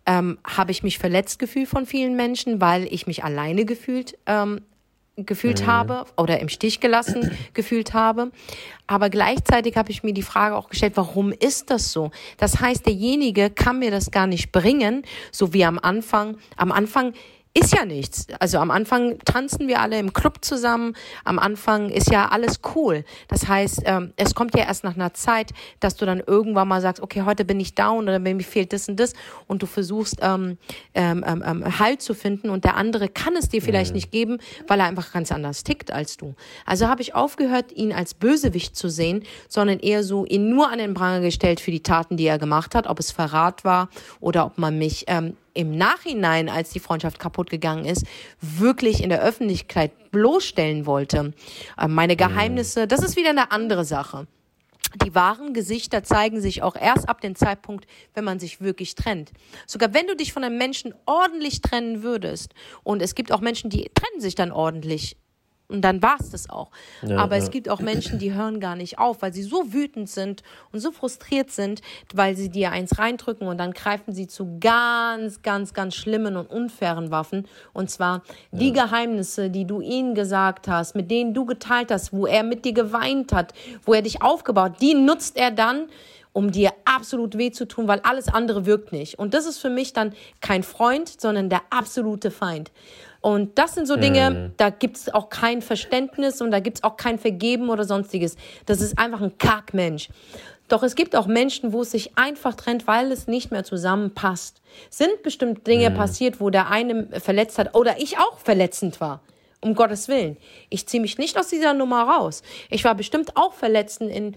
ähm, 0.06 0.38
habe 0.44 0.70
ich 0.70 0.82
mich 0.82 0.98
verletzt 0.98 1.38
gefühlt 1.38 1.68
von 1.68 1.86
vielen 1.86 2.16
Menschen, 2.16 2.60
weil 2.60 2.84
ich 2.92 3.06
mich 3.06 3.24
alleine 3.24 3.64
gefühlt 3.64 4.16
ähm, 4.26 4.60
gefühlt 5.16 5.62
mhm. 5.62 5.66
habe 5.66 6.04
oder 6.18 6.40
im 6.40 6.48
Stich 6.48 6.80
gelassen 6.80 7.30
gefühlt 7.54 7.94
habe. 7.94 8.30
Aber 8.86 9.08
gleichzeitig 9.08 9.76
habe 9.76 9.90
ich 9.90 10.02
mir 10.02 10.12
die 10.12 10.22
Frage 10.22 10.54
auch 10.56 10.68
gestellt, 10.68 10.92
warum 10.96 11.32
ist 11.32 11.70
das 11.70 11.90
so? 11.90 12.10
Das 12.36 12.60
heißt, 12.60 12.84
derjenige 12.84 13.50
kann 13.50 13.78
mir 13.78 13.90
das 13.90 14.10
gar 14.10 14.26
nicht 14.26 14.52
bringen, 14.52 15.02
so 15.32 15.52
wie 15.52 15.64
am 15.64 15.78
Anfang. 15.78 16.36
Am 16.56 16.70
Anfang 16.70 17.14
ist 17.56 17.74
ja 17.74 17.86
nichts. 17.86 18.26
Also 18.38 18.58
am 18.58 18.70
Anfang 18.70 19.18
tanzen 19.24 19.66
wir 19.66 19.80
alle 19.80 19.98
im 19.98 20.12
Club 20.12 20.44
zusammen. 20.44 20.94
Am 21.24 21.38
Anfang 21.38 21.88
ist 21.88 22.10
ja 22.10 22.28
alles 22.28 22.60
cool. 22.74 23.02
Das 23.28 23.48
heißt, 23.48 23.82
ähm, 23.86 24.12
es 24.16 24.34
kommt 24.34 24.54
ja 24.54 24.64
erst 24.64 24.84
nach 24.84 24.94
einer 24.94 25.14
Zeit, 25.14 25.52
dass 25.80 25.96
du 25.96 26.04
dann 26.04 26.20
irgendwann 26.20 26.68
mal 26.68 26.82
sagst, 26.82 27.02
okay, 27.02 27.22
heute 27.22 27.46
bin 27.46 27.58
ich 27.58 27.74
down 27.74 28.04
oder 28.04 28.18
mir 28.18 28.38
fehlt 28.40 28.74
das 28.74 28.90
und 28.90 29.00
das 29.00 29.14
und 29.46 29.62
du 29.62 29.66
versuchst 29.66 30.18
ähm, 30.20 30.58
ähm, 30.92 31.24
ähm, 31.26 31.42
ähm 31.46 31.78
Halt 31.78 32.02
zu 32.02 32.14
finden 32.14 32.50
und 32.50 32.64
der 32.64 32.76
andere 32.76 33.08
kann 33.08 33.34
es 33.36 33.48
dir 33.48 33.62
vielleicht 33.62 33.92
mhm. 33.92 33.96
nicht 33.96 34.12
geben, 34.12 34.38
weil 34.66 34.80
er 34.80 34.86
einfach 34.86 35.12
ganz 35.12 35.32
anders 35.32 35.64
tickt 35.64 35.90
als 35.90 36.18
du. 36.18 36.34
Also 36.66 36.88
habe 36.88 37.00
ich 37.00 37.14
aufgehört, 37.14 37.72
ihn 37.72 37.92
als 37.92 38.12
Bösewicht 38.12 38.76
zu 38.76 38.90
sehen, 38.90 39.24
sondern 39.48 39.78
eher 39.78 40.04
so 40.04 40.26
ihn 40.26 40.50
nur 40.50 40.70
an 40.70 40.78
den 40.78 40.92
Pranger 40.92 41.20
gestellt 41.20 41.60
für 41.60 41.70
die 41.70 41.82
Taten, 41.82 42.18
die 42.18 42.26
er 42.26 42.38
gemacht 42.38 42.74
hat, 42.74 42.86
ob 42.86 43.00
es 43.00 43.12
Verrat 43.12 43.64
war 43.64 43.88
oder 44.20 44.44
ob 44.44 44.58
man 44.58 44.76
mich 44.76 45.04
ähm, 45.08 45.36
im 45.56 45.76
Nachhinein, 45.76 46.48
als 46.48 46.70
die 46.70 46.80
Freundschaft 46.80 47.18
kaputt 47.18 47.50
gegangen 47.50 47.84
ist, 47.84 48.04
wirklich 48.40 49.02
in 49.02 49.08
der 49.08 49.22
Öffentlichkeit 49.22 50.10
bloßstellen 50.10 50.86
wollte. 50.86 51.32
Äh, 51.78 51.88
meine 51.88 52.14
mhm. 52.14 52.18
Geheimnisse, 52.18 52.86
das 52.86 53.02
ist 53.02 53.16
wieder 53.16 53.30
eine 53.30 53.50
andere 53.50 53.84
Sache. 53.84 54.26
Die 55.04 55.14
wahren 55.14 55.52
Gesichter 55.52 56.04
zeigen 56.04 56.40
sich 56.40 56.62
auch 56.62 56.76
erst 56.76 57.08
ab 57.08 57.20
dem 57.20 57.34
Zeitpunkt, 57.34 57.86
wenn 58.14 58.24
man 58.24 58.38
sich 58.38 58.60
wirklich 58.60 58.94
trennt. 58.94 59.32
Sogar 59.66 59.92
wenn 59.92 60.06
du 60.06 60.16
dich 60.16 60.32
von 60.32 60.44
einem 60.44 60.58
Menschen 60.58 60.94
ordentlich 61.06 61.60
trennen 61.60 62.02
würdest, 62.02 62.54
und 62.82 63.02
es 63.02 63.14
gibt 63.14 63.32
auch 63.32 63.40
Menschen, 63.40 63.68
die 63.68 63.90
trennen 63.94 64.20
sich 64.20 64.36
dann 64.36 64.52
ordentlich, 64.52 65.16
und 65.68 65.82
dann 65.82 66.02
war 66.02 66.16
es 66.20 66.30
das 66.30 66.48
auch. 66.48 66.70
Ja, 67.02 67.18
Aber 67.18 67.36
ja. 67.36 67.42
es 67.42 67.50
gibt 67.50 67.68
auch 67.68 67.80
Menschen, 67.80 68.18
die 68.18 68.32
hören 68.32 68.60
gar 68.60 68.76
nicht 68.76 68.98
auf, 68.98 69.22
weil 69.22 69.32
sie 69.32 69.42
so 69.42 69.72
wütend 69.72 70.08
sind 70.08 70.42
und 70.72 70.80
so 70.80 70.92
frustriert 70.92 71.50
sind, 71.50 71.82
weil 72.14 72.36
sie 72.36 72.48
dir 72.48 72.70
eins 72.70 72.98
reindrücken 72.98 73.48
und 73.48 73.58
dann 73.58 73.72
greifen 73.72 74.12
sie 74.12 74.28
zu 74.28 74.58
ganz, 74.60 75.42
ganz, 75.42 75.74
ganz 75.74 75.94
schlimmen 75.94 76.36
und 76.36 76.48
unfairen 76.48 77.10
Waffen. 77.10 77.48
Und 77.72 77.90
zwar 77.90 78.22
ja. 78.52 78.58
die 78.58 78.72
Geheimnisse, 78.72 79.50
die 79.50 79.64
du 79.64 79.80
ihnen 79.80 80.14
gesagt 80.14 80.68
hast, 80.68 80.94
mit 80.94 81.10
denen 81.10 81.34
du 81.34 81.44
geteilt 81.44 81.90
hast, 81.90 82.12
wo 82.12 82.26
er 82.26 82.44
mit 82.44 82.64
dir 82.64 82.72
geweint 82.72 83.32
hat, 83.32 83.52
wo 83.84 83.94
er 83.94 84.02
dich 84.02 84.22
aufgebaut, 84.22 84.74
die 84.80 84.94
nutzt 84.94 85.36
er 85.36 85.50
dann, 85.50 85.86
um 86.36 86.52
dir 86.52 86.74
absolut 86.84 87.38
weh 87.38 87.50
zu 87.50 87.66
tun, 87.66 87.88
weil 87.88 88.00
alles 88.00 88.28
andere 88.28 88.66
wirkt 88.66 88.92
nicht. 88.92 89.18
Und 89.18 89.32
das 89.32 89.46
ist 89.46 89.56
für 89.56 89.70
mich 89.70 89.94
dann 89.94 90.12
kein 90.42 90.62
Freund, 90.62 91.08
sondern 91.18 91.48
der 91.48 91.62
absolute 91.70 92.30
Feind. 92.30 92.70
Und 93.22 93.56
das 93.58 93.74
sind 93.74 93.88
so 93.88 93.96
Dinge, 93.96 94.30
mhm. 94.30 94.52
da 94.58 94.68
gibt 94.68 94.98
es 94.98 95.14
auch 95.14 95.30
kein 95.30 95.62
Verständnis 95.62 96.42
und 96.42 96.50
da 96.50 96.60
gibt 96.60 96.76
es 96.76 96.84
auch 96.84 96.98
kein 96.98 97.18
Vergeben 97.18 97.70
oder 97.70 97.84
sonstiges. 97.84 98.36
Das 98.66 98.82
ist 98.82 98.98
einfach 98.98 99.22
ein 99.22 99.38
Kackmensch. 99.38 100.10
Doch 100.68 100.82
es 100.82 100.94
gibt 100.94 101.16
auch 101.16 101.26
Menschen, 101.26 101.72
wo 101.72 101.80
es 101.80 101.92
sich 101.92 102.18
einfach 102.18 102.54
trennt, 102.54 102.86
weil 102.86 103.12
es 103.12 103.26
nicht 103.26 103.50
mehr 103.50 103.64
zusammenpasst. 103.64 104.60
Sind 104.90 105.22
bestimmt 105.22 105.66
Dinge 105.66 105.88
mhm. 105.88 105.94
passiert, 105.94 106.38
wo 106.38 106.50
der 106.50 106.70
eine 106.70 107.18
verletzt 107.18 107.58
hat 107.58 107.74
oder 107.74 107.98
ich 107.98 108.18
auch 108.18 108.36
verletzend 108.40 109.00
war. 109.00 109.22
Um 109.62 109.74
Gottes 109.74 110.06
Willen. 110.08 110.36
Ich 110.68 110.86
ziehe 110.86 111.00
mich 111.00 111.16
nicht 111.16 111.38
aus 111.38 111.48
dieser 111.48 111.72
Nummer 111.72 112.02
raus. 112.02 112.42
Ich 112.68 112.84
war 112.84 112.94
bestimmt 112.94 113.38
auch 113.38 113.54
verletzend 113.54 114.10
in, 114.10 114.36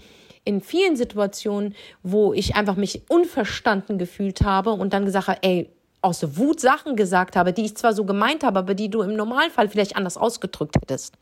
in 0.50 0.62
vielen 0.62 0.96
Situationen, 0.96 1.76
wo 2.02 2.34
ich 2.34 2.56
einfach 2.56 2.76
mich 2.76 3.04
unverstanden 3.08 4.00
gefühlt 4.00 4.42
habe 4.42 4.72
und 4.72 4.94
dann 4.94 5.06
gesagt 5.06 5.28
habe, 5.28 5.40
ey, 5.44 5.70
aus 6.02 6.38
Wut 6.38 6.60
Sachen 6.60 6.96
gesagt 6.96 7.36
habe, 7.36 7.54
die 7.54 7.66
ich 7.66 7.76
zwar 7.76 7.94
so 7.94 8.04
gemeint 8.04 8.44
habe, 8.44 8.58
aber 8.58 8.74
die 8.74 8.90
du 8.90 9.02
im 9.02 9.16
Normalfall 9.16 9.70
vielleicht 9.70 9.96
anders 9.96 10.18
ausgedrückt 10.18 10.76
hättest. 10.82 11.14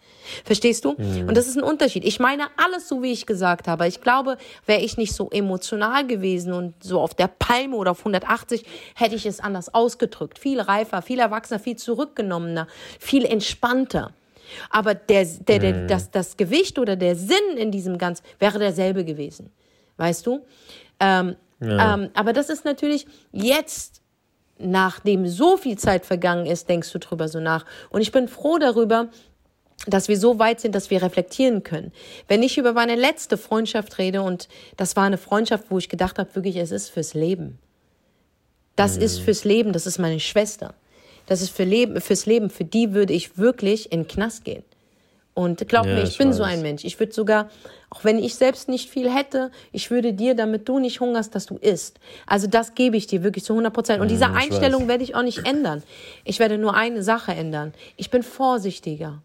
Verstehst 0.46 0.86
du? 0.86 0.94
Mhm. 0.98 1.28
Und 1.28 1.36
das 1.36 1.48
ist 1.48 1.58
ein 1.58 1.64
Unterschied. 1.64 2.06
Ich 2.06 2.20
meine 2.20 2.44
alles 2.56 2.88
so, 2.88 3.02
wie 3.04 3.12
ich 3.12 3.26
gesagt 3.26 3.68
habe. 3.68 3.86
Ich 3.88 4.00
glaube, 4.00 4.38
wäre 4.66 4.80
ich 4.80 4.96
nicht 4.96 5.14
so 5.14 5.30
emotional 5.30 6.08
gewesen 6.08 6.54
und 6.54 6.82
so 6.82 7.02
auf 7.02 7.16
der 7.16 7.28
Palme 7.28 7.76
oder 7.76 7.92
auf 7.92 8.00
180, 8.00 8.64
hätte 8.96 9.16
ich 9.16 9.26
es 9.26 9.42
anders 9.42 9.74
ausgedrückt. 9.74 10.40
Viel 10.40 10.62
reifer, 10.62 11.02
viel 11.02 11.20
erwachsener, 11.20 11.60
viel 11.60 11.76
zurückgenommener, 11.76 12.68
viel 13.00 13.26
entspannter. 13.26 14.14
Aber 14.70 14.96
der, 14.96 15.26
der, 15.26 15.60
der, 15.60 15.74
mhm. 15.74 15.88
das, 15.88 16.12
das 16.12 16.38
Gewicht 16.38 16.80
oder 16.80 16.96
der 16.96 17.16
Sinn 17.16 17.58
in 17.58 17.72
diesem 17.72 17.98
Ganzen 17.98 18.24
wäre 18.40 18.60
derselbe 18.60 19.06
gewesen. 19.06 19.52
Weißt 19.98 20.26
du? 20.26 20.46
Ähm, 21.00 21.36
ja. 21.60 21.96
ähm, 21.96 22.10
aber 22.14 22.34
das 22.34 22.50
ist 22.50 22.66
natürlich 22.66 23.08
jetzt 23.32 24.02
nachdem 24.60 25.28
so 25.28 25.58
viel 25.58 25.78
Zeit 25.78 26.06
vergangen 26.06 26.46
ist, 26.46 26.68
denkst 26.70 26.92
du 26.92 27.00
drüber 27.00 27.28
so 27.28 27.40
nach. 27.40 27.66
Und 27.90 28.02
ich 28.02 28.12
bin 28.12 28.28
froh 28.28 28.58
darüber, 28.58 29.10
dass 29.86 30.08
wir 30.08 30.18
so 30.18 30.40
weit 30.40 30.60
sind, 30.60 30.74
dass 30.74 30.90
wir 30.90 31.02
reflektieren 31.02 31.64
können. 31.64 31.92
Wenn 32.28 32.42
ich 32.42 32.58
über 32.58 32.74
meine 32.74 32.96
letzte 32.96 33.38
Freundschaft 33.38 34.00
rede 34.00 34.22
und 34.22 34.48
das 34.76 34.96
war 34.96 35.04
eine 35.04 35.18
Freundschaft, 35.18 35.66
wo 35.70 35.78
ich 35.78 35.90
gedacht 35.90 36.18
habe, 36.18 36.34
wirklich, 36.36 36.56
es 36.56 36.72
ist 36.72 36.90
fürs 36.90 37.14
Leben. 37.14 37.60
Das 38.76 38.98
mhm. 38.98 39.04
ist 39.04 39.20
fürs 39.20 39.44
Leben, 39.44 39.74
das 39.74 39.86
ist 39.86 40.00
meine 40.00 40.20
Schwester. 40.20 40.74
Das 41.28 41.42
ist 41.42 41.52
für 41.52 41.64
Leben, 41.64 42.02
fürs 42.02 42.26
Leben, 42.26 42.50
für 42.50 42.66
die 42.66 42.94
würde 42.94 43.14
ich 43.14 43.38
wirklich 43.38 43.92
in 43.92 44.02
den 44.02 44.08
Knast 44.08 44.44
gehen. 44.44 44.64
Und 45.38 45.68
glaub 45.68 45.86
ja, 45.86 45.94
mir, 45.94 46.02
ich, 46.02 46.10
ich 46.10 46.18
bin 46.18 46.30
weiß. 46.30 46.38
so 46.38 46.42
ein 46.42 46.64
Mensch. 46.64 46.84
Ich 46.84 47.00
würde 47.00 47.14
sogar, 47.14 47.52
auch 47.92 48.04
wenn 48.04 48.18
ich 48.18 48.34
selbst 48.34 48.70
nicht 48.70 48.90
viel 48.90 49.14
hätte, 49.14 49.52
ich 49.72 49.92
würde 49.92 50.14
dir, 50.14 50.34
damit 50.34 50.68
du 50.68 50.80
nicht 50.80 51.00
hungerst, 51.00 51.36
dass 51.36 51.46
du 51.46 51.58
isst. 51.58 52.00
Also 52.26 52.48
das 52.48 52.74
gebe 52.74 52.98
ich 52.98 53.06
dir 53.06 53.22
wirklich 53.22 53.44
zu 53.44 53.54
100 53.54 53.72
Prozent. 53.72 54.02
Und 54.02 54.10
diese 54.10 54.32
Einstellung 54.32 54.84
weiß. 54.84 54.88
werde 54.88 55.04
ich 55.04 55.14
auch 55.14 55.22
nicht 55.22 55.46
ändern. 55.48 55.84
Ich 56.24 56.40
werde 56.40 56.58
nur 56.58 56.74
eine 56.74 57.04
Sache 57.04 57.34
ändern. 57.34 57.74
Ich 57.98 58.10
bin 58.10 58.24
vorsichtiger 58.24 59.22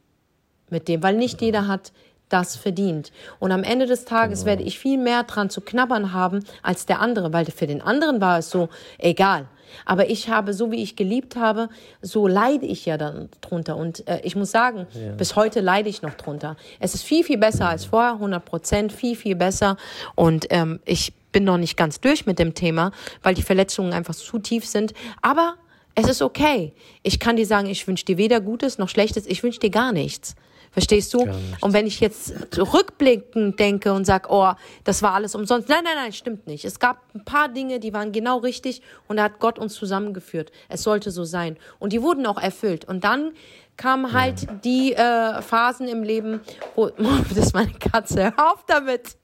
mit 0.68 0.86
dem, 0.86 1.02
weil 1.02 1.16
nicht 1.16 1.40
jeder 1.40 1.66
hat 1.66 1.92
das 2.32 2.56
verdient. 2.56 3.12
Und 3.38 3.52
am 3.52 3.62
Ende 3.62 3.86
des 3.86 4.04
Tages 4.04 4.40
genau. 4.40 4.50
werde 4.50 4.62
ich 4.62 4.78
viel 4.78 4.98
mehr 4.98 5.24
dran 5.24 5.50
zu 5.50 5.60
knabbern 5.60 6.12
haben 6.12 6.44
als 6.62 6.86
der 6.86 7.00
andere, 7.00 7.32
weil 7.32 7.46
für 7.46 7.66
den 7.66 7.82
anderen 7.82 8.20
war 8.20 8.38
es 8.38 8.50
so 8.50 8.68
egal. 8.98 9.46
Aber 9.84 10.10
ich 10.10 10.28
habe, 10.28 10.52
so 10.54 10.70
wie 10.70 10.82
ich 10.82 10.96
geliebt 10.96 11.36
habe, 11.36 11.68
so 12.00 12.26
leide 12.26 12.66
ich 12.66 12.86
ja 12.86 12.96
dann 12.96 13.28
drunter. 13.40 13.76
Und 13.76 14.06
äh, 14.06 14.20
ich 14.22 14.36
muss 14.36 14.50
sagen, 14.50 14.86
ja. 14.92 15.12
bis 15.12 15.36
heute 15.36 15.60
leide 15.60 15.88
ich 15.88 16.02
noch 16.02 16.14
drunter. 16.14 16.56
Es 16.78 16.94
ist 16.94 17.02
viel, 17.02 17.24
viel 17.24 17.38
besser 17.38 17.68
als 17.68 17.86
vorher, 17.86 18.14
100 18.14 18.44
Prozent, 18.44 18.92
viel, 18.92 19.16
viel 19.16 19.36
besser. 19.36 19.76
Und 20.14 20.46
ähm, 20.50 20.80
ich 20.84 21.14
bin 21.32 21.44
noch 21.44 21.58
nicht 21.58 21.76
ganz 21.76 22.00
durch 22.00 22.26
mit 22.26 22.38
dem 22.38 22.54
Thema, 22.54 22.92
weil 23.22 23.34
die 23.34 23.42
Verletzungen 23.42 23.92
einfach 23.92 24.14
zu 24.14 24.38
tief 24.38 24.66
sind. 24.66 24.92
Aber 25.22 25.54
es 25.94 26.08
ist 26.08 26.22
okay. 26.22 26.72
Ich 27.02 27.18
kann 27.18 27.36
dir 27.36 27.46
sagen, 27.46 27.68
ich 27.68 27.86
wünsche 27.86 28.04
dir 28.04 28.18
weder 28.18 28.40
Gutes 28.40 28.78
noch 28.78 28.88
Schlechtes, 28.88 29.26
ich 29.26 29.42
wünsche 29.42 29.60
dir 29.60 29.70
gar 29.70 29.92
nichts. 29.92 30.36
Verstehst 30.72 31.12
du? 31.12 31.28
Und 31.60 31.74
wenn 31.74 31.86
ich 31.86 32.00
jetzt 32.00 32.32
rückblickend 32.56 33.60
denke 33.60 33.92
und 33.92 34.06
sag, 34.06 34.30
oh, 34.30 34.52
das 34.84 35.02
war 35.02 35.12
alles 35.12 35.34
umsonst. 35.34 35.68
Nein, 35.68 35.84
nein, 35.84 35.96
nein, 35.96 36.12
stimmt 36.14 36.46
nicht. 36.46 36.64
Es 36.64 36.80
gab 36.80 37.02
ein 37.14 37.26
paar 37.26 37.50
Dinge, 37.50 37.78
die 37.78 37.92
waren 37.92 38.10
genau 38.10 38.38
richtig 38.38 38.80
und 39.06 39.18
da 39.18 39.24
hat 39.24 39.38
Gott 39.38 39.58
uns 39.58 39.74
zusammengeführt. 39.74 40.50
Es 40.70 40.82
sollte 40.82 41.10
so 41.10 41.24
sein. 41.24 41.58
Und 41.78 41.92
die 41.92 42.00
wurden 42.00 42.24
auch 42.24 42.40
erfüllt. 42.40 42.86
Und 42.86 43.04
dann 43.04 43.32
kamen 43.76 44.14
halt 44.14 44.42
ja. 44.42 44.52
die 44.64 44.94
äh, 44.94 45.42
Phasen 45.42 45.88
im 45.88 46.02
Leben, 46.02 46.40
wo, 46.74 46.88
das 47.28 47.36
ist 47.36 47.54
meine 47.54 47.74
Katze, 47.74 48.24
hör 48.24 48.52
auf 48.52 48.64
damit. 48.66 49.16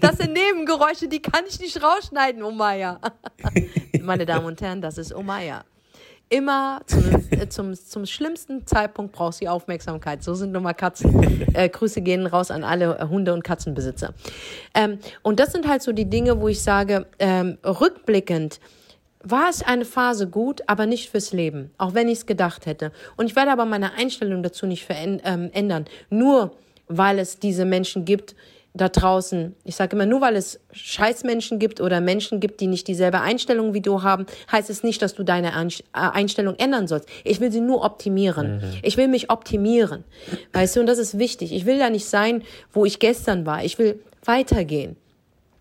Das 0.00 0.18
sind 0.18 0.34
Nebengeräusche, 0.34 1.08
die 1.08 1.20
kann 1.20 1.44
ich 1.48 1.58
nicht 1.58 1.82
rausschneiden, 1.82 2.42
Omaya. 2.42 3.00
Meine 4.02 4.26
Damen 4.26 4.46
und 4.46 4.60
Herren, 4.60 4.82
das 4.82 4.98
ist 4.98 5.14
Omaya 5.14 5.64
immer 6.34 6.80
zum, 6.86 7.04
äh, 7.30 7.48
zum, 7.48 7.74
zum 7.74 8.06
schlimmsten 8.06 8.66
Zeitpunkt 8.66 9.12
brauchst 9.12 9.40
du 9.40 9.46
Aufmerksamkeit. 9.46 10.22
So 10.22 10.34
sind 10.34 10.52
nun 10.52 10.62
mal 10.62 10.74
Katzen. 10.74 11.14
Äh, 11.54 11.68
Grüße 11.68 12.00
gehen 12.00 12.26
raus 12.26 12.50
an 12.50 12.64
alle 12.64 12.98
äh, 12.98 13.06
Hunde- 13.06 13.32
und 13.32 13.44
Katzenbesitzer. 13.44 14.12
Ähm, 14.74 14.98
und 15.22 15.38
das 15.38 15.52
sind 15.52 15.68
halt 15.68 15.82
so 15.82 15.92
die 15.92 16.06
Dinge, 16.06 16.40
wo 16.40 16.48
ich 16.48 16.62
sage, 16.62 17.06
ähm, 17.20 17.58
rückblickend, 17.64 18.58
war 19.22 19.48
es 19.48 19.62
eine 19.62 19.84
Phase 19.84 20.28
gut, 20.28 20.62
aber 20.66 20.86
nicht 20.86 21.10
fürs 21.10 21.32
Leben, 21.32 21.70
auch 21.78 21.94
wenn 21.94 22.08
ich 22.08 22.18
es 22.18 22.26
gedacht 22.26 22.66
hätte. 22.66 22.90
Und 23.16 23.26
ich 23.26 23.36
werde 23.36 23.52
aber 23.52 23.66
meine 23.66 23.94
Einstellung 23.94 24.42
dazu 24.42 24.66
nicht 24.66 24.86
ähm, 24.90 25.50
ändern, 25.52 25.84
nur 26.10 26.56
weil 26.88 27.20
es 27.20 27.38
diese 27.38 27.64
Menschen 27.64 28.04
gibt, 28.04 28.34
da 28.76 28.88
draußen, 28.88 29.54
ich 29.64 29.76
sage 29.76 29.94
immer, 29.94 30.04
nur 30.04 30.20
weil 30.20 30.34
es 30.34 30.58
Scheißmenschen 30.72 31.60
gibt 31.60 31.80
oder 31.80 32.00
Menschen 32.00 32.40
gibt, 32.40 32.60
die 32.60 32.66
nicht 32.66 32.88
dieselbe 32.88 33.20
Einstellung 33.20 33.72
wie 33.72 33.80
du 33.80 34.02
haben, 34.02 34.26
heißt 34.50 34.68
es 34.68 34.82
nicht, 34.82 35.00
dass 35.00 35.14
du 35.14 35.22
deine 35.22 35.52
äh, 35.52 35.80
Einstellung 35.92 36.56
ändern 36.56 36.88
sollst. 36.88 37.08
Ich 37.22 37.40
will 37.40 37.52
sie 37.52 37.60
nur 37.60 37.84
optimieren. 37.84 38.56
Mhm. 38.56 38.62
Ich 38.82 38.96
will 38.96 39.06
mich 39.06 39.30
optimieren. 39.30 40.02
Weißt 40.52 40.74
du, 40.74 40.80
und 40.80 40.86
das 40.86 40.98
ist 40.98 41.18
wichtig. 41.18 41.52
Ich 41.52 41.66
will 41.66 41.78
da 41.78 41.88
nicht 41.88 42.06
sein, 42.06 42.42
wo 42.72 42.84
ich 42.84 42.98
gestern 42.98 43.46
war. 43.46 43.64
Ich 43.64 43.78
will 43.78 44.00
weitergehen. 44.24 44.96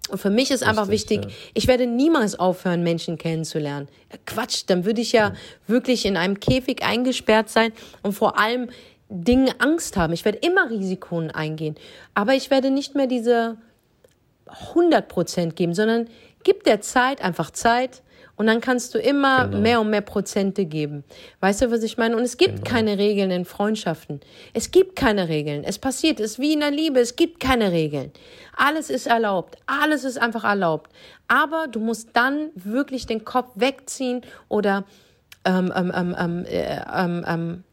Und 0.09 0.17
für 0.17 0.29
mich 0.29 0.51
ist 0.51 0.61
Richtig, 0.61 0.67
einfach 0.67 0.89
wichtig, 0.89 1.23
ja. 1.23 1.31
ich 1.53 1.67
werde 1.67 1.87
niemals 1.87 2.37
aufhören, 2.37 2.83
Menschen 2.83 3.17
kennenzulernen. 3.17 3.87
Quatsch, 4.25 4.63
dann 4.67 4.85
würde 4.85 5.01
ich 5.01 5.11
ja 5.11 5.29
mhm. 5.29 5.35
wirklich 5.67 6.05
in 6.05 6.17
einem 6.17 6.39
Käfig 6.39 6.83
eingesperrt 6.83 7.49
sein 7.49 7.71
und 8.01 8.13
vor 8.13 8.39
allem 8.39 8.69
Dingen 9.13 9.53
Angst 9.59 9.95
haben. 9.95 10.11
Ich 10.11 10.25
werde 10.25 10.39
immer 10.39 10.69
Risiken 10.69 11.29
eingehen. 11.29 11.75
Aber 12.15 12.33
ich 12.33 12.49
werde 12.49 12.71
nicht 12.71 12.95
mehr 12.95 13.07
diese 13.07 13.57
100 14.47 15.07
Prozent 15.07 15.55
geben, 15.55 15.73
sondern 15.73 16.07
gib 16.43 16.63
der 16.63 16.81
Zeit 16.81 17.23
einfach 17.23 17.51
Zeit 17.51 18.01
und 18.35 18.47
dann 18.47 18.61
kannst 18.61 18.95
du 18.95 18.99
immer 18.99 19.47
genau. 19.47 19.59
mehr 19.59 19.81
und 19.81 19.91
mehr 19.91 20.01
Prozente 20.01 20.65
geben. 20.65 21.03
Weißt 21.39 21.61
du, 21.61 21.71
was 21.71 21.83
ich 21.83 21.97
meine? 21.97 22.17
Und 22.17 22.23
es 22.23 22.37
gibt 22.37 22.55
genau. 22.55 22.69
keine 22.69 22.97
Regeln 22.97 23.29
in 23.29 23.45
Freundschaften. 23.45 24.21
Es 24.53 24.71
gibt 24.71 24.95
keine 24.95 25.29
Regeln. 25.29 25.63
Es 25.63 25.77
passiert, 25.77 26.19
es 26.19 26.31
ist 26.31 26.39
wie 26.39 26.53
in 26.53 26.61
der 26.61 26.71
Liebe, 26.71 26.99
es 26.99 27.15
gibt 27.15 27.39
keine 27.39 27.71
Regeln. 27.71 28.11
Alles 28.57 28.89
ist 28.89 29.05
erlaubt. 29.05 29.57
Alles 29.67 30.03
ist 30.03 30.19
einfach 30.19 30.43
erlaubt. 30.43 30.91
Aber 31.27 31.67
du 31.67 31.79
musst 31.79 32.09
dann 32.13 32.49
wirklich 32.55 33.05
den 33.05 33.23
Kopf 33.23 33.51
wegziehen 33.53 34.21
oder 34.49 34.85
ähm, 35.45 35.71
ähm, 35.75 35.91
ähm, 35.95 36.15
ähm, 36.17 36.45
äh, 36.45 36.81
ähm, 36.91 37.25
ähm 37.27 37.63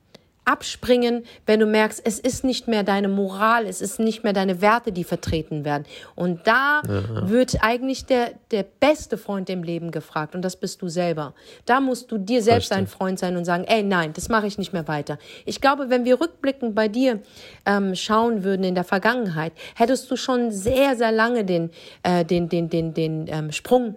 abspringen, 0.51 1.25
wenn 1.47 1.61
du 1.61 1.67
merkst, 1.67 2.03
es 2.05 2.19
ist 2.19 2.43
nicht 2.43 2.67
mehr 2.67 2.83
deine 2.83 3.07
Moral, 3.07 3.67
es 3.67 3.81
ist 3.81 4.01
nicht 4.01 4.25
mehr 4.25 4.33
deine 4.33 4.61
Werte, 4.61 4.91
die 4.91 5.05
vertreten 5.05 5.65
werden. 5.65 5.85
Und 6.17 6.47
da 6.47 6.83
ja. 6.87 7.29
wird 7.29 7.59
eigentlich 7.61 8.05
der, 8.05 8.33
der 8.51 8.65
beste 8.65 9.17
Freund 9.17 9.49
im 9.49 9.63
Leben 9.63 9.93
gefragt 9.93 10.35
und 10.35 10.43
das 10.43 10.57
bist 10.57 10.83
du 10.83 10.89
selber. 10.89 11.35
Da 11.67 11.81
musst 11.81 12.11
du 12.11 12.19
dir 12.19 12.43
selbst 12.43 12.73
ein 12.73 12.89
Freund 12.89 13.21
sein 13.21 13.37
und 13.37 13.45
sagen, 13.45 13.65
ey, 13.65 13.85
nein, 13.85 14.13
das 14.13 14.29
mache 14.29 14.49
ich 14.49 14.59
nicht 14.59 14.73
mehr 14.73 14.89
weiter. 14.89 15.19
Ich 15.45 15.61
glaube, 15.61 15.89
wenn 15.89 16.05
wir 16.05 16.21
rückblickend 16.21 16.75
bei 16.75 16.89
dir 16.89 17.21
ähm, 17.65 17.95
schauen 17.95 18.43
würden 18.43 18.65
in 18.65 18.75
der 18.75 18.85
Vergangenheit, 18.85 19.53
hättest 19.77 20.11
du 20.11 20.17
schon 20.17 20.51
sehr, 20.51 20.97
sehr 20.97 21.13
lange 21.13 21.45
den, 21.45 21.71
äh, 22.03 22.25
den, 22.25 22.49
den, 22.49 22.69
den, 22.69 22.93
den 22.93 23.27
ähm, 23.29 23.53
Sprung 23.53 23.97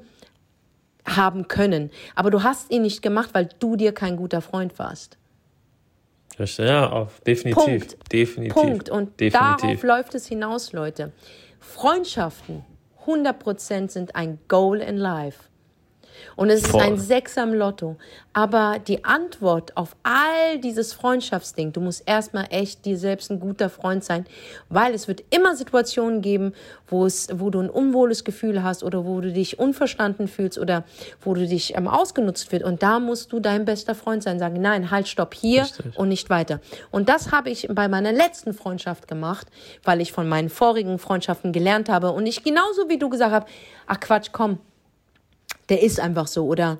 haben 1.05 1.47
können. 1.47 1.89
Aber 2.15 2.29
du 2.29 2.43
hast 2.43 2.71
ihn 2.71 2.83
nicht 2.83 3.01
gemacht, 3.01 3.31
weil 3.33 3.49
du 3.59 3.75
dir 3.75 3.91
kein 3.93 4.17
guter 4.17 4.41
Freund 4.41 4.77
warst. 4.77 5.17
Ja, 6.37 6.89
auf, 6.89 7.19
definitiv. 7.21 7.63
Punkt. 7.63 7.97
Definitiv. 8.11 8.53
Punkt. 8.53 8.89
Und 8.89 9.19
definitiv. 9.19 9.61
darauf 9.61 9.83
läuft 9.83 10.15
es 10.15 10.27
hinaus, 10.27 10.73
Leute. 10.73 11.11
Freundschaften, 11.59 12.63
100% 13.05 13.89
sind 13.89 14.15
ein 14.15 14.39
Goal 14.47 14.79
in 14.79 14.97
life. 14.97 15.43
Und 16.35 16.49
es 16.49 16.65
Voll. 16.65 16.81
ist 16.81 16.87
ein 16.87 16.97
Sechser 16.97 17.43
im 17.43 17.53
Lotto. 17.53 17.97
Aber 18.33 18.79
die 18.79 19.05
Antwort 19.05 19.77
auf 19.77 19.95
all 20.01 20.57
dieses 20.59 20.93
Freundschaftsding, 20.93 21.71
du 21.71 21.81
musst 21.81 22.03
erstmal 22.07 22.47
echt 22.49 22.83
dir 22.85 22.97
selbst 22.97 23.29
ein 23.29 23.39
guter 23.39 23.69
Freund 23.69 24.03
sein, 24.03 24.25
weil 24.69 24.93
es 24.93 25.07
wird 25.07 25.23
immer 25.29 25.55
Situationen 25.55 26.21
geben, 26.21 26.53
wo 26.87 27.05
es, 27.05 27.27
wo 27.33 27.51
du 27.51 27.59
ein 27.59 27.69
unwohles 27.69 28.23
Gefühl 28.23 28.63
hast 28.63 28.83
oder 28.83 29.05
wo 29.05 29.21
du 29.21 29.31
dich 29.31 29.59
unverstanden 29.59 30.27
fühlst 30.27 30.57
oder 30.57 30.83
wo 31.21 31.35
du 31.35 31.45
dich 31.45 31.75
ähm, 31.77 31.87
ausgenutzt 31.87 32.51
wird. 32.51 32.63
Und 32.63 32.81
da 32.81 32.99
musst 32.99 33.31
du 33.31 33.39
dein 33.39 33.65
bester 33.65 33.93
Freund 33.93 34.23
sein, 34.23 34.39
sagen, 34.39 34.61
nein, 34.61 34.89
halt, 34.89 35.07
stopp 35.07 35.35
hier 35.35 35.63
Richtig. 35.63 35.97
und 35.97 36.09
nicht 36.09 36.29
weiter. 36.29 36.59
Und 36.89 37.09
das 37.09 37.31
habe 37.31 37.49
ich 37.49 37.67
bei 37.71 37.87
meiner 37.87 38.11
letzten 38.11 38.53
Freundschaft 38.53 39.07
gemacht, 39.07 39.47
weil 39.83 40.01
ich 40.01 40.11
von 40.11 40.27
meinen 40.27 40.49
vorigen 40.49 40.97
Freundschaften 40.97 41.51
gelernt 41.51 41.89
habe 41.89 42.11
und 42.11 42.25
ich 42.25 42.43
genauso 42.43 42.89
wie 42.89 42.97
du 42.97 43.09
gesagt 43.09 43.31
habe, 43.31 43.45
ach 43.85 43.99
Quatsch, 43.99 44.29
komm, 44.31 44.59
der 45.69 45.81
ist 45.81 45.99
einfach 45.99 46.27
so 46.27 46.45
oder 46.45 46.79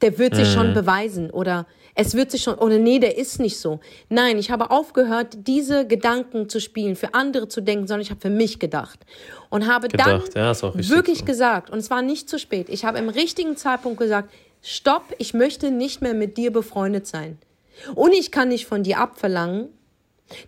der 0.00 0.18
wird 0.18 0.34
sich 0.34 0.48
mhm. 0.48 0.52
schon 0.52 0.74
beweisen 0.74 1.30
oder 1.30 1.66
es 1.94 2.14
wird 2.14 2.30
sich 2.30 2.42
schon 2.42 2.56
oder 2.56 2.78
nee, 2.78 2.98
der 2.98 3.16
ist 3.16 3.40
nicht 3.40 3.58
so. 3.58 3.80
Nein, 4.10 4.36
ich 4.36 4.50
habe 4.50 4.70
aufgehört, 4.70 5.28
diese 5.46 5.86
Gedanken 5.86 6.48
zu 6.48 6.60
spielen, 6.60 6.94
für 6.94 7.14
andere 7.14 7.48
zu 7.48 7.62
denken, 7.62 7.86
sondern 7.86 8.02
ich 8.02 8.10
habe 8.10 8.20
für 8.20 8.30
mich 8.30 8.58
gedacht 8.58 9.00
und 9.48 9.66
habe 9.66 9.88
gedacht, 9.88 10.36
dann 10.36 10.54
ja, 10.54 10.88
wirklich 10.90 11.20
so. 11.20 11.24
gesagt 11.24 11.70
und 11.70 11.78
es 11.78 11.88
war 11.90 12.02
nicht 12.02 12.28
zu 12.28 12.38
spät. 12.38 12.68
Ich 12.68 12.84
habe 12.84 12.98
im 12.98 13.08
richtigen 13.08 13.56
Zeitpunkt 13.56 13.98
gesagt, 13.98 14.30
stopp, 14.62 15.04
ich 15.18 15.32
möchte 15.32 15.70
nicht 15.70 16.02
mehr 16.02 16.14
mit 16.14 16.36
dir 16.36 16.52
befreundet 16.52 17.06
sein. 17.06 17.38
Und 17.94 18.12
ich 18.12 18.30
kann 18.30 18.48
nicht 18.48 18.66
von 18.66 18.82
dir 18.82 18.98
abverlangen, 18.98 19.68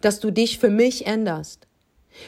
dass 0.00 0.20
du 0.20 0.30
dich 0.30 0.58
für 0.58 0.70
mich 0.70 1.06
änderst. 1.06 1.66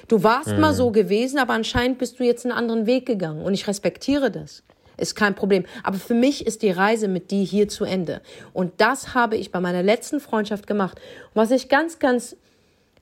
Du 0.09 0.23
warst 0.23 0.49
mhm. 0.49 0.61
mal 0.61 0.75
so 0.75 0.91
gewesen, 0.91 1.39
aber 1.39 1.53
anscheinend 1.53 1.99
bist 1.99 2.21
du 2.21 2.25
jetzt 2.25 2.47
einen 2.47 2.53
anderen 2.53 2.87
Weg 2.87 3.07
gegangen 3.07 3.43
und 3.43 3.55
ich 3.55 3.67
respektiere 3.67 4.31
das 4.31 4.63
ist 5.01 5.15
kein 5.15 5.35
Problem. 5.35 5.65
Aber 5.83 5.99
für 5.99 6.15
mich 6.15 6.47
ist 6.47 6.63
die 6.63 6.71
Reise 6.71 7.09
mit 7.09 7.31
dir 7.31 7.45
hier 7.45 7.69
zu 7.69 7.85
Ende. 7.85 8.21
Und 8.53 8.73
das 8.79 9.15
habe 9.15 9.37
ich 9.37 9.51
bei 9.51 9.61
meiner 9.61 9.83
letzten 9.83 10.21
Freundschaft 10.21 10.67
gemacht. 10.67 10.99
Und 11.35 11.43
was 11.43 11.51
ich 11.51 11.69
ganz, 11.69 11.99
ganz 11.99 12.37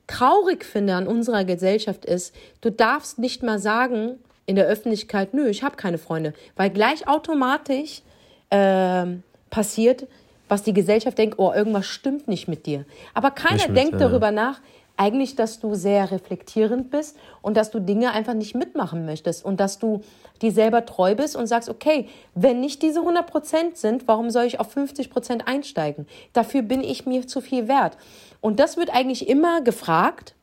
traurig 0.06 0.64
finde 0.64 0.94
an 0.94 1.06
unserer 1.06 1.44
Gesellschaft 1.44 2.04
ist, 2.04 2.34
du 2.60 2.70
darfst 2.70 3.18
nicht 3.18 3.42
mal 3.42 3.58
sagen 3.58 4.18
in 4.46 4.56
der 4.56 4.66
Öffentlichkeit, 4.66 5.34
nö, 5.34 5.48
ich 5.48 5.62
habe 5.62 5.76
keine 5.76 5.98
Freunde, 5.98 6.32
weil 6.56 6.70
gleich 6.70 7.06
automatisch 7.06 8.02
äh, 8.50 9.04
passiert, 9.50 10.06
was 10.48 10.62
die 10.62 10.72
Gesellschaft 10.72 11.18
denkt, 11.18 11.38
oh, 11.38 11.52
irgendwas 11.52 11.86
stimmt 11.86 12.26
nicht 12.26 12.48
mit 12.48 12.64
dir. 12.64 12.86
Aber 13.12 13.30
keiner 13.30 13.68
mit, 13.68 13.76
denkt 13.76 13.92
ja. 13.92 13.98
darüber 13.98 14.30
nach, 14.30 14.60
eigentlich, 14.98 15.36
dass 15.36 15.60
du 15.60 15.74
sehr 15.74 16.10
reflektierend 16.10 16.90
bist 16.90 17.16
und 17.40 17.56
dass 17.56 17.70
du 17.70 17.80
Dinge 17.80 18.10
einfach 18.12 18.34
nicht 18.34 18.54
mitmachen 18.54 19.06
möchtest 19.06 19.44
und 19.44 19.60
dass 19.60 19.78
du 19.78 20.02
dir 20.42 20.52
selber 20.52 20.84
treu 20.84 21.14
bist 21.14 21.36
und 21.36 21.46
sagst, 21.46 21.68
okay, 21.68 22.08
wenn 22.34 22.60
nicht 22.60 22.82
diese 22.82 23.00
100 23.00 23.26
Prozent 23.26 23.76
sind, 23.76 24.08
warum 24.08 24.30
soll 24.30 24.44
ich 24.44 24.60
auf 24.60 24.72
50 24.72 25.08
Prozent 25.08 25.46
einsteigen? 25.46 26.06
Dafür 26.32 26.62
bin 26.62 26.82
ich 26.82 27.06
mir 27.06 27.26
zu 27.26 27.40
viel 27.40 27.68
wert. 27.68 27.96
Und 28.40 28.60
das 28.60 28.76
wird 28.76 28.90
eigentlich 28.90 29.28
immer 29.28 29.62
gefragt. 29.62 30.34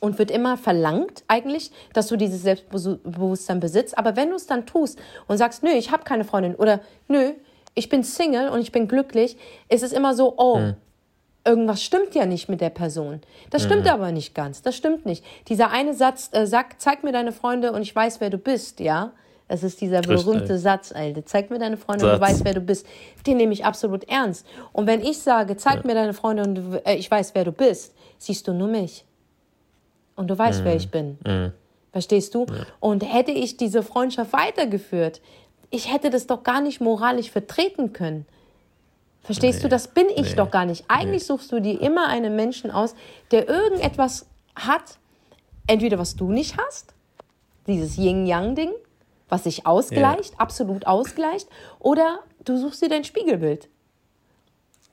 und 0.00 0.18
wird 0.18 0.30
immer 0.30 0.58
verlangt 0.58 1.24
eigentlich, 1.28 1.70
dass 1.94 2.08
du 2.08 2.16
dieses 2.16 2.42
Selbstbewusstsein 2.42 3.60
besitzt. 3.60 3.96
Aber 3.96 4.16
wenn 4.16 4.28
du 4.28 4.36
es 4.36 4.46
dann 4.46 4.66
tust 4.66 4.98
und 5.28 5.38
sagst, 5.38 5.62
nö, 5.62 5.70
ich 5.70 5.92
habe 5.92 6.04
keine 6.04 6.24
Freundin 6.24 6.56
oder 6.56 6.80
nö, 7.08 7.32
ich 7.74 7.88
bin 7.88 8.02
Single 8.04 8.50
und 8.50 8.60
ich 8.60 8.70
bin 8.70 8.86
glücklich, 8.86 9.38
ist 9.68 9.82
es 9.82 9.92
immer 9.92 10.14
so, 10.14 10.34
oh, 10.36 10.58
hm. 10.58 10.74
Irgendwas 11.44 11.82
stimmt 11.82 12.14
ja 12.14 12.26
nicht 12.26 12.48
mit 12.48 12.60
der 12.60 12.70
Person. 12.70 13.20
Das 13.50 13.62
hm. 13.62 13.70
stimmt 13.70 13.88
aber 13.88 14.12
nicht 14.12 14.34
ganz. 14.34 14.62
Das 14.62 14.76
stimmt 14.76 15.06
nicht. 15.06 15.24
Dieser 15.48 15.70
eine 15.70 15.94
Satz 15.94 16.30
äh, 16.32 16.46
sagt, 16.46 16.80
zeig 16.80 17.04
mir 17.04 17.12
deine 17.12 17.32
Freunde 17.32 17.72
und 17.72 17.82
ich 17.82 17.94
weiß, 17.94 18.20
wer 18.20 18.30
du 18.30 18.38
bist, 18.38 18.80
ja. 18.80 19.12
Das 19.46 19.62
ist 19.62 19.82
dieser 19.82 20.00
berühmte 20.00 20.54
Richtig. 20.54 20.60
Satz, 20.62 20.92
Alter. 20.92 21.26
Zeig 21.26 21.50
mir 21.50 21.58
deine 21.58 21.76
Freunde 21.76 22.06
Satz. 22.06 22.14
und 22.14 22.20
du 22.20 22.26
weißt, 22.26 22.44
wer 22.44 22.54
du 22.54 22.60
bist. 22.60 22.86
Den 23.26 23.36
nehme 23.36 23.52
ich 23.52 23.64
absolut 23.64 24.04
ernst. 24.04 24.46
Und 24.72 24.86
wenn 24.86 25.02
ich 25.02 25.18
sage, 25.18 25.56
zeig 25.56 25.76
ja. 25.76 25.82
mir 25.84 25.94
deine 25.94 26.14
Freunde 26.14 26.44
und 26.44 26.54
du, 26.54 26.82
äh, 26.86 26.94
ich 26.94 27.10
weiß, 27.10 27.34
wer 27.34 27.44
du 27.44 27.52
bist, 27.52 27.94
siehst 28.18 28.48
du 28.48 28.54
nur 28.54 28.68
mich 28.68 29.04
und 30.16 30.28
du 30.28 30.38
weißt, 30.38 30.60
mhm. 30.60 30.64
wer 30.64 30.76
ich 30.76 30.90
bin. 30.90 31.18
Mhm. 31.26 31.52
Verstehst 31.92 32.34
du? 32.34 32.46
Ja. 32.48 32.66
Und 32.80 33.02
hätte 33.02 33.32
ich 33.32 33.56
diese 33.56 33.82
Freundschaft 33.82 34.32
weitergeführt, 34.32 35.20
ich 35.70 35.92
hätte 35.92 36.10
das 36.10 36.26
doch 36.26 36.42
gar 36.42 36.60
nicht 36.60 36.80
moralisch 36.80 37.30
vertreten 37.30 37.92
können. 37.92 38.26
Verstehst 39.24 39.58
nee. 39.58 39.62
du? 39.62 39.68
Das 39.68 39.88
bin 39.88 40.06
ich 40.14 40.30
nee. 40.30 40.36
doch 40.36 40.50
gar 40.50 40.66
nicht. 40.66 40.84
Eigentlich 40.88 41.22
nee. 41.22 41.26
suchst 41.26 41.50
du 41.50 41.60
dir 41.60 41.80
immer 41.80 42.08
einen 42.08 42.36
Menschen 42.36 42.70
aus, 42.70 42.94
der 43.30 43.48
irgendetwas 43.48 44.26
hat, 44.54 44.98
entweder 45.66 45.98
was 45.98 46.14
du 46.14 46.30
nicht 46.30 46.56
hast, 46.58 46.94
dieses 47.66 47.96
Yin-Yang-Ding, 47.96 48.70
was 49.28 49.44
sich 49.44 49.66
ausgleicht, 49.66 50.32
ja. 50.32 50.38
absolut 50.38 50.86
ausgleicht, 50.86 51.48
oder 51.78 52.20
du 52.44 52.58
suchst 52.58 52.82
dir 52.82 52.90
dein 52.90 53.04
Spiegelbild. 53.04 53.68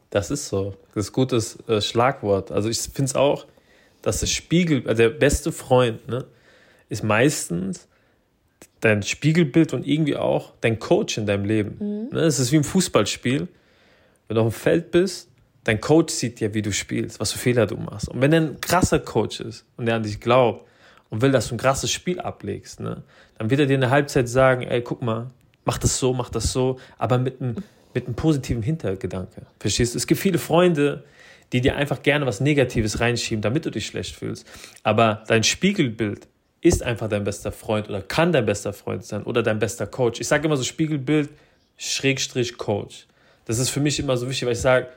Das 0.10 0.32
ist 0.32 0.48
so. 0.48 0.76
Das 0.94 1.06
ist 1.06 1.12
ein 1.12 1.13
gutes 1.13 1.58
äh, 1.67 1.82
Schlagwort. 1.82 2.52
Also 2.52 2.70
ich 2.70 2.80
finde 2.80 3.10
es 3.10 3.15
auch, 3.15 3.46
dass 4.02 4.22
das 4.22 4.32
Spiegel, 4.32 4.88
also 4.88 5.04
der 5.04 5.10
beste 5.10 5.52
Freund, 5.52 6.08
ne, 6.08 6.26
ist 6.89 7.04
meistens 7.04 7.88
dein 8.80 9.04
Spiegelbild 9.04 9.74
und 9.74 9.86
irgendwie 9.86 10.15
auch 10.15 10.54
dein 10.62 10.80
Coach 10.80 11.17
in 11.17 11.26
deinem 11.26 11.46
Leben. 11.46 11.78
Mhm. 11.80 12.15
Ne, 12.15 12.22
es 12.22 12.39
ist 12.39 12.52
wie 12.52 12.58
im 12.58 12.63
Fußballspiel. 12.63 13.48
Wenn 14.32 14.36
du 14.36 14.44
auf 14.44 14.56
dem 14.56 14.62
Feld 14.62 14.91
bist, 14.91 15.30
dein 15.65 15.82
Coach 15.82 16.13
sieht 16.13 16.39
ja, 16.39 16.54
wie 16.54 16.62
du 16.62 16.72
spielst, 16.72 17.20
was 17.20 17.34
für 17.34 17.38
Fehler 17.38 17.67
du 17.67 17.76
machst. 17.76 18.08
Und 18.08 18.22
wenn 18.22 18.32
er 18.32 18.39
ein 18.39 18.62
krasser 18.62 19.00
Coach 19.00 19.41
ist 19.41 19.65
und 19.76 19.88
der 19.88 19.96
an 19.96 20.04
dich 20.04 20.22
glaubt 20.22 20.65
und 21.10 21.22
will, 21.22 21.34
dass 21.34 21.50
du 21.50 21.56
ein 21.56 21.58
krasses 21.58 21.91
Spiel 21.91 22.17
ablegst, 22.17 22.80
ne, 22.80 23.04
dann 23.38 23.50
wird 23.50 23.60
er 23.60 23.65
dir 23.65 23.76
in 23.76 23.82
der 23.82 23.89
Halbzeit 23.89 24.30
sagen, 24.30 24.62
ey, 24.62 24.82
guck 24.84 25.02
mal, 25.02 25.32
mach 25.65 25.78
das 25.78 26.00
so, 26.00 26.13
mach 26.13 26.30
das 26.30 26.54
so, 26.54 26.80
aber 26.98 27.17
mit 27.17 27.41
einem, 27.41 27.58
mit 27.94 28.06
einem 28.06 28.15
positiven 28.15 28.63
Hintergedanke. 28.63 29.48
Verstehst 29.60 29.96
du? 29.96 29.98
Es 29.98 30.08
gibt 30.08 30.22
viele 30.22 30.38
Freunde, 30.38 31.04
die 31.52 31.60
dir 31.60 31.76
einfach 31.76 32.02
gerne 32.02 32.26
was 32.26 32.39
Negatives 32.39 33.02
reinschieben, 33.02 33.41
damit 33.41 33.65
du 33.65 33.70
dich 33.70 33.86
schlecht 33.86 34.15
fühlst. 34.15 34.48
Aber 34.84 35.26
dein 35.28 35.44
Spiegelbild 35.44 36.30
ist 36.62 36.84
einfach 36.84 37.10
dein 37.10 37.26
bester 37.26 37.52
Freund 37.52 37.89
oder 37.89 38.02
kann 38.02 38.32
dein 38.32 38.46
bester 38.46 38.72
Freund 38.72 39.04
sein 39.04 39.24
oder 39.24 39.44
dein 39.44 39.60
bester 39.60 39.88
Coach. 39.88 40.22
Ich 40.22 40.30
sage 40.30 40.46
immer 40.46 40.56
so 40.56 40.63
Spiegelbild, 40.63 41.28
Schrägstrich 41.76 42.58
Coach. 42.58 43.08
Das 43.45 43.60
ist 43.60 43.69
für 43.69 43.80
mich 43.80 43.99
immer 43.99 44.17
so 44.17 44.30
wichtig, 44.30 44.45
weil 44.45 44.54
ich 44.54 44.62
sage, 44.62 44.88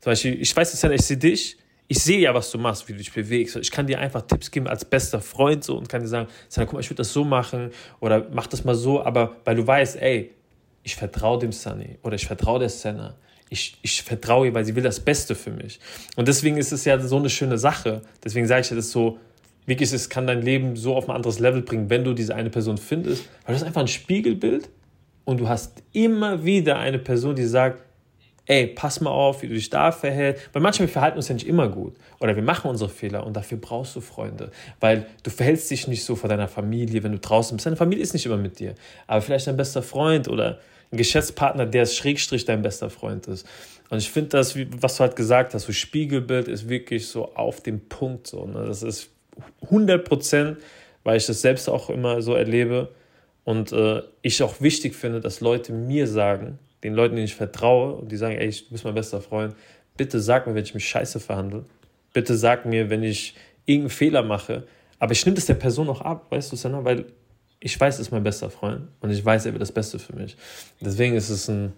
zum 0.00 0.10
Beispiel, 0.10 0.40
ich 0.40 0.54
weiß 0.54 0.72
jetzt 0.72 0.82
ja, 0.82 0.90
ich 0.90 1.02
sehe 1.02 1.16
dich, 1.16 1.56
ich 1.88 1.98
sehe 1.98 2.18
ja, 2.18 2.34
was 2.34 2.50
du 2.50 2.58
machst, 2.58 2.88
wie 2.88 2.92
du 2.92 2.98
dich 2.98 3.12
bewegst. 3.12 3.56
Ich 3.56 3.70
kann 3.70 3.86
dir 3.86 4.00
einfach 4.00 4.22
Tipps 4.22 4.50
geben 4.50 4.66
als 4.66 4.84
bester 4.84 5.20
Freund 5.20 5.64
so 5.64 5.76
und 5.76 5.88
kann 5.88 6.02
dir 6.02 6.08
sagen, 6.08 6.28
guck 6.54 6.72
mal, 6.74 6.80
ich 6.80 6.90
würde 6.90 6.98
das 6.98 7.12
so 7.12 7.24
machen 7.24 7.70
oder 8.00 8.26
mach 8.32 8.46
das 8.46 8.64
mal 8.64 8.74
so, 8.74 9.02
aber 9.02 9.36
weil 9.44 9.56
du 9.56 9.66
weißt, 9.66 9.96
ey, 9.96 10.32
ich 10.82 10.96
vertraue 10.96 11.38
dem 11.38 11.52
Sunny 11.52 11.98
oder 12.02 12.16
ich 12.16 12.26
vertraue 12.26 12.58
der 12.58 12.68
Senna 12.68 13.16
ich, 13.48 13.78
ich 13.82 14.02
vertraue 14.02 14.48
ihr, 14.48 14.54
weil 14.54 14.64
sie 14.64 14.74
will 14.74 14.82
das 14.82 15.00
Beste 15.00 15.34
für 15.34 15.50
mich. 15.50 15.78
Und 16.16 16.28
deswegen 16.28 16.56
ist 16.56 16.72
es 16.72 16.84
ja 16.84 16.98
so 16.98 17.16
eine 17.16 17.30
schöne 17.30 17.58
Sache. 17.58 18.02
Deswegen 18.24 18.46
sage 18.46 18.62
ich 18.62 18.70
ja, 18.70 18.76
das 18.76 18.90
so, 18.90 19.18
wirklich, 19.66 19.92
es 19.92 20.08
kann 20.08 20.26
dein 20.26 20.42
Leben 20.42 20.76
so 20.76 20.96
auf 20.96 21.08
ein 21.08 21.14
anderes 21.14 21.38
Level 21.38 21.62
bringen, 21.62 21.90
wenn 21.90 22.04
du 22.04 22.12
diese 22.12 22.34
eine 22.34 22.50
Person 22.50 22.78
findest, 22.78 23.28
weil 23.44 23.54
du 23.54 23.60
hast 23.60 23.66
einfach 23.66 23.82
ein 23.82 23.88
Spiegelbild 23.88 24.68
und 25.24 25.38
du 25.38 25.48
hast 25.48 25.82
immer 25.92 26.44
wieder 26.44 26.78
eine 26.78 26.98
Person, 26.98 27.36
die 27.36 27.44
sagt, 27.44 27.82
ey, 28.46 28.68
pass 28.68 29.00
mal 29.00 29.10
auf, 29.10 29.42
wie 29.42 29.48
du 29.48 29.54
dich 29.54 29.70
da 29.70 29.92
verhältst. 29.92 30.48
Weil 30.52 30.62
manchmal 30.62 30.88
verhalten 30.88 31.16
wir 31.16 31.18
uns 31.18 31.28
ja 31.28 31.34
nicht 31.34 31.46
immer 31.46 31.68
gut. 31.68 31.94
Oder 32.20 32.34
wir 32.36 32.42
machen 32.42 32.70
unsere 32.70 32.90
Fehler 32.90 33.26
und 33.26 33.36
dafür 33.36 33.58
brauchst 33.58 33.94
du 33.96 34.00
Freunde. 34.00 34.50
Weil 34.80 35.06
du 35.22 35.30
verhältst 35.30 35.70
dich 35.70 35.88
nicht 35.88 36.04
so 36.04 36.16
vor 36.16 36.28
deiner 36.28 36.48
Familie, 36.48 37.02
wenn 37.02 37.12
du 37.12 37.18
draußen 37.18 37.56
bist. 37.56 37.66
Deine 37.66 37.76
Familie 37.76 38.02
ist 38.02 38.14
nicht 38.14 38.26
immer 38.26 38.36
mit 38.36 38.58
dir. 38.58 38.74
Aber 39.06 39.20
vielleicht 39.20 39.46
dein 39.46 39.56
bester 39.56 39.82
Freund 39.82 40.28
oder 40.28 40.60
ein 40.92 40.96
Geschäftspartner, 40.96 41.66
der 41.66 41.86
Schrägstrich 41.86 42.44
dein 42.44 42.62
bester 42.62 42.90
Freund 42.90 43.26
ist. 43.26 43.46
Und 43.90 43.98
ich 43.98 44.10
finde 44.10 44.30
das, 44.30 44.56
was 44.80 44.96
du 44.96 45.00
halt 45.00 45.16
gesagt 45.16 45.54
hast, 45.54 45.66
so 45.66 45.72
Spiegelbild 45.72 46.48
ist 46.48 46.68
wirklich 46.68 47.06
so 47.06 47.34
auf 47.34 47.60
dem 47.60 47.80
Punkt 47.88 48.26
so. 48.26 48.46
Ne? 48.46 48.64
Das 48.66 48.82
ist 48.82 49.10
100 49.62 50.04
Prozent, 50.04 50.58
weil 51.04 51.16
ich 51.16 51.26
das 51.26 51.40
selbst 51.40 51.68
auch 51.68 51.90
immer 51.90 52.22
so 52.22 52.34
erlebe 52.34 52.88
und 53.44 53.72
äh, 53.72 54.02
ich 54.22 54.42
auch 54.42 54.60
wichtig 54.60 54.94
finde, 54.94 55.20
dass 55.20 55.40
Leute 55.40 55.72
mir 55.72 56.08
sagen, 56.08 56.58
den 56.82 56.94
Leuten, 56.94 57.16
denen 57.16 57.26
ich 57.26 57.34
vertraue 57.34 57.94
und 57.94 58.12
die 58.12 58.16
sagen, 58.16 58.36
ey, 58.36 58.50
du 58.50 58.70
bist 58.70 58.84
mein 58.84 58.94
bester 58.94 59.20
Freund, 59.20 59.54
bitte 59.96 60.20
sag 60.20 60.46
mir, 60.46 60.54
wenn 60.54 60.64
ich 60.64 60.74
mich 60.74 60.88
scheiße 60.88 61.20
verhandle. 61.20 61.64
Bitte 62.12 62.36
sag 62.36 62.66
mir, 62.66 62.90
wenn 62.90 63.02
ich 63.02 63.34
irgendeinen 63.64 63.90
Fehler 63.90 64.22
mache. 64.22 64.66
Aber 64.98 65.12
ich 65.12 65.24
nehme 65.26 65.34
das 65.34 65.46
der 65.46 65.54
Person 65.54 65.88
auch 65.88 66.00
ab, 66.00 66.26
weißt 66.30 66.52
du, 66.52 66.56
Senna, 66.56 66.84
weil 66.84 67.06
ich 67.60 67.78
weiß, 67.78 67.96
er 67.98 68.02
ist 68.02 68.10
mein 68.10 68.22
bester 68.22 68.50
Freund 68.50 68.88
und 69.00 69.10
ich 69.10 69.24
weiß, 69.24 69.46
er 69.46 69.52
will 69.52 69.58
das 69.58 69.72
Beste 69.72 69.98
für 69.98 70.14
mich. 70.14 70.36
Deswegen 70.80 71.16
ist 71.16 71.30
es 71.30 71.48
ein 71.48 71.72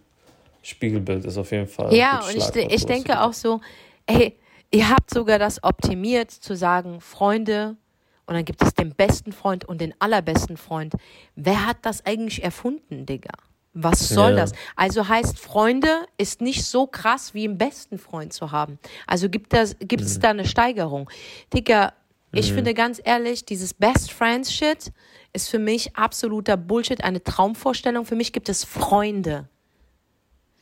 Spiegelbild, 0.63 1.25
ist 1.25 1.39
auf 1.39 1.51
jeden 1.51 1.67
Fall. 1.67 1.95
Ja, 1.95 2.21
und 2.21 2.37
ich, 2.37 2.73
ich 2.73 2.87
denke 2.87 3.21
auch 3.21 3.33
so, 3.33 3.61
ey, 4.07 4.37
ihr 4.71 4.89
habt 4.89 5.11
sogar 5.11 5.39
das 5.39 5.63
optimiert 5.63 6.31
zu 6.31 6.57
sagen, 6.57 7.01
Freunde, 7.01 7.77
und 8.27 8.35
dann 8.35 8.45
gibt 8.45 8.63
es 8.63 8.75
den 8.75 8.95
besten 8.95 9.33
Freund 9.33 9.65
und 9.65 9.81
den 9.81 9.95
allerbesten 10.01 10.59
Freund. 10.59 10.95
Wer 11.35 11.67
hat 11.67 11.79
das 11.83 12.05
eigentlich 12.05 12.45
erfunden, 12.45 13.07
Digga? 13.07 13.33
Was 13.75 14.09
soll 14.09 14.31
ja. 14.31 14.37
das? 14.37 14.53
Also 14.77 15.09
heißt, 15.09 15.39
Freunde 15.39 16.07
ist 16.17 16.41
nicht 16.41 16.65
so 16.65 16.87
krass 16.87 17.35
wie 17.35 17.45
einen 17.45 17.59
besten 17.59 17.99
Freund 17.99 18.33
zu 18.33 18.51
haben. 18.51 18.79
Also 19.07 19.29
gibt 19.29 19.55
es 19.55 19.77
gibt 19.79 20.05
mhm. 20.05 20.21
da 20.21 20.31
eine 20.31 20.47
Steigerung. 20.47 21.09
Digga, 21.55 21.93
ich 22.33 22.51
mhm. 22.51 22.57
finde 22.57 22.75
ganz 22.75 23.01
ehrlich, 23.03 23.45
dieses 23.45 23.75
Best 23.75 24.13
Friends 24.13 24.53
Shit 24.53 24.93
ist 25.33 25.49
für 25.49 25.59
mich 25.59 25.97
absoluter 25.97 26.57
Bullshit, 26.57 27.03
eine 27.05 27.23
Traumvorstellung. 27.23 28.05
Für 28.05 28.17
mich 28.17 28.33
gibt 28.33 28.49
es 28.49 28.65
Freunde. 28.65 29.49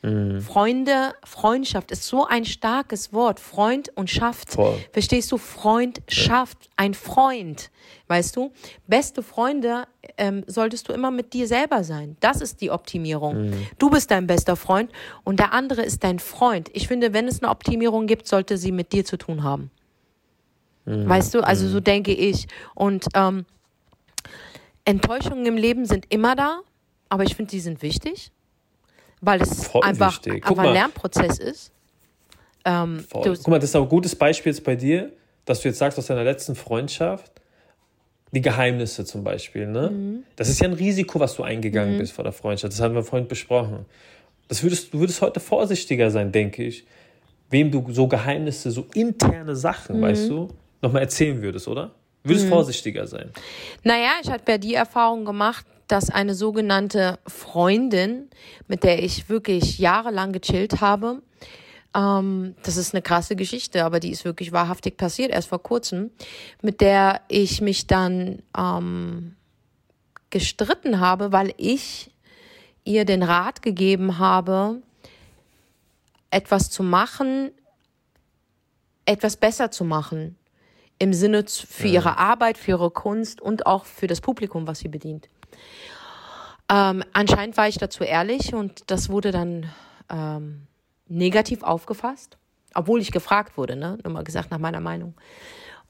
Mhm. 0.03 0.41
Freunde, 0.41 1.13
Freundschaft 1.23 1.91
ist 1.91 2.03
so 2.03 2.25
ein 2.25 2.45
starkes 2.45 3.13
Wort. 3.13 3.39
Freund 3.39 3.89
und 3.95 4.09
schafft. 4.09 4.51
Voll. 4.51 4.77
Verstehst 4.91 5.31
du? 5.31 5.37
Freund 5.37 6.01
schafft. 6.07 6.69
Ein 6.75 6.93
Freund. 6.93 7.71
Weißt 8.07 8.35
du? 8.35 8.51
Beste 8.87 9.23
Freunde 9.23 9.85
ähm, 10.17 10.43
solltest 10.47 10.87
du 10.87 10.93
immer 10.93 11.11
mit 11.11 11.33
dir 11.33 11.47
selber 11.47 11.83
sein. 11.83 12.15
Das 12.19 12.41
ist 12.41 12.61
die 12.61 12.71
Optimierung. 12.71 13.49
Mhm. 13.49 13.67
Du 13.79 13.89
bist 13.89 14.11
dein 14.11 14.27
bester 14.27 14.55
Freund 14.55 14.91
und 15.23 15.39
der 15.39 15.53
andere 15.53 15.81
ist 15.81 16.03
dein 16.03 16.19
Freund. 16.19 16.69
Ich 16.73 16.87
finde, 16.87 17.13
wenn 17.13 17.27
es 17.27 17.41
eine 17.41 17.51
Optimierung 17.51 18.07
gibt, 18.07 18.27
sollte 18.27 18.57
sie 18.57 18.71
mit 18.71 18.93
dir 18.93 19.03
zu 19.03 19.17
tun 19.17 19.43
haben. 19.43 19.71
Mhm. 20.85 21.09
Weißt 21.09 21.33
du? 21.33 21.41
Also 21.41 21.67
so 21.67 21.77
mhm. 21.77 21.83
denke 21.83 22.13
ich. 22.13 22.47
Und 22.75 23.07
ähm, 23.13 23.45
Enttäuschungen 24.85 25.45
im 25.45 25.57
Leben 25.57 25.85
sind 25.85 26.05
immer 26.09 26.35
da, 26.35 26.61
aber 27.09 27.23
ich 27.23 27.35
finde, 27.35 27.51
die 27.51 27.59
sind 27.59 27.81
wichtig, 27.81 28.31
weil 29.21 29.41
es 29.41 29.65
Voll 29.65 29.83
einfach, 29.83 30.21
einfach 30.25 30.57
ein 30.57 30.73
Lernprozess 30.73 31.39
ist. 31.39 31.71
Ähm, 32.65 33.05
Guck 33.09 33.47
mal, 33.47 33.59
das 33.59 33.69
ist 33.69 33.75
auch 33.75 33.83
ein 33.83 33.89
gutes 33.89 34.15
Beispiel 34.15 34.51
jetzt 34.51 34.63
bei 34.63 34.75
dir, 34.75 35.11
dass 35.45 35.61
du 35.61 35.69
jetzt 35.69 35.77
sagst, 35.77 35.97
aus 35.97 36.07
deiner 36.07 36.23
letzten 36.23 36.55
Freundschaft, 36.55 37.31
die 38.31 38.41
Geheimnisse 38.41 39.05
zum 39.05 39.23
Beispiel, 39.23 39.67
ne? 39.67 39.89
Mhm. 39.89 40.23
Das 40.35 40.49
ist 40.49 40.59
ja 40.59 40.67
ein 40.67 40.73
Risiko, 40.73 41.19
was 41.19 41.35
du 41.35 41.43
eingegangen 41.43 41.95
mhm. 41.95 41.99
bist 41.99 42.11
vor 42.11 42.23
der 42.23 42.33
Freundschaft. 42.33 42.73
Das 42.73 42.81
haben 42.81 42.93
wir 42.93 43.03
vorhin 43.03 43.27
besprochen. 43.27 43.85
Das 44.49 44.63
würdest, 44.63 44.93
du 44.93 44.99
würdest 44.99 45.21
heute 45.21 45.39
vorsichtiger 45.39 46.11
sein, 46.11 46.31
denke 46.31 46.63
ich, 46.63 46.85
wem 47.49 47.71
du 47.71 47.85
so 47.91 48.07
Geheimnisse, 48.07 48.71
so 48.71 48.85
interne 48.93 49.55
Sachen, 49.55 49.99
mhm. 49.99 50.01
weißt 50.01 50.29
du, 50.29 50.49
nochmal 50.81 51.03
erzählen 51.03 51.41
würdest, 51.41 51.67
oder? 51.67 51.91
Würdest 52.23 52.45
hm. 52.45 52.51
vorsichtiger 52.51 53.07
sein? 53.07 53.31
Naja, 53.83 54.11
ich 54.21 54.29
habe 54.29 54.43
ja 54.51 54.57
die 54.57 54.73
Erfahrung 54.73 55.23
gemacht, 55.23 55.65
dass 55.87 56.09
eine 56.09 56.35
sogenannte 56.35 57.19
Freundin, 57.25 58.29
mit 58.67 58.83
der 58.83 59.03
ich 59.03 59.29
wirklich 59.29 59.79
jahrelang 59.79 60.33
gechillt 60.33 60.81
habe, 60.81 61.21
ähm, 61.95 62.55
das 62.63 62.77
ist 62.77 62.93
eine 62.93 63.01
krasse 63.01 63.35
Geschichte, 63.35 63.83
aber 63.83 63.99
die 63.99 64.11
ist 64.11 64.25
wirklich 64.25 64.51
wahrhaftig 64.51 64.97
passiert, 64.97 65.31
erst 65.31 65.49
vor 65.49 65.63
kurzem, 65.63 66.11
mit 66.61 66.81
der 66.81 67.21
ich 67.27 67.61
mich 67.61 67.87
dann 67.87 68.43
ähm, 68.57 69.35
gestritten 70.29 70.99
habe, 70.99 71.31
weil 71.31 71.53
ich 71.57 72.11
ihr 72.83 73.05
den 73.05 73.23
Rat 73.23 73.61
gegeben 73.61 74.19
habe, 74.19 74.81
etwas 76.29 76.69
zu 76.69 76.83
machen, 76.83 77.51
etwas 79.05 79.37
besser 79.37 79.71
zu 79.71 79.83
machen 79.83 80.37
im 80.99 81.13
Sinne 81.13 81.45
für 81.47 81.87
ihre 81.87 82.17
Arbeit, 82.17 82.57
für 82.57 82.71
ihre 82.71 82.91
Kunst 82.91 83.39
und 83.39 83.65
auch 83.65 83.85
für 83.85 84.07
das 84.07 84.19
Publikum, 84.19 84.67
was 84.67 84.79
sie 84.79 84.87
bedient. 84.87 85.29
Ähm, 86.69 87.03
anscheinend 87.13 87.57
war 87.57 87.67
ich 87.67 87.77
dazu 87.77 88.03
ehrlich 88.03 88.53
und 88.53 88.83
das 88.87 89.09
wurde 89.09 89.31
dann 89.31 89.69
ähm, 90.09 90.67
negativ 91.07 91.63
aufgefasst, 91.63 92.37
obwohl 92.73 92.99
ich 92.99 93.11
gefragt 93.11 93.57
wurde, 93.57 93.75
ne? 93.75 93.97
Nur 94.03 94.13
mal 94.13 94.23
gesagt 94.23 94.51
nach 94.51 94.59
meiner 94.59 94.81
Meinung. 94.81 95.13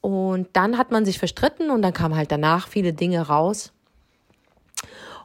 Und 0.01 0.49
dann 0.53 0.77
hat 0.77 0.91
man 0.91 1.05
sich 1.05 1.17
verstritten 1.17 1.71
und 1.71 1.81
dann 1.81 1.93
kamen 1.93 2.15
halt 2.15 2.31
danach 2.31 2.67
viele 2.67 2.93
Dinge 2.93 3.27
raus. 3.27 3.73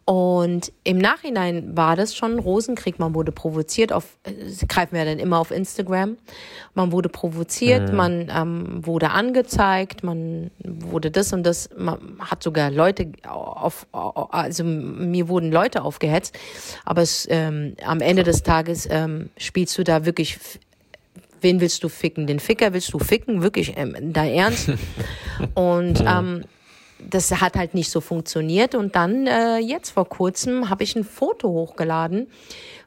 Und 0.04 0.72
im 0.82 0.98
Nachhinein 0.98 1.76
war 1.76 1.94
das 1.94 2.16
schon 2.16 2.32
ein 2.32 2.38
Rosenkrieg. 2.40 2.98
Man 2.98 3.14
wurde 3.14 3.30
provoziert 3.30 3.92
auf, 3.92 4.18
sie 4.46 4.66
greifen 4.66 4.96
ja 4.96 5.04
dann 5.04 5.20
immer 5.20 5.38
auf 5.38 5.52
Instagram. 5.52 6.16
Man 6.74 6.90
wurde 6.90 7.08
provoziert, 7.08 7.90
mhm. 7.90 7.96
man 7.96 8.32
ähm, 8.34 8.86
wurde 8.86 9.10
angezeigt, 9.10 10.02
man 10.02 10.50
wurde 10.58 11.12
das 11.12 11.32
und 11.32 11.44
das, 11.44 11.70
man 11.76 12.18
hat 12.18 12.42
sogar 12.42 12.70
Leute 12.70 13.12
auf, 13.28 13.86
also 13.92 14.64
mir 14.64 15.28
wurden 15.28 15.52
Leute 15.52 15.82
aufgehetzt. 15.82 16.36
Aber 16.84 17.02
es, 17.02 17.28
ähm, 17.30 17.76
am 17.84 18.00
Ende 18.00 18.24
des 18.24 18.42
Tages 18.42 18.88
ähm, 18.90 19.30
spielst 19.36 19.78
du 19.78 19.84
da 19.84 20.04
wirklich 20.04 20.38
wen 21.42 21.60
willst 21.60 21.82
du 21.84 21.88
ficken? 21.88 22.26
Den 22.26 22.40
Ficker 22.40 22.72
willst 22.72 22.92
du 22.92 22.98
ficken? 22.98 23.42
Wirklich, 23.42 23.74
ähm, 23.76 23.94
dein 24.12 24.32
Ernst? 24.32 24.70
Und 25.54 26.00
ähm, 26.06 26.44
das 27.08 27.30
hat 27.40 27.56
halt 27.56 27.74
nicht 27.74 27.90
so 27.90 28.00
funktioniert. 28.00 28.74
Und 28.74 28.96
dann 28.96 29.26
äh, 29.26 29.58
jetzt 29.58 29.90
vor 29.90 30.08
kurzem 30.08 30.70
habe 30.70 30.84
ich 30.84 30.96
ein 30.96 31.04
Foto 31.04 31.48
hochgeladen, 31.48 32.28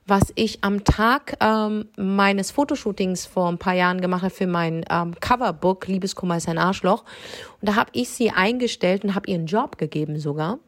was 0.05 0.31
ich 0.35 0.63
am 0.63 0.83
Tag 0.83 1.37
ähm, 1.41 1.89
meines 1.97 2.51
Fotoshootings 2.51 3.25
vor 3.25 3.49
ein 3.49 3.57
paar 3.57 3.73
Jahren 3.73 4.01
gemacht 4.01 4.23
habe 4.23 4.33
für 4.33 4.47
mein 4.47 4.85
ähm, 4.89 5.15
Coverbook 5.19 5.87
Liebeskummer 5.87 6.37
ist 6.37 6.47
ein 6.47 6.57
Arschloch. 6.57 7.03
Und 7.61 7.69
da 7.69 7.75
habe 7.75 7.89
ich 7.93 8.09
sie 8.09 8.31
eingestellt 8.31 9.03
und 9.03 9.15
habe 9.15 9.29
ihr 9.29 9.35
einen 9.35 9.47
Job 9.47 9.77
gegeben 9.77 10.19
sogar. 10.19 10.59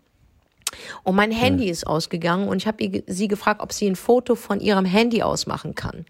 Und 1.04 1.16
mein 1.16 1.32
Handy 1.32 1.66
mhm. 1.66 1.72
ist 1.72 1.88
ausgegangen 1.88 2.48
und 2.48 2.58
ich 2.58 2.68
habe 2.68 3.04
sie 3.08 3.28
gefragt, 3.28 3.62
ob 3.62 3.74
sie 3.74 3.88
ein 3.88 3.96
Foto 3.96 4.36
von 4.36 4.60
ihrem 4.60 4.86
Handy 4.86 5.22
ausmachen 5.22 5.76
kann. 5.76 6.06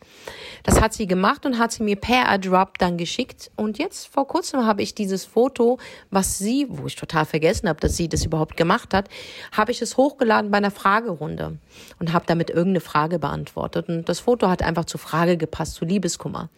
Das 0.64 0.82
hat 0.82 0.94
sie 0.94 1.08
gemacht 1.08 1.46
und 1.46 1.58
hat 1.58 1.72
sie 1.72 1.84
mir 1.84 1.96
per 1.96 2.28
AirDrop 2.28 2.78
dann 2.78 2.98
geschickt. 2.98 3.52
Und 3.56 3.78
jetzt 3.78 4.08
vor 4.08 4.28
kurzem 4.28 4.66
habe 4.66 4.82
ich 4.82 4.96
dieses 4.96 5.26
Foto, 5.26 5.78
was 6.10 6.38
sie, 6.38 6.68
wo 6.70 6.88
ich 6.88 6.96
total 6.96 7.26
vergessen 7.26 7.70
habe, 7.70 7.80
dass 7.80 7.98
sie 7.98 8.10
das 8.10 8.26
überhaupt 8.26 8.58
gemacht 8.58 8.94
hat, 8.94 9.10
habe 9.52 9.72
ich 9.72 9.82
es 9.82 9.98
hochgeladen 9.98 10.52
bei 10.52 10.58
einer 10.58 10.72
Fragerunde 10.72 11.58
und 12.00 12.14
habe 12.14 12.26
damit 12.28 12.50
irgendeine 12.50 12.82
Frage 12.82 13.20
beantwortet. 13.20 13.90
Und 13.90 14.10
das 14.10 14.20
Foto 14.20 14.50
hat 14.50 14.64
einfach 14.64 14.86
zur 14.86 15.00
Frage 15.00 15.38
gepasst, 15.38 15.76
zu 15.76 15.86
Liebeskummer. 15.86 16.50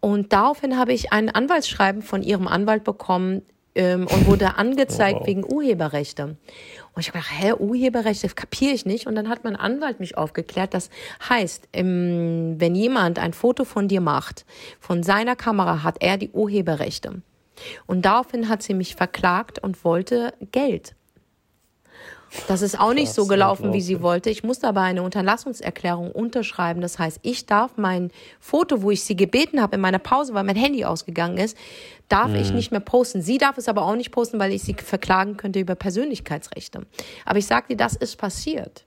Und 0.00 0.32
daraufhin 0.32 0.78
habe 0.78 0.92
ich 0.92 1.12
ein 1.12 1.28
Anwaltsschreiben 1.28 2.02
von 2.02 2.22
ihrem 2.22 2.48
Anwalt 2.48 2.84
bekommen, 2.84 3.42
ähm, 3.80 4.06
und 4.06 4.26
wurde 4.26 4.56
angezeigt 4.56 5.16
oh, 5.16 5.20
wow. 5.20 5.26
wegen 5.26 5.44
Urheberrechte. 5.44 6.24
Und 6.24 7.00
ich 7.00 7.08
habe 7.08 7.18
gedacht, 7.18 7.32
hä, 7.38 7.52
Urheberrechte 7.54 8.28
kapiere 8.28 8.74
ich 8.74 8.84
nicht. 8.84 9.06
Und 9.06 9.14
dann 9.14 9.28
hat 9.28 9.42
mein 9.42 9.56
Anwalt 9.56 10.00
mich 10.00 10.18
aufgeklärt. 10.18 10.74
Das 10.74 10.90
heißt, 11.28 11.68
ähm, 11.72 12.56
wenn 12.58 12.74
jemand 12.74 13.18
ein 13.18 13.32
Foto 13.32 13.64
von 13.64 13.88
dir 13.88 14.02
macht, 14.02 14.44
von 14.80 15.02
seiner 15.02 15.34
Kamera, 15.34 15.82
hat 15.82 15.96
er 16.00 16.18
die 16.18 16.30
Urheberrechte. 16.30 17.22
Und 17.86 18.04
daraufhin 18.04 18.48
hat 18.48 18.62
sie 18.62 18.74
mich 18.74 18.96
verklagt 18.96 19.58
und 19.58 19.82
wollte 19.84 20.34
Geld. 20.52 20.94
Das 22.46 22.62
ist 22.62 22.78
auch 22.78 22.92
nicht 22.92 23.12
so 23.12 23.26
gelaufen, 23.26 23.72
wie 23.72 23.80
sie 23.80 24.02
wollte. 24.02 24.30
Ich 24.30 24.44
musste 24.44 24.68
aber 24.68 24.82
eine 24.82 25.02
Unterlassungserklärung 25.02 26.12
unterschreiben. 26.12 26.80
Das 26.80 26.98
heißt, 26.98 27.18
ich 27.22 27.46
darf 27.46 27.72
mein 27.76 28.12
Foto, 28.38 28.82
wo 28.82 28.92
ich 28.92 29.02
sie 29.02 29.16
gebeten 29.16 29.60
habe 29.60 29.74
in 29.74 29.80
meiner 29.80 29.98
Pause, 29.98 30.32
weil 30.32 30.44
mein 30.44 30.56
Handy 30.56 30.84
ausgegangen 30.84 31.38
ist, 31.38 31.56
darf 32.10 32.28
mhm. 32.28 32.36
ich 32.36 32.52
nicht 32.52 32.70
mehr 32.70 32.80
posten. 32.80 33.22
Sie 33.22 33.38
darf 33.38 33.56
es 33.56 33.68
aber 33.68 33.82
auch 33.82 33.96
nicht 33.96 34.10
posten, 34.10 34.38
weil 34.38 34.52
ich 34.52 34.62
sie 34.62 34.74
verklagen 34.74 35.36
könnte 35.36 35.60
über 35.60 35.74
Persönlichkeitsrechte. 35.74 36.86
Aber 37.24 37.38
ich 37.38 37.46
sage 37.46 37.68
dir, 37.70 37.76
das 37.76 37.96
ist 37.96 38.16
passiert. 38.16 38.84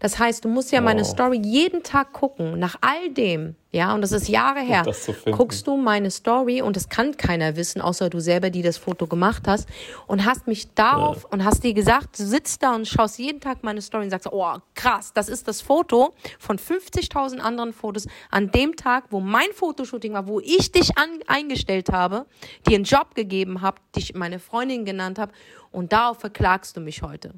Das 0.00 0.18
heißt, 0.18 0.44
du 0.44 0.48
musst 0.48 0.72
ja 0.72 0.80
meine 0.80 1.02
oh. 1.02 1.04
Story 1.04 1.40
jeden 1.42 1.82
Tag 1.82 2.12
gucken, 2.12 2.58
nach 2.58 2.76
all 2.80 3.10
dem, 3.10 3.54
ja, 3.72 3.94
und 3.94 4.02
das 4.02 4.12
ist 4.12 4.28
Jahre 4.28 4.60
her, 4.60 4.84
guckst 5.30 5.66
du 5.66 5.76
meine 5.76 6.10
Story 6.10 6.60
und 6.60 6.74
das 6.74 6.88
kann 6.88 7.16
keiner 7.16 7.54
wissen, 7.56 7.80
außer 7.80 8.10
du 8.10 8.18
selber, 8.18 8.50
die 8.50 8.62
das 8.62 8.78
Foto 8.78 9.06
gemacht 9.06 9.44
hast 9.46 9.68
und 10.06 10.24
hast 10.24 10.48
mich 10.48 10.74
darauf 10.74 11.22
ja. 11.22 11.28
und 11.30 11.44
hast 11.44 11.62
dir 11.62 11.72
gesagt, 11.72 12.18
du 12.18 12.24
sitzt 12.24 12.62
da 12.62 12.74
und 12.74 12.88
schaust 12.88 13.18
jeden 13.18 13.40
Tag 13.40 13.62
meine 13.62 13.80
Story 13.80 14.04
und 14.04 14.10
sagst, 14.10 14.28
oh 14.32 14.56
krass, 14.74 15.12
das 15.14 15.28
ist 15.28 15.46
das 15.46 15.60
Foto 15.60 16.14
von 16.38 16.58
50.000 16.58 17.38
anderen 17.38 17.72
Fotos 17.72 18.08
an 18.30 18.50
dem 18.50 18.74
Tag, 18.74 19.04
wo 19.10 19.20
mein 19.20 19.52
Fotoshooting 19.52 20.14
war, 20.14 20.26
wo 20.26 20.40
ich 20.40 20.72
dich 20.72 20.98
an, 20.98 21.10
eingestellt 21.28 21.90
habe, 21.90 22.26
dir 22.66 22.74
einen 22.74 22.84
Job 22.84 23.14
gegeben 23.14 23.60
habe, 23.60 23.80
dich 23.94 24.14
meine 24.14 24.40
Freundin 24.40 24.84
genannt 24.84 25.18
habe 25.18 25.32
und 25.70 25.92
darauf 25.92 26.18
verklagst 26.18 26.76
du 26.76 26.80
mich 26.80 27.02
heute. 27.02 27.34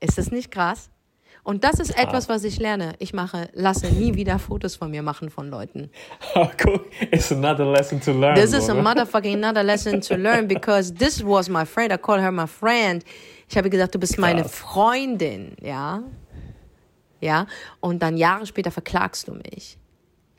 Ist 0.00 0.18
das 0.18 0.30
nicht 0.30 0.52
krass? 0.52 0.90
Und 1.48 1.64
das 1.64 1.80
ist 1.80 1.98
etwas, 1.98 2.28
was 2.28 2.44
ich 2.44 2.58
lerne. 2.58 2.92
Ich 2.98 3.14
mache, 3.14 3.48
lasse 3.54 3.86
nie 3.86 4.14
wieder 4.16 4.38
Fotos 4.38 4.76
von 4.76 4.90
mir 4.90 5.00
machen 5.02 5.30
von 5.30 5.48
Leuten. 5.48 5.88
Oh, 6.34 6.46
cool. 6.62 6.84
It's 7.10 7.32
another 7.32 7.64
lesson 7.64 8.02
to 8.02 8.12
learn. 8.12 8.34
This 8.34 8.52
is 8.52 8.68
a 8.68 8.74
motherfucking 8.82 9.32
another 9.32 9.62
lesson 9.62 10.02
to 10.02 10.16
learn 10.16 10.46
because 10.46 10.92
this 10.92 11.24
was 11.24 11.48
my 11.48 11.64
friend. 11.64 11.90
I 11.90 11.96
call 11.96 12.20
her 12.20 12.30
my 12.30 12.46
friend. 12.46 13.02
Ich 13.48 13.56
habe 13.56 13.70
gesagt, 13.70 13.94
du 13.94 13.98
bist 13.98 14.16
Krass. 14.16 14.20
meine 14.20 14.44
Freundin, 14.44 15.56
ja. 15.62 16.02
Ja. 17.22 17.46
Und 17.80 18.02
dann 18.02 18.18
Jahre 18.18 18.44
später 18.44 18.70
verklagst 18.70 19.26
du 19.28 19.32
mich 19.32 19.78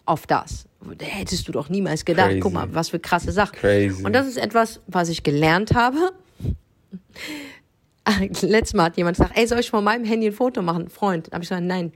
auf 0.05 0.27
das. 0.27 0.67
Hättest 0.99 1.47
du 1.47 1.51
doch 1.51 1.69
niemals 1.69 2.05
gedacht. 2.05 2.27
Crazy. 2.27 2.39
Guck 2.39 2.53
mal, 2.53 2.67
was 2.75 2.89
für 2.89 2.99
krasse 2.99 3.31
Sachen. 3.31 3.55
Crazy. 3.57 4.03
Und 4.03 4.13
das 4.13 4.27
ist 4.27 4.37
etwas, 4.37 4.79
was 4.85 5.09
ich 5.09 5.23
gelernt 5.23 5.73
habe 5.73 6.11
letztes 8.41 8.73
Mal 8.73 8.85
hat 8.85 8.97
jemand 8.97 9.17
gesagt, 9.17 9.38
ey, 9.38 9.47
soll 9.47 9.59
ich 9.59 9.69
von 9.69 9.83
meinem 9.83 10.05
Handy 10.05 10.27
ein 10.27 10.33
Foto 10.33 10.62
machen? 10.62 10.89
Freund. 10.89 11.27
Da 11.27 11.33
habe 11.33 11.43
ich 11.43 11.49
gesagt, 11.49 11.65
nein. 11.65 11.91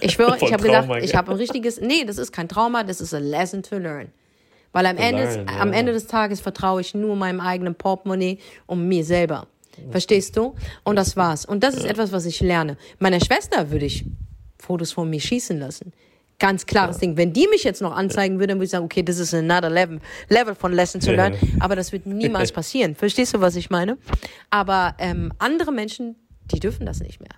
Ich 0.00 0.12
schwöre, 0.12 0.36
ich 0.40 0.52
habe 0.52 0.62
gedacht, 0.62 0.88
ich 1.02 1.14
habe 1.14 1.30
ein 1.30 1.36
richtiges, 1.36 1.80
nee, 1.80 2.04
das 2.04 2.18
ist 2.18 2.32
kein 2.32 2.48
Trauma, 2.48 2.82
das 2.82 3.00
ist 3.00 3.14
a 3.14 3.18
lesson 3.18 3.62
to 3.62 3.78
learn. 3.78 4.08
Weil 4.72 4.86
am, 4.86 4.96
Ende, 4.96 5.24
learn, 5.24 5.46
ja. 5.46 5.60
am 5.60 5.72
Ende 5.72 5.92
des 5.92 6.06
Tages 6.06 6.40
vertraue 6.40 6.80
ich 6.80 6.94
nur 6.94 7.16
meinem 7.16 7.40
eigenen 7.40 7.74
Portemonnaie 7.74 8.38
und 8.66 8.86
mir 8.86 9.04
selber. 9.04 9.46
Verstehst 9.90 10.36
du? 10.36 10.54
Und 10.84 10.96
das 10.96 11.16
war's. 11.16 11.46
Und 11.46 11.62
das 11.64 11.74
ist 11.74 11.86
etwas, 11.86 12.12
was 12.12 12.26
ich 12.26 12.40
lerne. 12.40 12.76
Meiner 12.98 13.20
Schwester 13.20 13.70
würde 13.70 13.86
ich 13.86 14.04
Fotos 14.58 14.92
von 14.92 15.08
mir 15.08 15.20
schießen 15.20 15.58
lassen. 15.58 15.92
Ganz 16.40 16.66
klares 16.66 16.96
ja. 16.96 17.00
Ding. 17.00 17.16
Wenn 17.16 17.32
die 17.32 17.46
mich 17.48 17.62
jetzt 17.62 17.82
noch 17.82 17.94
anzeigen 17.94 18.36
würde, 18.36 18.48
dann 18.48 18.58
würde 18.58 18.64
ich 18.64 18.70
sagen, 18.70 18.86
okay, 18.86 19.02
das 19.02 19.18
ist 19.18 19.32
another 19.34 19.70
level, 19.70 20.00
level 20.28 20.54
von 20.54 20.72
Lesson 20.72 21.00
to 21.00 21.12
learn. 21.12 21.36
Aber 21.60 21.76
das 21.76 21.92
wird 21.92 22.06
niemals 22.06 22.50
passieren. 22.60 22.96
Verstehst 22.96 23.34
du, 23.34 23.40
was 23.40 23.54
ich 23.56 23.70
meine? 23.70 23.98
Aber 24.48 24.94
ähm, 24.98 25.32
andere 25.38 25.70
Menschen, 25.70 26.16
die 26.50 26.58
dürfen 26.58 26.86
das 26.86 27.00
nicht 27.00 27.20
mehr. 27.20 27.30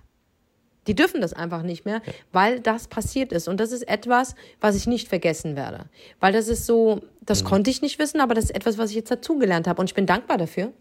Die 0.87 0.95
dürfen 0.95 1.21
das 1.21 1.33
einfach 1.33 1.63
nicht 1.63 1.85
mehr, 1.85 2.01
weil 2.31 2.59
das 2.59 2.87
passiert 2.87 3.31
ist. 3.31 3.47
Und 3.47 3.59
das 3.59 3.71
ist 3.71 3.87
etwas, 3.87 4.35
was 4.59 4.75
ich 4.75 4.87
nicht 4.87 5.07
vergessen 5.07 5.55
werde. 5.55 5.85
Weil 6.19 6.33
das 6.33 6.47
ist 6.47 6.65
so, 6.65 7.01
das 7.21 7.43
mhm. 7.43 7.47
konnte 7.47 7.69
ich 7.69 7.81
nicht 7.81 7.99
wissen, 7.99 8.19
aber 8.19 8.33
das 8.33 8.45
ist 8.45 8.55
etwas, 8.55 8.77
was 8.77 8.89
ich 8.89 8.95
jetzt 8.95 9.11
dazugelernt 9.11 9.67
habe. 9.67 9.79
Und 9.81 9.89
ich 9.89 9.95
bin 9.95 10.05
dankbar 10.05 10.37
dafür. 10.37 10.73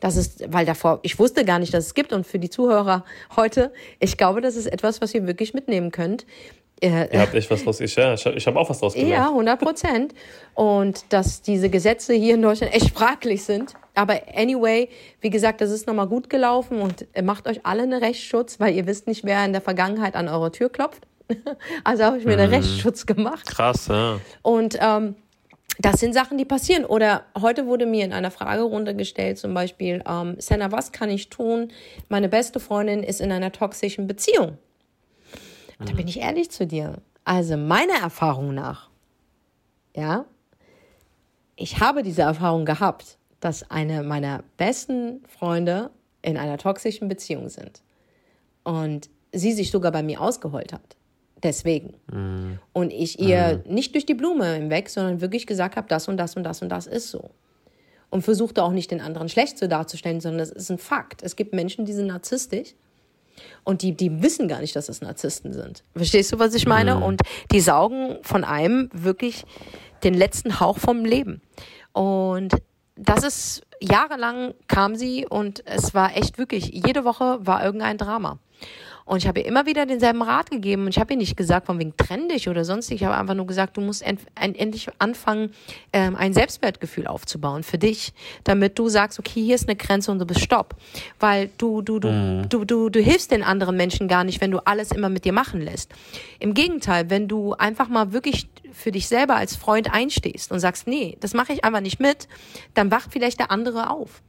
Das 0.00 0.16
ist, 0.16 0.52
weil 0.52 0.66
davor, 0.66 1.00
ich 1.02 1.18
wusste 1.18 1.44
gar 1.44 1.58
nicht, 1.58 1.72
dass 1.72 1.86
es 1.86 1.94
gibt. 1.94 2.12
Und 2.12 2.26
für 2.26 2.38
die 2.38 2.50
Zuhörer 2.50 3.04
heute, 3.36 3.72
ich 4.00 4.16
glaube, 4.16 4.40
das 4.40 4.56
ist 4.56 4.66
etwas, 4.66 5.00
was 5.00 5.14
ihr 5.14 5.26
wirklich 5.26 5.54
mitnehmen 5.54 5.90
könnt. 5.92 6.26
Ihr 6.80 7.08
habt 7.14 7.34
echt 7.34 7.50
was 7.50 7.66
raus. 7.66 7.80
Ich, 7.80 7.96
ja, 7.96 8.14
ich 8.14 8.46
habe 8.46 8.58
auch 8.58 8.68
was 8.68 8.80
draus 8.80 8.94
gelernt. 8.94 9.12
Ja, 9.12 9.28
100 9.28 9.58
Prozent. 9.58 10.14
Und 10.54 11.12
dass 11.12 11.40
diese 11.40 11.70
Gesetze 11.70 12.14
hier 12.14 12.34
in 12.34 12.42
Deutschland 12.42 12.74
echt 12.74 12.90
fraglich 12.90 13.44
sind. 13.44 13.74
Aber 13.94 14.20
anyway, 14.34 14.88
wie 15.20 15.30
gesagt, 15.30 15.60
das 15.60 15.70
ist 15.70 15.86
nochmal 15.86 16.08
gut 16.08 16.28
gelaufen 16.28 16.80
und 16.80 17.06
macht 17.22 17.46
euch 17.46 17.64
alle 17.64 17.84
einen 17.84 18.02
Rechtsschutz, 18.02 18.60
weil 18.60 18.74
ihr 18.74 18.86
wisst 18.86 19.06
nicht, 19.06 19.24
wer 19.24 19.44
in 19.44 19.52
der 19.52 19.62
Vergangenheit 19.62 20.14
an 20.14 20.28
eure 20.28 20.52
Tür 20.52 20.68
klopft. 20.68 21.06
also 21.84 22.04
habe 22.04 22.18
ich 22.18 22.24
mir 22.24 22.32
einen 22.32 22.48
mhm. 22.48 22.54
Rechtsschutz 22.54 23.06
gemacht. 23.06 23.46
Krass, 23.46 23.88
ja. 23.88 24.20
Und 24.42 24.76
ähm, 24.80 25.14
das 25.78 26.00
sind 26.00 26.12
Sachen, 26.12 26.38
die 26.38 26.44
passieren. 26.44 26.84
Oder 26.84 27.24
heute 27.40 27.66
wurde 27.66 27.86
mir 27.86 28.04
in 28.04 28.12
einer 28.12 28.30
Fragerunde 28.30 28.94
gestellt, 28.94 29.38
zum 29.38 29.54
Beispiel, 29.54 30.02
ähm, 30.08 30.36
Senna, 30.38 30.70
was 30.70 30.92
kann 30.92 31.10
ich 31.10 31.30
tun? 31.30 31.72
Meine 32.08 32.28
beste 32.28 32.60
Freundin 32.60 33.02
ist 33.02 33.20
in 33.20 33.32
einer 33.32 33.52
toxischen 33.52 34.06
Beziehung. 34.06 34.58
Und 35.78 35.88
da 35.88 35.94
bin 35.94 36.08
ich 36.08 36.20
ehrlich 36.20 36.50
zu 36.50 36.66
dir. 36.66 36.98
Also 37.24 37.56
meiner 37.56 38.00
Erfahrung 38.02 38.54
nach, 38.54 38.90
ja, 39.96 40.24
ich 41.56 41.80
habe 41.80 42.02
diese 42.02 42.22
Erfahrung 42.22 42.64
gehabt, 42.64 43.18
dass 43.40 43.70
eine 43.70 44.02
meiner 44.02 44.42
besten 44.56 45.22
Freunde 45.28 45.90
in 46.22 46.36
einer 46.36 46.58
toxischen 46.58 47.08
Beziehung 47.08 47.48
sind 47.48 47.82
und 48.62 49.10
sie 49.32 49.52
sich 49.52 49.70
sogar 49.70 49.92
bei 49.92 50.02
mir 50.02 50.20
ausgeheult 50.20 50.72
hat. 50.72 50.96
Deswegen. 51.42 51.94
Mm. 52.10 52.58
Und 52.72 52.90
ich 52.92 53.20
ihr 53.20 53.62
mm. 53.64 53.72
nicht 53.72 53.94
durch 53.94 54.06
die 54.06 54.14
Blume 54.14 54.54
hinweg, 54.54 54.88
sondern 54.88 55.20
wirklich 55.20 55.46
gesagt 55.46 55.76
habe, 55.76 55.86
das 55.88 56.08
und 56.08 56.16
das 56.16 56.36
und 56.36 56.44
das 56.44 56.62
und 56.62 56.70
das 56.70 56.86
ist 56.86 57.10
so. 57.10 57.30
Und 58.08 58.22
versuchte 58.22 58.62
auch 58.62 58.72
nicht 58.72 58.90
den 58.90 59.00
anderen 59.00 59.28
schlecht 59.28 59.58
zu 59.58 59.68
darzustellen, 59.68 60.20
sondern 60.20 60.38
das 60.38 60.50
ist 60.50 60.70
ein 60.70 60.78
Fakt. 60.78 61.22
Es 61.22 61.36
gibt 61.36 61.52
Menschen, 61.52 61.84
die 61.84 61.92
sind 61.92 62.06
narzisstisch 62.06 62.74
und 63.64 63.82
die, 63.82 63.96
die 63.96 64.22
wissen 64.22 64.48
gar 64.48 64.60
nicht, 64.60 64.76
dass 64.76 64.86
das 64.86 65.00
Narzissten 65.00 65.52
sind. 65.52 65.84
Verstehst 65.96 66.32
du, 66.32 66.38
was 66.38 66.54
ich 66.54 66.66
meine? 66.66 66.96
Mhm. 66.96 67.02
Und 67.02 67.22
die 67.52 67.60
saugen 67.60 68.18
von 68.22 68.44
einem 68.44 68.90
wirklich 68.92 69.44
den 70.02 70.14
letzten 70.14 70.60
Hauch 70.60 70.78
vom 70.78 71.04
Leben. 71.04 71.40
Und 71.92 72.54
das 72.96 73.24
ist, 73.24 73.62
jahrelang 73.80 74.54
kam 74.68 74.96
sie 74.96 75.26
und 75.26 75.66
es 75.66 75.94
war 75.94 76.16
echt 76.16 76.38
wirklich, 76.38 76.70
jede 76.72 77.04
Woche 77.04 77.38
war 77.40 77.64
irgendein 77.64 77.98
Drama. 77.98 78.38
Und 79.04 79.18
ich 79.18 79.26
habe 79.26 79.40
ihr 79.40 79.46
immer 79.46 79.66
wieder 79.66 79.84
denselben 79.84 80.22
Rat 80.22 80.50
gegeben 80.50 80.82
und 80.82 80.88
ich 80.88 80.98
habe 80.98 81.12
ihr 81.12 81.18
nicht 81.18 81.36
gesagt, 81.36 81.66
von 81.66 81.78
wegen 81.78 81.94
trenn 81.96 82.28
dich 82.28 82.48
oder 82.48 82.64
sonst. 82.64 82.90
Ich 82.90 83.04
habe 83.04 83.16
einfach 83.16 83.34
nur 83.34 83.46
gesagt, 83.46 83.76
du 83.76 83.82
musst 83.82 84.02
end, 84.02 84.20
endlich 84.34 84.88
anfangen, 84.98 85.50
ähm, 85.92 86.16
ein 86.16 86.32
Selbstwertgefühl 86.32 87.06
aufzubauen 87.06 87.62
für 87.62 87.76
dich, 87.76 88.14
damit 88.44 88.78
du 88.78 88.88
sagst, 88.88 89.18
okay, 89.18 89.42
hier 89.42 89.56
ist 89.56 89.68
eine 89.68 89.76
Grenze 89.76 90.10
und 90.10 90.18
du 90.18 90.24
bist 90.24 90.40
stopp. 90.40 90.74
Weil 91.20 91.50
du, 91.58 91.82
du, 91.82 91.98
du, 91.98 92.08
mhm. 92.08 92.48
du, 92.48 92.64
du, 92.64 92.88
du 92.88 93.00
hilfst 93.00 93.30
den 93.30 93.42
anderen 93.42 93.76
Menschen 93.76 94.08
gar 94.08 94.24
nicht, 94.24 94.40
wenn 94.40 94.50
du 94.50 94.58
alles 94.66 94.90
immer 94.90 95.10
mit 95.10 95.26
dir 95.26 95.32
machen 95.32 95.60
lässt. 95.60 95.92
Im 96.38 96.54
Gegenteil, 96.54 97.10
wenn 97.10 97.28
du 97.28 97.52
einfach 97.52 97.88
mal 97.88 98.12
wirklich 98.12 98.48
für 98.72 98.90
dich 98.90 99.06
selber 99.06 99.36
als 99.36 99.54
Freund 99.54 99.92
einstehst 99.92 100.50
und 100.50 100.60
sagst, 100.60 100.86
nee, 100.86 101.16
das 101.20 101.34
mache 101.34 101.52
ich 101.52 101.64
einfach 101.64 101.80
nicht 101.80 102.00
mit, 102.00 102.26
dann 102.72 102.90
wacht 102.90 103.12
vielleicht 103.12 103.38
der 103.38 103.50
andere 103.50 103.90
auf. 103.90 104.22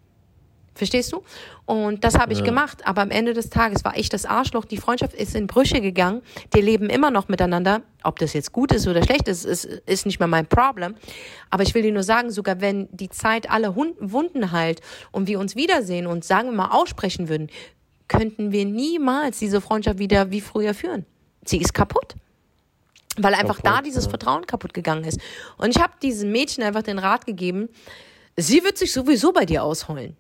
Verstehst 0.76 1.14
du? 1.14 1.24
Und 1.66 2.04
das 2.04 2.20
habe 2.20 2.34
ich 2.34 2.40
ja. 2.40 2.46
gemacht. 2.46 2.86
Aber 2.86 3.02
am 3.02 3.10
Ende 3.10 3.34
des 3.34 3.50
Tages 3.50 3.86
war 3.86 3.98
ich 3.98 4.10
das 4.10 4.26
Arschloch. 4.26 4.66
Die 4.66 4.76
Freundschaft 4.78 5.14
ist 5.14 5.34
in 5.34 5.48
Brüche 5.48 5.80
gegangen. 5.80 6.22
Die 6.54 6.60
leben 6.60 6.90
immer 6.90 7.12
noch 7.12 7.30
miteinander. 7.30 7.82
Ob 8.04 8.20
das 8.20 8.34
jetzt 8.34 8.52
gut 8.52 8.74
ist 8.74 8.86
oder 8.86 9.02
schlecht 9.02 9.30
ist, 9.30 9.46
ist, 9.46 9.64
ist 9.64 10.06
nicht 10.06 10.20
mehr 10.20 10.28
mein 10.28 10.48
Problem. 10.48 10.96
Aber 11.50 11.64
ich 11.64 11.74
will 11.74 11.82
dir 11.82 11.94
nur 11.94 12.04
sagen, 12.04 12.30
sogar 12.30 12.60
wenn 12.60 12.90
die 12.92 13.10
Zeit 13.10 13.50
alle 13.50 13.76
Wunden 13.76 14.52
heilt 14.52 14.82
und 15.12 15.28
wir 15.28 15.40
uns 15.40 15.56
wiedersehen 15.56 16.08
und 16.08 16.26
sagen 16.26 16.50
wir 16.50 16.58
mal 16.58 16.72
aussprechen 16.72 17.30
würden, 17.30 17.50
könnten 18.10 18.52
wir 18.52 18.66
niemals 18.66 19.40
diese 19.40 19.62
Freundschaft 19.62 19.98
wieder 19.98 20.30
wie 20.30 20.42
früher 20.42 20.74
führen. 20.74 21.06
Sie 21.46 21.58
ist 21.58 21.74
kaputt. 21.74 22.16
Weil 23.18 23.34
einfach 23.34 23.58
kaputt, 23.58 23.66
da 23.66 23.82
dieses 23.82 24.06
ja. 24.06 24.10
Vertrauen 24.10 24.46
kaputt 24.46 24.74
gegangen 24.74 25.06
ist. 25.06 25.22
Und 25.58 25.74
ich 25.74 25.82
habe 25.82 25.94
diesem 26.02 26.34
Mädchen 26.34 26.66
einfach 26.66 26.84
den 26.84 27.00
Rat 27.00 27.26
gegeben, 27.26 27.70
sie 28.36 28.62
wird 28.62 28.78
sich 28.78 28.92
sowieso 28.92 29.32
bei 29.32 29.46
dir 29.46 29.64
ausheulen. 29.64 30.18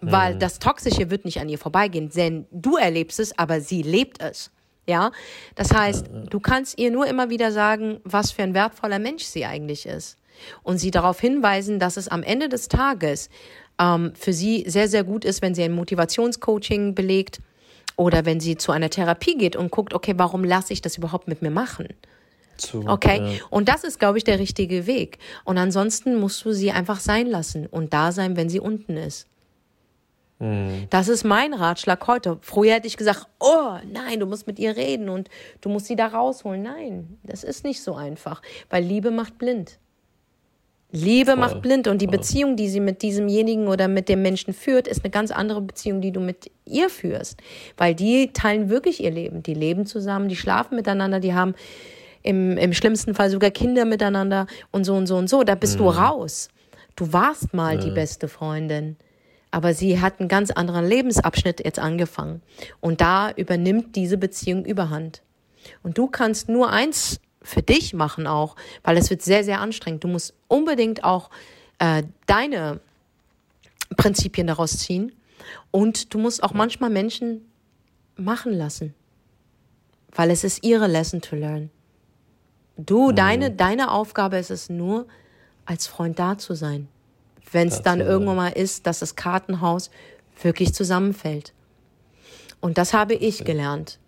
Weil 0.00 0.34
mhm. 0.34 0.38
das 0.38 0.58
Toxische 0.58 1.10
wird 1.10 1.24
nicht 1.24 1.40
an 1.40 1.48
ihr 1.48 1.58
vorbeigehen, 1.58 2.10
denn 2.10 2.46
du 2.50 2.76
erlebst 2.76 3.18
es, 3.20 3.36
aber 3.38 3.60
sie 3.60 3.82
lebt 3.82 4.22
es. 4.22 4.50
Ja, 4.86 5.12
das 5.54 5.74
heißt, 5.74 6.06
du 6.30 6.40
kannst 6.40 6.78
ihr 6.78 6.90
nur 6.90 7.06
immer 7.06 7.28
wieder 7.28 7.52
sagen, 7.52 8.00
was 8.04 8.30
für 8.30 8.42
ein 8.42 8.54
wertvoller 8.54 8.98
Mensch 8.98 9.24
sie 9.24 9.44
eigentlich 9.44 9.84
ist. 9.84 10.16
Und 10.62 10.78
sie 10.78 10.90
darauf 10.90 11.20
hinweisen, 11.20 11.78
dass 11.78 11.98
es 11.98 12.08
am 12.08 12.22
Ende 12.22 12.48
des 12.48 12.68
Tages 12.68 13.28
ähm, 13.78 14.12
für 14.14 14.32
sie 14.32 14.64
sehr, 14.66 14.88
sehr 14.88 15.04
gut 15.04 15.26
ist, 15.26 15.42
wenn 15.42 15.54
sie 15.54 15.62
ein 15.62 15.72
Motivationscoaching 15.72 16.94
belegt 16.94 17.40
oder 17.96 18.24
wenn 18.24 18.40
sie 18.40 18.56
zu 18.56 18.72
einer 18.72 18.88
Therapie 18.88 19.36
geht 19.36 19.56
und 19.56 19.70
guckt, 19.70 19.92
okay, 19.92 20.14
warum 20.16 20.42
lasse 20.42 20.72
ich 20.72 20.80
das 20.80 20.96
überhaupt 20.96 21.28
mit 21.28 21.42
mir 21.42 21.50
machen? 21.50 21.88
Zu, 22.56 22.84
okay, 22.86 23.20
ja. 23.20 23.44
und 23.50 23.68
das 23.68 23.84
ist, 23.84 23.98
glaube 23.98 24.18
ich, 24.18 24.24
der 24.24 24.38
richtige 24.38 24.86
Weg. 24.86 25.18
Und 25.44 25.58
ansonsten 25.58 26.16
musst 26.16 26.44
du 26.44 26.52
sie 26.52 26.72
einfach 26.72 26.98
sein 26.98 27.26
lassen 27.26 27.66
und 27.66 27.92
da 27.92 28.10
sein, 28.10 28.36
wenn 28.36 28.48
sie 28.48 28.58
unten 28.58 28.96
ist. 28.96 29.26
Mhm. 30.38 30.86
Das 30.90 31.08
ist 31.08 31.24
mein 31.24 31.52
Ratschlag 31.52 32.06
heute. 32.06 32.38
Früher 32.42 32.74
hätte 32.74 32.86
ich 32.86 32.96
gesagt, 32.96 33.26
oh 33.40 33.76
nein, 33.90 34.20
du 34.20 34.26
musst 34.26 34.46
mit 34.46 34.58
ihr 34.58 34.76
reden 34.76 35.08
und 35.08 35.28
du 35.60 35.68
musst 35.68 35.86
sie 35.86 35.96
da 35.96 36.06
rausholen. 36.06 36.62
Nein, 36.62 37.18
das 37.22 37.44
ist 37.44 37.64
nicht 37.64 37.82
so 37.82 37.94
einfach, 37.94 38.42
weil 38.70 38.84
Liebe 38.84 39.10
macht 39.10 39.38
blind. 39.38 39.78
Liebe 40.90 41.32
Voll. 41.32 41.40
macht 41.40 41.60
blind 41.60 41.86
und 41.86 42.00
die 42.00 42.06
Voll. 42.06 42.18
Beziehung, 42.18 42.56
die 42.56 42.68
sie 42.68 42.80
mit 42.80 43.02
diesemjenigen 43.02 43.68
oder 43.68 43.88
mit 43.88 44.08
dem 44.08 44.22
Menschen 44.22 44.54
führt, 44.54 44.88
ist 44.88 45.04
eine 45.04 45.10
ganz 45.10 45.30
andere 45.30 45.60
Beziehung, 45.60 46.00
die 46.00 46.12
du 46.12 46.20
mit 46.20 46.50
ihr 46.64 46.88
führst, 46.88 47.40
weil 47.76 47.94
die 47.94 48.32
teilen 48.32 48.70
wirklich 48.70 49.02
ihr 49.02 49.10
Leben. 49.10 49.42
Die 49.42 49.54
leben 49.54 49.84
zusammen, 49.84 50.28
die 50.28 50.36
schlafen 50.36 50.76
miteinander, 50.76 51.20
die 51.20 51.34
haben 51.34 51.54
im, 52.22 52.56
im 52.56 52.72
schlimmsten 52.72 53.14
Fall 53.14 53.28
sogar 53.28 53.50
Kinder 53.50 53.84
miteinander 53.84 54.46
und 54.70 54.84
so 54.84 54.94
und 54.94 55.06
so 55.06 55.16
und 55.16 55.28
so. 55.28 55.42
Da 55.44 55.56
bist 55.56 55.74
mhm. 55.74 55.84
du 55.84 55.88
raus. 55.90 56.48
Du 56.96 57.12
warst 57.12 57.52
mal 57.52 57.76
mhm. 57.76 57.80
die 57.80 57.90
beste 57.90 58.28
Freundin. 58.28 58.96
Aber 59.50 59.72
sie 59.72 60.00
hat 60.00 60.20
einen 60.20 60.28
ganz 60.28 60.50
anderen 60.50 60.86
Lebensabschnitt 60.86 61.64
jetzt 61.64 61.78
angefangen. 61.78 62.42
Und 62.80 63.00
da 63.00 63.30
übernimmt 63.30 63.96
diese 63.96 64.18
Beziehung 64.18 64.64
überhand. 64.64 65.22
Und 65.82 65.96
du 65.96 66.06
kannst 66.06 66.48
nur 66.48 66.70
eins 66.70 67.20
für 67.40 67.62
dich 67.62 67.94
machen 67.94 68.26
auch, 68.26 68.56
weil 68.82 68.96
es 68.98 69.10
wird 69.10 69.22
sehr, 69.22 69.44
sehr 69.44 69.60
anstrengend. 69.60 70.04
Du 70.04 70.08
musst 70.08 70.34
unbedingt 70.48 71.02
auch 71.02 71.30
äh, 71.78 72.02
deine 72.26 72.80
Prinzipien 73.96 74.46
daraus 74.46 74.78
ziehen. 74.78 75.12
Und 75.70 76.12
du 76.12 76.18
musst 76.18 76.42
auch 76.42 76.52
manchmal 76.52 76.90
Menschen 76.90 77.50
machen 78.16 78.52
lassen. 78.52 78.94
Weil 80.14 80.30
es 80.30 80.44
ist 80.44 80.64
ihre 80.64 80.88
Lesson 80.88 81.22
to 81.22 81.36
learn. 81.36 81.70
Du, 82.76 83.10
mhm. 83.10 83.16
deine, 83.16 83.50
deine 83.50 83.90
Aufgabe 83.92 84.36
ist 84.36 84.50
es 84.50 84.68
nur, 84.68 85.06
als 85.64 85.86
Freund 85.86 86.18
da 86.18 86.36
zu 86.36 86.54
sein 86.54 86.88
wenn 87.52 87.68
es 87.68 87.82
dann 87.82 88.00
irgendwann 88.00 88.36
mal 88.36 88.48
ist, 88.48 88.86
dass 88.86 89.00
das 89.00 89.16
Kartenhaus 89.16 89.90
wirklich 90.42 90.74
zusammenfällt. 90.74 91.52
Und 92.60 92.78
das 92.78 92.92
habe 92.92 93.14
ich 93.14 93.44
gelernt. 93.44 93.98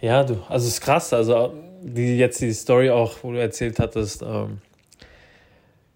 Ja, 0.00 0.24
du, 0.24 0.34
also 0.48 0.66
es 0.66 0.74
ist 0.74 0.80
krass, 0.80 1.12
also 1.12 1.54
die 1.82 2.18
jetzt 2.18 2.40
die 2.40 2.52
Story 2.52 2.90
auch, 2.90 3.16
wo 3.22 3.32
du 3.32 3.40
erzählt 3.40 3.78
hattest, 3.78 4.22
ähm, 4.22 4.58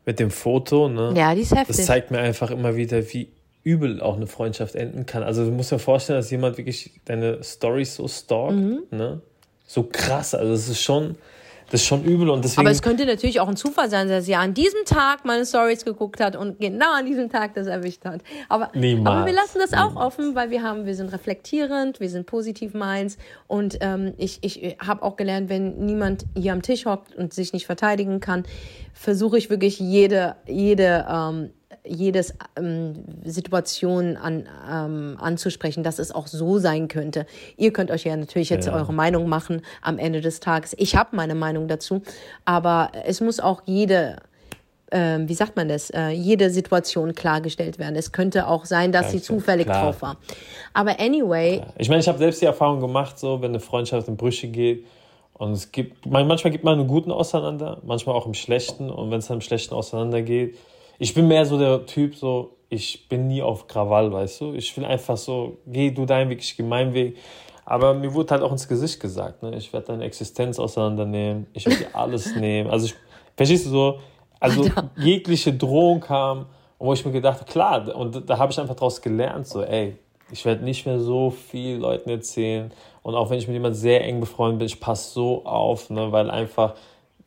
mit 0.06 0.18
dem 0.18 0.30
Foto, 0.30 0.88
ne? 0.88 1.12
Ja, 1.14 1.34
die 1.34 1.42
ist 1.42 1.54
heftig. 1.54 1.76
Das 1.76 1.86
zeigt 1.86 2.10
mir 2.10 2.18
einfach 2.18 2.50
immer 2.50 2.76
wieder, 2.76 3.12
wie 3.12 3.30
übel 3.64 4.00
auch 4.00 4.16
eine 4.16 4.26
Freundschaft 4.26 4.74
enden 4.74 5.04
kann. 5.04 5.22
Also 5.22 5.44
du 5.44 5.50
musst 5.50 5.70
dir 5.70 5.78
vorstellen, 5.78 6.18
dass 6.18 6.30
jemand 6.30 6.56
wirklich 6.56 6.92
deine 7.04 7.44
Stories 7.44 7.96
so 7.96 8.08
stalkt, 8.08 8.54
mhm. 8.54 8.84
ne? 8.90 9.20
So 9.66 9.82
krass, 9.82 10.34
also 10.34 10.54
es 10.54 10.68
ist 10.70 10.80
schon, 10.80 11.16
das 11.70 11.82
ist 11.82 11.86
schon 11.86 12.04
übel 12.04 12.30
und 12.30 12.44
deswegen. 12.44 12.60
Aber 12.60 12.70
es 12.70 12.80
könnte 12.80 13.04
natürlich 13.04 13.40
auch 13.40 13.48
ein 13.48 13.56
Zufall 13.56 13.90
sein, 13.90 14.08
dass 14.08 14.24
sie 14.24 14.34
an 14.34 14.54
diesem 14.54 14.84
Tag 14.86 15.24
meine 15.24 15.44
Stories 15.44 15.84
geguckt 15.84 16.20
hat 16.20 16.34
und 16.34 16.60
genau 16.60 16.92
an 16.92 17.04
diesem 17.04 17.28
Tag 17.28 17.54
das 17.54 17.66
erwischt 17.66 18.04
hat. 18.04 18.22
Aber, 18.48 18.70
aber 18.74 19.26
wir 19.26 19.32
lassen 19.34 19.58
das 19.58 19.74
auch 19.74 19.96
offen, 19.96 20.34
weil 20.34 20.50
wir 20.50 20.62
haben, 20.62 20.86
wir 20.86 20.94
sind 20.94 21.12
reflektierend, 21.12 22.00
wir 22.00 22.08
sind 22.08 22.26
positiv 22.26 22.72
minds 22.72 23.18
und 23.46 23.78
ähm, 23.80 24.14
ich, 24.16 24.38
ich 24.42 24.76
habe 24.78 25.02
auch 25.02 25.16
gelernt, 25.16 25.50
wenn 25.50 25.84
niemand 25.84 26.24
hier 26.34 26.52
am 26.52 26.62
Tisch 26.62 26.86
hockt 26.86 27.14
und 27.14 27.34
sich 27.34 27.52
nicht 27.52 27.66
verteidigen 27.66 28.20
kann, 28.20 28.44
versuche 28.94 29.36
ich 29.36 29.50
wirklich 29.50 29.78
jede, 29.78 30.36
jede 30.46 31.06
ähm, 31.08 31.50
jedes 31.88 32.34
ähm, 32.56 33.04
Situation 33.24 34.16
an, 34.16 34.48
ähm, 34.70 35.16
anzusprechen, 35.20 35.82
dass 35.82 35.98
es 35.98 36.12
auch 36.12 36.26
so 36.26 36.58
sein 36.58 36.88
könnte. 36.88 37.26
Ihr 37.56 37.72
könnt 37.72 37.90
euch 37.90 38.04
ja 38.04 38.16
natürlich 38.16 38.50
jetzt 38.50 38.66
ja. 38.66 38.74
eure 38.74 38.92
Meinung 38.92 39.28
machen 39.28 39.62
am 39.82 39.98
Ende 39.98 40.20
des 40.20 40.40
Tages. 40.40 40.74
Ich 40.78 40.96
habe 40.96 41.16
meine 41.16 41.34
Meinung 41.34 41.68
dazu, 41.68 42.02
aber 42.44 42.92
es 43.06 43.20
muss 43.20 43.40
auch 43.40 43.62
jede 43.66 44.16
äh, 44.90 45.18
wie 45.20 45.34
sagt 45.34 45.56
man 45.56 45.68
das, 45.68 45.90
äh, 45.90 46.08
jede 46.10 46.50
Situation 46.50 47.14
klargestellt 47.14 47.78
werden. 47.78 47.96
Es 47.96 48.12
könnte 48.12 48.46
auch 48.46 48.64
sein, 48.64 48.92
dass 48.92 49.06
ja, 49.06 49.12
sie 49.12 49.22
zufällig 49.22 49.66
klar. 49.66 49.84
drauf 49.84 50.02
war. 50.02 50.16
Aber 50.72 50.98
anyway. 50.98 51.58
Klar. 51.58 51.74
Ich 51.78 51.88
meine, 51.88 52.00
ich 52.00 52.08
habe 52.08 52.18
selbst 52.18 52.40
die 52.40 52.46
Erfahrung 52.46 52.80
gemacht, 52.80 53.18
so 53.18 53.42
wenn 53.42 53.50
eine 53.50 53.60
Freundschaft 53.60 54.08
in 54.08 54.16
Brüche 54.16 54.48
geht 54.48 54.86
und 55.34 55.52
es 55.52 55.72
gibt, 55.72 56.06
manchmal 56.06 56.50
gibt 56.50 56.64
man 56.64 56.78
einen 56.78 56.88
guten 56.88 57.12
auseinander, 57.12 57.80
manchmal 57.84 58.14
auch 58.16 58.26
im 58.26 58.34
schlechten 58.34 58.90
und 58.90 59.10
wenn 59.10 59.18
es 59.18 59.30
im 59.30 59.40
schlechten 59.40 59.74
auseinandergeht, 59.74 60.56
ich 60.98 61.14
bin 61.14 61.28
mehr 61.28 61.46
so 61.46 61.58
der 61.58 61.86
Typ, 61.86 62.14
so, 62.14 62.56
ich 62.68 63.08
bin 63.08 63.28
nie 63.28 63.42
auf 63.42 63.66
Krawall, 63.66 64.12
weißt 64.12 64.40
du? 64.40 64.52
Ich 64.54 64.76
will 64.76 64.84
einfach 64.84 65.16
so, 65.16 65.58
geh 65.66 65.90
du 65.90 66.04
deinen 66.04 66.28
Weg, 66.30 66.40
ich 66.40 66.56
geh 66.56 66.62
meinen 66.62 66.92
Weg. 66.92 67.16
Aber 67.64 67.94
mir 67.94 68.12
wurde 68.14 68.32
halt 68.32 68.42
auch 68.42 68.52
ins 68.52 68.66
Gesicht 68.66 68.98
gesagt, 69.00 69.42
ne? 69.42 69.54
ich 69.56 69.72
werde 69.72 69.88
deine 69.88 70.04
Existenz 70.04 70.58
auseinandernehmen, 70.58 71.46
ich 71.52 71.66
werde 71.66 71.84
dir 71.84 71.94
alles 71.94 72.34
nehmen. 72.36 72.70
Also, 72.70 72.86
ich, 72.86 72.94
verstehst 73.36 73.66
du 73.66 73.70
so? 73.70 73.98
Also, 74.40 74.62
Alter. 74.62 74.90
jegliche 74.96 75.52
Drohung 75.52 76.00
kam, 76.00 76.46
wo 76.78 76.92
ich 76.92 77.04
mir 77.04 77.12
gedacht 77.12 77.46
klar, 77.46 77.94
und 77.94 78.28
da 78.28 78.38
habe 78.38 78.52
ich 78.52 78.58
einfach 78.58 78.74
daraus 78.74 79.00
gelernt, 79.00 79.46
so, 79.46 79.62
ey, 79.62 79.96
ich 80.30 80.44
werde 80.44 80.64
nicht 80.64 80.86
mehr 80.86 81.00
so 81.00 81.30
viel 81.30 81.76
Leuten 81.76 82.10
erzählen. 82.10 82.70
Und 83.02 83.14
auch 83.14 83.30
wenn 83.30 83.38
ich 83.38 83.46
mit 83.46 83.54
jemandem 83.54 83.80
sehr 83.80 84.04
eng 84.04 84.20
befreundet 84.20 84.58
bin, 84.58 84.66
ich 84.66 84.80
passe 84.80 85.12
so 85.12 85.44
auf, 85.44 85.90
ne? 85.90 86.12
weil 86.12 86.30
einfach, 86.30 86.74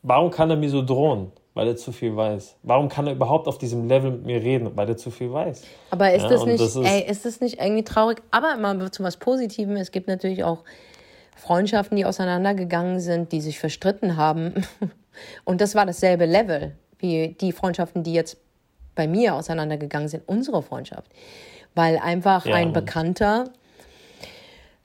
warum 0.03 0.30
kann 0.30 0.49
er 0.49 0.55
mir 0.55 0.69
so 0.69 0.84
drohen? 0.84 1.32
Weil 1.53 1.67
er 1.67 1.75
zu 1.75 1.91
viel 1.91 2.15
weiß. 2.15 2.55
Warum 2.63 2.87
kann 2.87 3.07
er 3.07 3.13
überhaupt 3.13 3.47
auf 3.47 3.57
diesem 3.57 3.87
Level 3.87 4.11
mit 4.11 4.25
mir 4.25 4.41
reden? 4.41 4.71
Weil 4.75 4.89
er 4.89 4.97
zu 4.97 5.11
viel 5.11 5.31
weiß. 5.31 5.63
Aber 5.89 6.13
ist 6.13 6.23
ja, 6.23 6.29
das 6.29 6.45
nicht, 6.45 6.61
das 6.61 6.75
ist, 6.75 6.85
ey, 6.85 7.09
ist 7.09 7.25
das 7.25 7.41
nicht 7.41 7.59
irgendwie 7.59 7.83
traurig? 7.83 8.21
Aber 8.31 8.55
mal 8.57 8.91
zu 8.91 9.03
was 9.03 9.17
Positivem. 9.17 9.75
Es 9.75 9.91
gibt 9.91 10.07
natürlich 10.07 10.43
auch 10.43 10.63
Freundschaften, 11.35 11.97
die 11.97 12.05
auseinandergegangen 12.05 12.99
sind, 12.99 13.31
die 13.31 13.41
sich 13.41 13.59
verstritten 13.59 14.15
haben. 14.15 14.65
Und 15.43 15.59
das 15.59 15.75
war 15.75 15.85
dasselbe 15.85 16.25
Level 16.25 16.75
wie 16.99 17.35
die 17.39 17.51
Freundschaften, 17.51 18.03
die 18.03 18.13
jetzt 18.13 18.37
bei 18.95 19.07
mir 19.07 19.35
auseinandergegangen 19.35 20.07
sind, 20.07 20.23
unsere 20.27 20.61
Freundschaft. 20.61 21.11
Weil 21.73 21.97
einfach 21.97 22.45
ja, 22.45 22.55
ein 22.55 22.73
Bekannter 22.73 23.45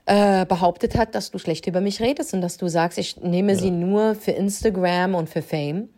äh, 0.07 0.47
behauptet 0.47 0.97
hat, 0.97 1.15
dass 1.15 1.31
du 1.31 1.39
schlecht 1.39 1.67
über 1.67 1.81
mich 1.81 2.01
redest 2.01 2.33
und 2.33 2.41
dass 2.41 2.57
du 2.57 2.69
sagst, 2.69 2.97
ich 2.99 3.19
nehme 3.19 3.53
ja. 3.53 3.59
sie 3.59 3.71
nur 3.71 4.15
für 4.15 4.31
Instagram 4.31 5.15
und 5.15 5.29
für 5.29 5.43
Fame. 5.43 5.89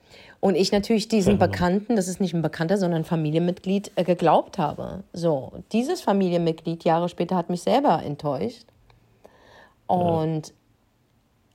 Und 0.40 0.54
ich 0.54 0.70
natürlich 0.70 1.08
diesen. 1.08 1.38
Bekannten, 1.38 1.96
das 1.96 2.06
ist 2.06 2.20
nicht 2.20 2.34
ein 2.34 2.42
Bekannter, 2.42 2.78
sondern 2.78 3.02
ein 3.02 3.04
Familienmitglied, 3.04 3.92
äh, 3.96 4.04
geglaubt 4.04 4.58
habe. 4.58 5.02
So, 5.12 5.52
dieses 5.72 6.00
Familienmitglied 6.00 6.84
Jahre 6.84 7.08
später 7.08 7.36
hat 7.36 7.50
mich 7.50 7.62
selber 7.62 8.02
enttäuscht. 8.04 8.66
Und 9.88 10.48
ja. 10.48 10.54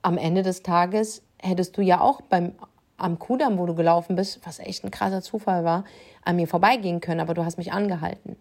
am 0.02 0.18
Ende 0.18 0.44
des 0.44 0.64
Tages 0.64 1.22
hättest 1.38 1.78
du 1.78 1.82
ja 1.82 2.02
auch 2.02 2.22
beim, 2.22 2.54
am 2.98 3.20
Kudamm, 3.20 3.58
wo 3.58 3.66
du 3.66 3.76
gelaufen 3.76 4.16
bist, 4.16 4.42
was 4.46 4.60
echt 4.60 4.84
ein 4.84 4.92
krasser 4.92 5.22
Zufall 5.22 5.64
war, 5.64 5.86
an 6.26 6.36
mir 6.36 6.48
vorbeigehen 6.48 7.00
können, 7.00 7.20
aber 7.20 7.34
du 7.34 7.46
hast 7.46 7.58
mich 7.58 7.72
angehalten. 7.72 8.36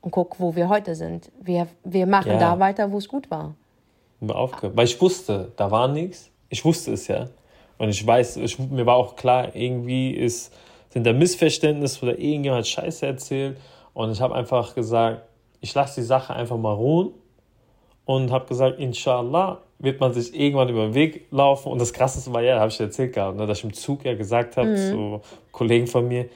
Und 0.00 0.10
guck, 0.10 0.38
wo 0.38 0.54
wir 0.54 0.68
heute 0.68 0.94
sind. 0.94 1.32
Wir, 1.40 1.66
wir 1.82 2.06
machen 2.06 2.32
ja. 2.32 2.38
da 2.38 2.58
weiter, 2.60 2.92
wo 2.92 2.98
es 2.98 3.08
gut 3.08 3.30
war. 3.30 3.54
Aufgehört. 4.26 4.76
Weil 4.76 4.84
ich 4.84 5.00
wusste, 5.00 5.52
da 5.56 5.70
war 5.70 5.88
nichts. 5.88 6.30
Ich 6.48 6.64
wusste 6.64 6.92
es 6.92 7.08
ja. 7.08 7.28
Und 7.78 7.88
ich 7.90 8.06
weiß, 8.06 8.38
ich, 8.38 8.58
mir 8.58 8.86
war 8.86 8.96
auch 8.96 9.16
klar, 9.16 9.54
irgendwie 9.54 10.12
ist, 10.12 10.52
sind 10.90 11.06
da 11.06 11.12
Missverständnisse 11.12 12.02
oder 12.02 12.18
irgendjemand 12.18 12.60
hat 12.60 12.68
Scheiße 12.68 13.06
erzählt. 13.06 13.58
Und 13.92 14.12
ich 14.12 14.20
habe 14.20 14.34
einfach 14.34 14.74
gesagt, 14.74 15.22
ich 15.60 15.74
lasse 15.74 16.00
die 16.00 16.06
Sache 16.06 16.34
einfach 16.34 16.56
mal 16.56 16.72
ruhen 16.72 17.10
und 18.04 18.30
habe 18.30 18.46
gesagt, 18.46 18.78
inshallah 18.78 19.60
wird 19.78 20.00
man 20.00 20.14
sich 20.14 20.38
irgendwann 20.38 20.68
über 20.68 20.84
den 20.86 20.94
Weg 20.94 21.26
laufen. 21.30 21.70
Und 21.70 21.80
das 21.80 21.92
Krasseste 21.92 22.32
war 22.32 22.42
ja, 22.42 22.58
habe 22.58 22.70
ich 22.70 22.80
erzählt 22.80 23.12
gehabt, 23.12 23.36
ne, 23.36 23.46
dass 23.46 23.58
ich 23.58 23.64
im 23.64 23.74
Zug 23.74 24.04
ja 24.04 24.14
gesagt 24.14 24.56
habe 24.56 24.68
mhm. 24.68 24.76
zu 24.76 25.20
Kollegen 25.52 25.86
von 25.86 26.08
mir, 26.08 26.28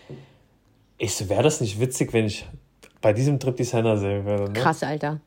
ich 0.99 1.14
so, 1.14 1.28
wäre 1.30 1.43
das 1.43 1.61
nicht 1.62 1.80
witzig, 1.80 2.12
wenn 2.12 2.26
ich 2.26 2.45
bei 3.01 3.14
diesem 3.14 3.38
Trip 3.38 3.57
Designer 3.57 3.97
sehen 3.97 4.26
würde. 4.26 4.45
Ne? 4.45 4.53
Krass, 4.53 4.82
Alter. 4.82 5.20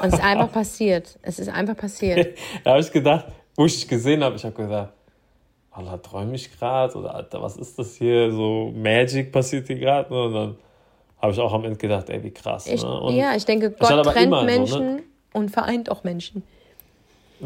Und 0.00 0.08
es 0.08 0.14
ist 0.14 0.22
einfach 0.22 0.52
passiert. 0.52 1.18
Es 1.22 1.38
ist 1.40 1.48
einfach 1.48 1.76
passiert. 1.76 2.36
da 2.64 2.72
habe 2.72 2.80
ich 2.80 2.92
gedacht, 2.92 3.26
wo 3.56 3.64
ich 3.64 3.74
dich 3.74 3.88
gesehen 3.88 4.22
habe, 4.22 4.36
ich 4.36 4.44
habe 4.44 4.54
gedacht, 4.54 4.90
Allah, 5.76 5.98
träume 5.98 6.34
ich 6.34 6.58
gerade? 6.58 6.96
Oder 6.96 7.14
Alter, 7.14 7.42
was 7.42 7.56
ist 7.56 7.78
das 7.78 7.96
hier? 7.96 8.32
So 8.32 8.72
Magic 8.74 9.30
passiert 9.30 9.66
hier 9.66 9.78
gerade? 9.78 10.12
Ne? 10.12 10.22
Und 10.22 10.32
dann 10.32 10.56
habe 11.20 11.32
ich 11.32 11.38
auch 11.38 11.52
am 11.52 11.64
Ende 11.64 11.76
gedacht, 11.76 12.08
ey, 12.08 12.22
wie 12.22 12.30
krass. 12.30 12.66
Ich, 12.66 12.82
ne? 12.82 13.08
ja, 13.10 13.36
ich 13.36 13.44
denke, 13.44 13.70
Gott 13.72 14.04
trennt 14.06 14.44
Menschen 14.44 14.68
so, 14.68 14.78
ne? 14.78 15.02
und 15.34 15.50
vereint 15.50 15.90
auch 15.90 16.02
Menschen 16.02 16.42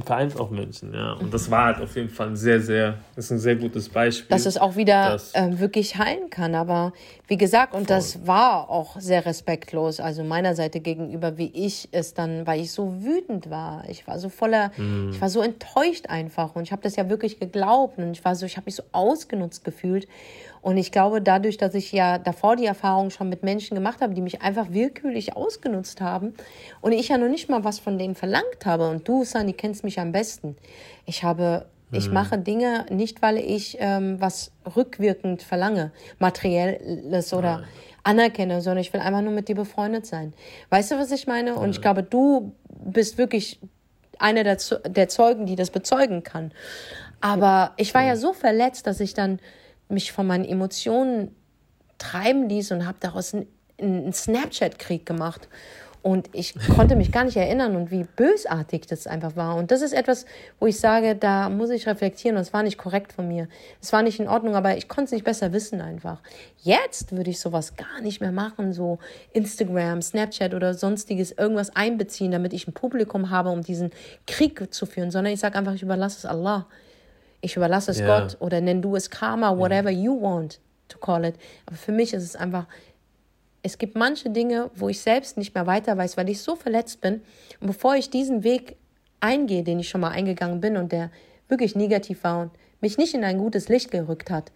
vereint 0.05 0.39
auch 0.39 0.51
Menschen, 0.51 0.95
ja. 0.95 1.15
Und 1.15 1.35
das 1.35 1.51
war 1.51 1.67
halt 1.67 1.81
auf 1.81 1.97
jeden 1.97 2.11
Fall 2.11 2.29
ein 2.29 2.37
sehr, 2.37 2.61
sehr, 2.61 2.99
ist 3.17 3.31
ein 3.33 3.39
sehr 3.39 3.57
gutes 3.57 3.89
Beispiel. 3.89 4.29
Dass 4.29 4.47
es 4.47 4.57
auch 4.57 4.77
wieder 4.77 5.21
äh, 5.33 5.59
wirklich 5.59 5.97
heilen 5.97 6.31
kann. 6.31 6.55
Aber 6.55 6.93
wie 7.27 7.37
gesagt, 7.37 7.75
und 7.75 7.89
voll. 7.89 7.97
das 7.97 8.27
war 8.27 8.71
auch 8.71 9.01
sehr 9.01 9.27
respektlos, 9.27 9.99
also 9.99 10.23
meiner 10.23 10.55
Seite 10.55 10.81
gegenüber, 10.81 11.39
wie 11.39 11.51
ich 11.53 11.89
es 11.91 12.15
dann, 12.15 12.47
weil 12.47 12.61
ich 12.61 12.71
so 12.71 13.03
wütend 13.03 13.51
war. 13.51 13.85
Ich 13.89 14.07
war 14.07 14.19
so 14.21 14.29
voller, 14.29 14.71
mhm. 14.77 15.11
ich 15.13 15.21
war 15.21 15.29
so 15.29 15.43
enttäuscht 15.43 16.07
einfach. 16.09 16.55
Und 16.55 16.63
ich 16.63 16.73
habe 16.73 16.83
das 16.83 16.95
ja 16.95 17.09
wirklich 17.09 17.41
geglaubt. 17.41 17.99
Und 17.99 18.13
ich 18.13 18.25
war 18.25 18.37
so, 18.37 18.47
ich 18.47 18.57
habe 18.57 18.67
mich 18.67 18.77
so 18.77 18.85
ausgenutzt 18.93 19.65
gefühlt. 19.65 20.07
Und 20.63 20.77
ich 20.77 20.93
glaube, 20.93 21.23
dadurch, 21.23 21.57
dass 21.57 21.75
ich 21.75 21.91
ja 21.93 22.19
davor 22.19 22.57
die 22.57 22.67
Erfahrung 22.67 23.11
schon 23.11 23.29
mit 23.29 23.43
Menschen 23.43 23.75
gemacht 23.75 24.01
habe, 24.01 24.15
die 24.15 24.21
mich 24.21 24.43
einfach 24.43 24.67
willkürlich 24.71 25.37
ausgenutzt 25.37 26.01
haben 26.01 26.35
und 26.81 26.93
ich 26.93 27.09
ja 27.09 27.19
noch 27.19 27.29
nicht 27.29 27.49
mal 27.49 27.65
was 27.65 27.79
von 27.79 27.99
denen 27.99 28.15
verlangt 28.15 28.67
habe. 28.67 28.89
Und 28.89 29.09
du, 29.09 29.25
Sani, 29.25 29.53
kennst 29.53 29.85
mich 29.85 29.99
am 29.99 30.13
besten. 30.13 30.57
Ich 31.07 31.25
habe, 31.25 31.67
mhm. 31.91 31.99
ich 31.99 32.11
mache 32.11 32.39
Dinge 32.39 32.87
nicht, 32.91 33.23
weil 33.23 33.39
ich 33.39 33.79
ähm, 33.81 34.21
was 34.21 34.53
rückwirkend 34.77 35.43
verlange, 35.43 35.93
materielles 36.19 37.33
oder 37.33 37.59
mhm. 37.59 37.65
anerkenne, 38.05 38.61
sondern 38.61 38.83
ich 38.83 38.93
will 38.93 39.01
einfach 39.01 39.23
nur 39.23 39.33
mit 39.33 39.49
dir 39.49 39.57
befreundet 39.57 40.05
sein. 40.05 40.35
Weißt 40.69 40.91
du, 40.91 40.99
was 40.99 41.11
ich 41.11 41.27
meine? 41.27 41.55
Und 41.55 41.71
ich 41.71 41.81
glaube, 41.81 42.03
du 42.03 42.53
bist 42.69 43.17
wirklich 43.17 43.61
einer 44.19 44.45
der, 44.45 44.59
der 44.87 45.09
Zeugen, 45.09 45.47
die 45.47 45.57
das 45.57 45.71
bezeugen 45.71 46.23
kann. 46.23 46.53
Aber 47.23 47.73
ich 47.77 47.95
war 47.95 48.03
ja 48.03 48.17
so 48.17 48.33
verletzt, 48.33 48.87
dass 48.87 49.01
ich 49.01 49.15
dann 49.15 49.41
mich 49.91 50.13
von 50.13 50.27
meinen 50.27 50.45
Emotionen 50.45 51.35
treiben 51.99 52.49
ließ 52.49 52.73
und 52.73 52.87
habe 52.87 52.99
daraus 53.01 53.35
einen, 53.35 54.13
Snapchat-Krieg 54.13 55.07
gemacht. 55.07 55.49
Und 56.03 56.31
ich 56.33 56.55
konnte 56.75 56.97
mich 56.97 57.13
gar 57.13 57.25
nicht 57.25 57.37
erinnern 57.37 57.77
und 57.77 57.91
wie 57.91 58.05
bösartig 58.05 58.87
das 58.87 59.07
einfach 59.07 59.37
war. 59.37 59.57
Und 59.57 59.71
das 59.71 59.83
ist 59.83 59.93
etwas, 59.93 60.25
wo 60.59 60.67
ich 60.67 60.81
sage, 60.81 61.15
da 61.15 61.51
muss 61.51 61.69
ich 61.69 61.87
reflektieren 61.87 62.37
und 62.37 62.43
es 62.43 62.55
war 62.55 62.63
nicht 62.63 62.79
korrekt 62.79 63.13
von 63.13 63.29
mir. 63.29 63.49
Es 63.83 63.93
war 63.93 64.03
nicht 64.03 64.19
in 64.19 64.27
Ordnung, 64.27 64.55
aber 64.55 64.79
ich 64.79 64.89
konnte 64.89 65.07
es 65.07 65.13
nicht 65.13 65.25
besser 65.25 65.53
wissen 65.53 65.83
einfach. 65.83 66.23
Jetzt 66.63 67.13
würde 67.13 67.29
ich 67.29 67.39
sowas 67.39 67.77
gar 67.77 68.01
nicht 68.01 68.23
mehr 68.23 68.33
machen, 68.33 68.73
so 68.73 68.99
Instagram, 69.33 70.01
Snapchat 70.01 70.55
oder 70.55 70.73
sonstiges, 70.73 71.33
irgendwas 71.33 71.77
einbeziehen, 71.77 72.33
damit 72.33 72.55
ich 72.55 72.67
ein 72.67 72.73
Publikum 72.73 73.29
habe, 73.29 73.51
um 73.51 73.61
diesen 73.61 73.91
Krieg 74.27 74.73
zu 74.73 74.87
führen, 74.87 75.11
sondern 75.11 75.35
ich 75.35 75.41
sage 75.41 75.59
einfach, 75.59 75.75
ich 75.75 75.83
überlasse 75.83 76.17
es 76.17 76.25
Allah. 76.25 76.67
Ich 77.41 77.57
überlasse 77.57 77.91
es 77.91 78.01
ja. 78.01 78.07
Gott 78.07 78.37
oder 78.41 78.61
nenn 78.61 78.83
du 78.83 78.97
es 78.97 79.11
Karma, 79.11 79.57
whatever 79.57 79.91
ja. 79.91 80.01
you 80.01 80.21
want 80.21 80.61
to 80.89 80.99
call 80.99 81.25
it. 81.25 81.35
Aber 81.67 81.77
für 81.77 81.93
mich 81.93 82.13
ist 82.13 82.23
es 82.23 82.37
einfach, 82.37 82.67
es 83.63 83.79
gibt 83.79 83.97
manche 83.97 84.31
Dinge, 84.31 84.71
wo 84.75 84.89
ich 84.89 85.01
selbst 85.01 85.37
nicht 85.37 85.55
mehr 85.55 85.67
weiter 85.67 85.97
weiß, 85.97 86.17
weil 86.17 86.29
ich 86.29 86.41
so 86.43 86.57
verletzt 86.57 87.01
bin. 87.01 87.23
Und 87.61 87.67
bevor 87.67 87.95
ich 87.95 88.11
diesen 88.11 88.43
Weg 88.43 88.77
eingehe, 89.21 89.63
den 89.63 89.81
ich 89.81 89.89
schon 89.89 90.01
mal 90.01 90.11
eingegangen 90.11 90.61
bin 90.61 90.77
und 90.77 90.93
der 90.93 91.11
wirklich 91.49 91.75
negativ 91.75 92.25
war 92.25 92.43
und 92.43 92.51
mich 92.81 92.97
nicht 92.97 93.15
in 93.15 93.25
ein 93.25 93.39
gutes 93.39 93.69
Licht 93.69 93.91
gerückt 93.91 94.31
hat, 94.31 94.51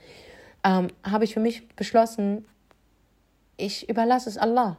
ähm, 0.65 0.89
habe 1.03 1.25
ich 1.25 1.35
für 1.35 1.41
mich 1.41 1.69
beschlossen, 1.77 2.47
ich 3.57 3.89
überlasse 3.89 4.29
es 4.29 4.39
Allah. 4.39 4.79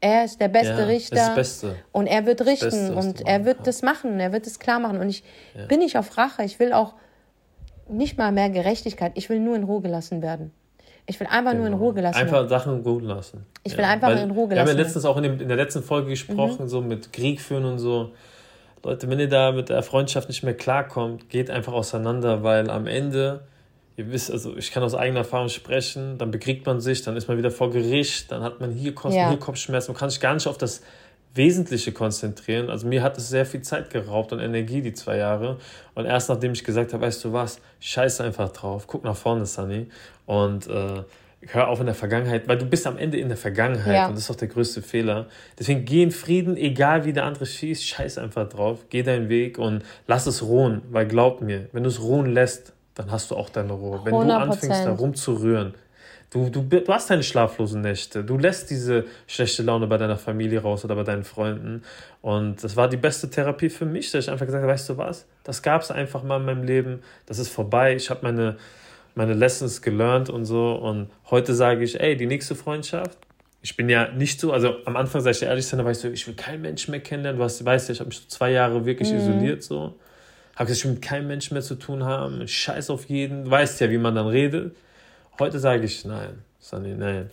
Er 0.00 0.24
ist 0.24 0.40
der 0.40 0.48
beste 0.48 0.80
ja, 0.80 0.84
Richter. 0.84 1.34
Beste. 1.34 1.76
Und 1.92 2.06
er 2.06 2.26
wird 2.26 2.44
richten 2.44 2.68
Beste, 2.68 2.94
und 2.94 3.26
er 3.26 3.46
wird 3.46 3.66
das 3.66 3.80
machen, 3.80 4.20
er 4.20 4.32
wird 4.32 4.46
es 4.46 4.58
klar 4.58 4.78
machen. 4.78 4.98
Und 5.00 5.08
ich 5.08 5.24
ja. 5.54 5.64
bin 5.64 5.78
nicht 5.78 5.96
auf 5.96 6.18
Rache, 6.18 6.44
ich 6.44 6.58
will 6.58 6.74
auch 6.74 6.94
nicht 7.88 8.18
mal 8.18 8.32
mehr 8.32 8.50
Gerechtigkeit. 8.50 9.12
Ich 9.14 9.28
will 9.28 9.40
nur 9.40 9.56
in 9.56 9.64
Ruhe 9.64 9.80
gelassen 9.80 10.22
werden. 10.22 10.52
Ich 11.06 11.20
will 11.20 11.26
einfach 11.26 11.50
genau. 11.50 11.64
nur 11.64 11.66
in 11.66 11.72
genau. 11.72 11.84
Ruhe 11.84 11.94
gelassen 11.94 12.16
werden. 12.16 12.34
Einfach 12.34 12.48
Sachen 12.48 12.80
ruhen 12.80 13.04
lassen. 13.04 13.46
Ich 13.62 13.76
will 13.76 13.84
einfach 13.84 14.08
Weil 14.08 14.18
in 14.18 14.30
Ruhe 14.30 14.48
gelassen 14.48 14.50
werden. 14.50 14.54
Wir 14.54 14.72
haben 14.72 14.78
ja 14.78 14.82
letztens 14.82 15.04
auch 15.04 15.16
in, 15.18 15.22
dem, 15.24 15.40
in 15.40 15.48
der 15.48 15.56
letzten 15.56 15.82
Folge 15.82 16.08
gesprochen, 16.08 16.64
mhm. 16.64 16.68
so 16.68 16.80
mit 16.80 17.12
Krieg 17.12 17.40
führen 17.40 17.64
und 17.64 17.78
so. 17.78 18.12
Leute, 18.82 19.08
wenn 19.08 19.18
ihr 19.18 19.28
da 19.28 19.52
mit 19.52 19.68
der 19.68 19.82
Freundschaft 19.82 20.28
nicht 20.28 20.42
mehr 20.42 20.54
klarkommt, 20.54 21.30
geht 21.30 21.50
einfach 21.50 21.72
auseinander, 21.72 22.42
weil 22.42 22.70
am 22.70 22.86
Ende, 22.86 23.40
ihr 23.96 24.10
wisst, 24.10 24.30
also 24.30 24.56
ich 24.56 24.72
kann 24.72 24.82
aus 24.82 24.94
eigener 24.94 25.20
Erfahrung 25.20 25.48
sprechen, 25.48 26.18
dann 26.18 26.30
bekriegt 26.30 26.66
man 26.66 26.80
sich, 26.80 27.02
dann 27.02 27.16
ist 27.16 27.28
man 27.28 27.38
wieder 27.38 27.50
vor 27.50 27.70
Gericht, 27.70 28.30
dann 28.30 28.42
hat 28.42 28.60
man 28.60 28.72
hier 28.72 28.94
Kosten, 28.94 29.18
ja. 29.18 29.30
hier 29.30 29.38
Kopfschmerzen, 29.38 29.92
man 29.92 29.98
kann 29.98 30.10
sich 30.10 30.20
gar 30.20 30.34
nicht 30.34 30.46
auf 30.46 30.58
das 30.58 30.82
Wesentliche 31.34 31.92
konzentrieren. 31.92 32.70
Also 32.70 32.86
mir 32.86 33.02
hat 33.02 33.18
es 33.18 33.28
sehr 33.28 33.44
viel 33.44 33.62
Zeit 33.62 33.90
geraubt 33.90 34.32
und 34.32 34.38
Energie, 34.38 34.82
die 34.82 34.92
zwei 34.92 35.16
Jahre. 35.18 35.58
Und 35.94 36.06
erst 36.06 36.28
nachdem 36.28 36.52
ich 36.52 36.62
gesagt 36.62 36.92
habe, 36.92 37.04
weißt 37.04 37.24
du 37.24 37.32
was, 37.32 37.60
scheiß 37.80 38.20
einfach 38.20 38.50
drauf, 38.50 38.86
guck 38.86 39.04
nach 39.04 39.16
vorne, 39.16 39.44
Sunny. 39.44 39.88
Und 40.26 40.68
äh, 40.68 41.02
hör 41.48 41.68
auf 41.68 41.80
in 41.80 41.86
der 41.86 41.94
Vergangenheit, 41.94 42.48
weil 42.48 42.58
du 42.58 42.66
bist 42.66 42.86
am 42.86 42.96
Ende 42.96 43.18
in 43.18 43.28
der 43.28 43.36
Vergangenheit 43.36 43.94
ja. 43.94 44.06
und 44.06 44.14
das 44.14 44.24
ist 44.24 44.30
auch 44.30 44.36
der 44.36 44.48
größte 44.48 44.82
Fehler. 44.82 45.26
Deswegen 45.58 45.84
geh 45.84 46.02
in 46.02 46.10
Frieden, 46.10 46.56
egal 46.56 47.04
wie 47.04 47.12
der 47.12 47.24
andere 47.24 47.46
schießt, 47.46 47.84
scheiß 47.84 48.18
einfach 48.18 48.48
drauf, 48.48 48.86
geh 48.90 49.02
deinen 49.02 49.28
Weg 49.28 49.58
und 49.58 49.82
lass 50.06 50.26
es 50.26 50.42
ruhen, 50.42 50.82
weil 50.90 51.06
glaub 51.06 51.40
mir, 51.40 51.68
wenn 51.72 51.82
du 51.82 51.88
es 51.88 52.00
ruhen 52.00 52.26
lässt, 52.26 52.72
dann 52.94 53.10
hast 53.10 53.30
du 53.30 53.36
auch 53.36 53.50
deine 53.50 53.72
Ruhe. 53.72 54.00
Wenn 54.04 54.14
100%. 54.14 54.26
du 54.26 54.34
anfängst, 54.34 54.86
da 54.86 54.92
rumzurühren, 54.92 55.74
Du, 56.34 56.50
du, 56.50 56.62
du 56.62 56.92
hast 56.92 57.10
deine 57.10 57.22
schlaflosen 57.22 57.80
Nächte. 57.80 58.24
Du 58.24 58.36
lässt 58.36 58.68
diese 58.68 59.04
schlechte 59.28 59.62
Laune 59.62 59.86
bei 59.86 59.98
deiner 59.98 60.16
Familie 60.16 60.62
raus 60.62 60.84
oder 60.84 60.96
bei 60.96 61.04
deinen 61.04 61.22
Freunden. 61.22 61.82
Und 62.22 62.64
das 62.64 62.74
war 62.74 62.88
die 62.88 62.96
beste 62.96 63.30
Therapie 63.30 63.70
für 63.70 63.86
mich, 63.86 64.10
dass 64.10 64.24
ich 64.24 64.30
einfach 64.32 64.44
gesagt 64.44 64.64
habe, 64.64 64.72
weißt 64.72 64.88
du 64.88 64.96
was, 64.98 65.26
das 65.44 65.62
gab 65.62 65.82
es 65.82 65.92
einfach 65.92 66.24
mal 66.24 66.38
in 66.38 66.44
meinem 66.44 66.64
Leben. 66.64 67.04
Das 67.26 67.38
ist 67.38 67.50
vorbei. 67.50 67.94
Ich 67.94 68.10
habe 68.10 68.20
meine, 68.24 68.56
meine 69.14 69.32
Lessons 69.32 69.80
gelernt 69.80 70.28
und 70.28 70.44
so. 70.44 70.72
Und 70.72 71.08
heute 71.30 71.54
sage 71.54 71.84
ich, 71.84 72.00
ey, 72.00 72.16
die 72.16 72.26
nächste 72.26 72.56
Freundschaft, 72.56 73.16
ich 73.62 73.76
bin 73.76 73.88
ja 73.88 74.08
nicht 74.10 74.40
so, 74.40 74.52
also 74.52 74.78
am 74.86 74.96
Anfang, 74.96 75.20
sag 75.20 75.30
ich 75.30 75.38
dir 75.38 75.46
ehrlich, 75.46 75.70
da 75.70 75.84
war 75.84 75.92
ich 75.92 75.98
so, 75.98 76.08
ich 76.08 76.26
will 76.26 76.34
keinen 76.34 76.62
Menschen 76.62 76.90
mehr 76.90 77.00
kennenlernen. 77.00 77.38
Du 77.38 77.44
hast, 77.44 77.64
weißt 77.64 77.90
ja, 77.90 77.92
ich 77.92 78.00
habe 78.00 78.08
mich 78.08 78.18
so 78.18 78.24
zwei 78.26 78.50
Jahre 78.50 78.84
wirklich 78.84 79.12
mhm. 79.12 79.18
isoliert 79.18 79.62
so. 79.62 79.94
Habe 80.56 80.66
gesagt, 80.66 80.78
ich 80.78 80.84
will 80.84 80.92
mit 80.94 81.02
keinem 81.02 81.28
Menschen 81.28 81.54
mehr 81.54 81.62
zu 81.62 81.76
tun 81.76 82.02
haben. 82.02 82.48
Scheiß 82.48 82.90
auf 82.90 83.04
jeden. 83.04 83.44
Du 83.44 83.52
weißt 83.52 83.80
ja, 83.80 83.88
wie 83.88 83.98
man 83.98 84.16
dann 84.16 84.26
redet. 84.26 84.74
Heute 85.38 85.58
sage 85.58 85.84
ich 85.84 86.04
nein, 86.04 86.42
Sunny, 86.60 86.94
nein. 86.94 87.30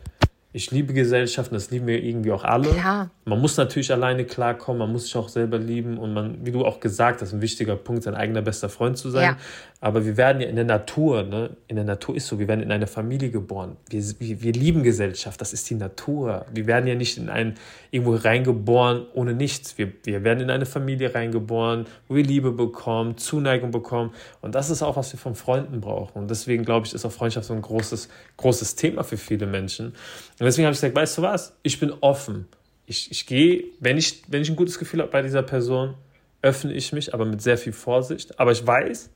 Ich 0.53 0.69
liebe 0.69 0.93
Gesellschaften, 0.93 1.53
das 1.53 1.71
lieben 1.71 1.87
wir 1.87 2.03
irgendwie 2.03 2.31
auch 2.31 2.43
alle. 2.43 2.69
Klar. 2.69 3.09
Man 3.23 3.39
muss 3.39 3.55
natürlich 3.55 3.91
alleine 3.91 4.25
klarkommen, 4.25 4.79
man 4.79 4.91
muss 4.91 5.03
sich 5.05 5.15
auch 5.15 5.29
selber 5.29 5.57
lieben 5.57 5.97
und 5.97 6.13
man, 6.13 6.45
wie 6.45 6.51
du 6.51 6.65
auch 6.65 6.81
gesagt 6.81 7.21
hast, 7.21 7.31
ein 7.31 7.41
wichtiger 7.41 7.77
Punkt, 7.77 8.03
sein 8.03 8.15
eigener 8.15 8.41
bester 8.41 8.67
Freund 8.67 8.97
zu 8.97 9.09
sein. 9.11 9.23
Ja. 9.23 9.37
Aber 9.83 10.05
wir 10.05 10.15
werden 10.15 10.39
ja 10.43 10.47
in 10.47 10.55
der 10.55 10.63
Natur, 10.63 11.23
ne? 11.23 11.57
in 11.67 11.75
der 11.75 11.83
Natur 11.83 12.15
ist 12.15 12.27
so, 12.27 12.37
wir 12.37 12.47
werden 12.47 12.61
in 12.61 12.71
eine 12.71 12.85
Familie 12.85 13.31
geboren. 13.31 13.77
Wir, 13.89 14.03
wir, 14.19 14.43
wir 14.43 14.53
lieben 14.53 14.83
Gesellschaft, 14.83 15.41
das 15.41 15.53
ist 15.53 15.67
die 15.71 15.75
Natur. 15.75 16.45
Wir 16.53 16.67
werden 16.67 16.85
ja 16.85 16.93
nicht 16.93 17.17
in 17.17 17.29
ein, 17.29 17.55
irgendwo 17.89 18.13
reingeboren 18.13 19.07
ohne 19.15 19.33
nichts. 19.33 19.79
Wir, 19.79 19.91
wir 20.03 20.23
werden 20.23 20.41
in 20.41 20.51
eine 20.51 20.67
Familie 20.67 21.15
reingeboren, 21.15 21.87
wo 22.07 22.13
wir 22.13 22.23
Liebe 22.23 22.51
bekommen, 22.51 23.17
Zuneigung 23.17 23.71
bekommen. 23.71 24.13
Und 24.41 24.53
das 24.53 24.69
ist 24.69 24.83
auch, 24.83 24.97
was 24.97 25.13
wir 25.13 25.19
von 25.19 25.33
Freunden 25.33 25.81
brauchen. 25.81 26.21
Und 26.21 26.29
deswegen 26.29 26.63
glaube 26.63 26.85
ich, 26.85 26.93
ist 26.93 27.03
auch 27.03 27.11
Freundschaft 27.11 27.47
so 27.47 27.55
ein 27.55 27.63
großes, 27.63 28.07
großes 28.37 28.75
Thema 28.75 29.03
für 29.03 29.17
viele 29.17 29.47
Menschen. 29.47 29.87
Und 29.87 29.95
deswegen 30.41 30.67
habe 30.67 30.75
ich 30.75 30.79
gesagt, 30.79 30.95
weißt 30.95 31.17
du 31.17 31.21
was? 31.23 31.57
Ich 31.63 31.79
bin 31.79 31.91
offen. 32.01 32.45
Ich, 32.85 33.09
ich 33.09 33.25
gehe, 33.25 33.63
wenn 33.79 33.97
ich, 33.97 34.21
wenn 34.27 34.43
ich 34.43 34.49
ein 34.51 34.55
gutes 34.55 34.77
Gefühl 34.77 35.01
habe 35.01 35.09
bei 35.09 35.23
dieser 35.23 35.41
Person, 35.41 35.95
öffne 36.43 36.71
ich 36.71 36.93
mich, 36.93 37.15
aber 37.15 37.25
mit 37.25 37.41
sehr 37.41 37.57
viel 37.57 37.73
Vorsicht. 37.73 38.39
Aber 38.39 38.51
ich 38.51 38.65
weiß, 38.65 39.09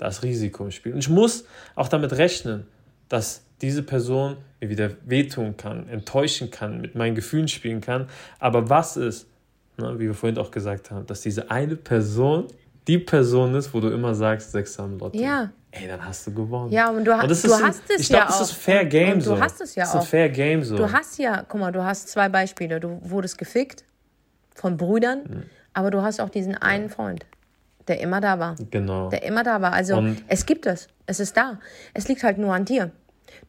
da 0.00 0.08
ist 0.08 0.22
Risiko 0.22 0.64
im 0.64 0.70
Spiel. 0.70 0.92
Und 0.92 0.98
ich 0.98 1.08
muss 1.10 1.44
auch 1.74 1.88
damit 1.88 2.12
rechnen, 2.16 2.66
dass 3.08 3.42
diese 3.60 3.82
Person 3.82 4.36
mir 4.60 4.70
wieder 4.70 4.90
wehtun 5.04 5.56
kann, 5.56 5.88
enttäuschen 5.88 6.50
kann, 6.50 6.80
mit 6.80 6.94
meinen 6.94 7.14
Gefühlen 7.14 7.48
spielen 7.48 7.80
kann. 7.82 8.08
Aber 8.38 8.70
was 8.70 8.96
ist, 8.96 9.26
ne, 9.76 9.94
wie 9.98 10.06
wir 10.06 10.14
vorhin 10.14 10.38
auch 10.38 10.50
gesagt 10.50 10.90
haben, 10.90 11.06
dass 11.06 11.20
diese 11.20 11.50
eine 11.50 11.76
Person 11.76 12.46
die 12.86 12.98
Person 12.98 13.54
ist, 13.54 13.74
wo 13.74 13.80
du 13.80 13.88
immer 13.88 14.14
sagst, 14.14 14.52
sechs 14.52 14.80
am 14.80 14.98
Lotto. 14.98 15.18
Ja, 15.18 15.50
ey, 15.70 15.86
dann 15.86 16.02
hast 16.04 16.26
du 16.26 16.32
gewonnen. 16.32 16.72
Ja, 16.72 16.88
und 16.88 17.04
du, 17.04 17.12
ha 17.14 17.22
und 17.22 17.30
das 17.30 17.42
du 17.42 17.48
ist 17.48 17.62
hast 17.62 17.80
ein, 17.80 17.96
es 17.96 18.00
ich 18.00 18.08
ja 18.08 18.20
glaub, 18.20 18.30
auch. 18.30 18.38
das 18.38 18.50
ist 18.50 18.56
fair 18.56 18.84
game 18.86 19.12
und, 19.14 19.20
so. 19.20 19.34
du 19.34 19.40
hast 19.42 19.60
es 19.60 19.74
ja 19.74 19.82
das 19.84 19.90
ist 19.90 19.96
auch. 19.96 20.00
ein 20.00 20.06
fair 20.06 20.28
game 20.30 20.64
so. 20.64 20.76
Du 20.78 20.90
hast 20.90 21.18
ja, 21.18 21.44
guck 21.46 21.60
mal, 21.60 21.72
du 21.72 21.84
hast 21.84 22.08
zwei 22.08 22.30
Beispiele. 22.30 22.80
Du 22.80 22.98
wurdest 23.04 23.36
gefickt 23.36 23.84
von 24.54 24.78
Brüdern, 24.78 25.20
Mhm. 25.28 25.42
aber 25.74 25.90
du 25.90 26.00
hast 26.00 26.20
auch 26.20 26.30
diesen 26.30 26.56
einen 26.56 26.88
Freund, 26.88 27.26
der 27.88 28.00
immer 28.00 28.20
da 28.20 28.38
war. 28.38 28.56
genau. 28.70 29.08
Der 29.10 29.22
immer 29.22 29.42
da 29.42 29.60
war. 29.60 29.72
Also 29.72 29.96
Und- 29.96 30.22
es 30.28 30.46
gibt 30.46 30.66
es. 30.66 30.88
Es 31.06 31.20
ist 31.20 31.36
da. 31.36 31.58
Es 31.94 32.08
liegt 32.08 32.22
halt 32.22 32.38
nur 32.38 32.54
an 32.54 32.64
dir. 32.64 32.90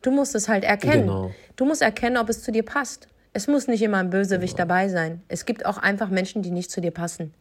Du 0.01 0.11
musst 0.11 0.35
es 0.35 0.47
halt 0.49 0.63
erkennen. 0.63 1.03
Genau. 1.07 1.31
Du 1.55 1.65
musst 1.65 1.81
erkennen, 1.81 2.17
ob 2.17 2.29
es 2.29 2.43
zu 2.43 2.51
dir 2.51 2.63
passt. 2.63 3.07
Es 3.33 3.47
muss 3.47 3.67
nicht 3.67 3.81
immer 3.81 3.97
ein 3.97 4.09
Bösewicht 4.09 4.57
Genau. 4.57 4.67
dabei 4.67 4.89
sein. 4.89 5.21
Es 5.27 5.45
gibt 5.45 5.65
auch 5.65 5.77
einfach 5.77 6.09
Menschen, 6.09 6.41
die 6.41 6.51
nicht 6.51 6.69
zu 6.71 6.81
dir 6.81 6.91
passen. 6.91 7.33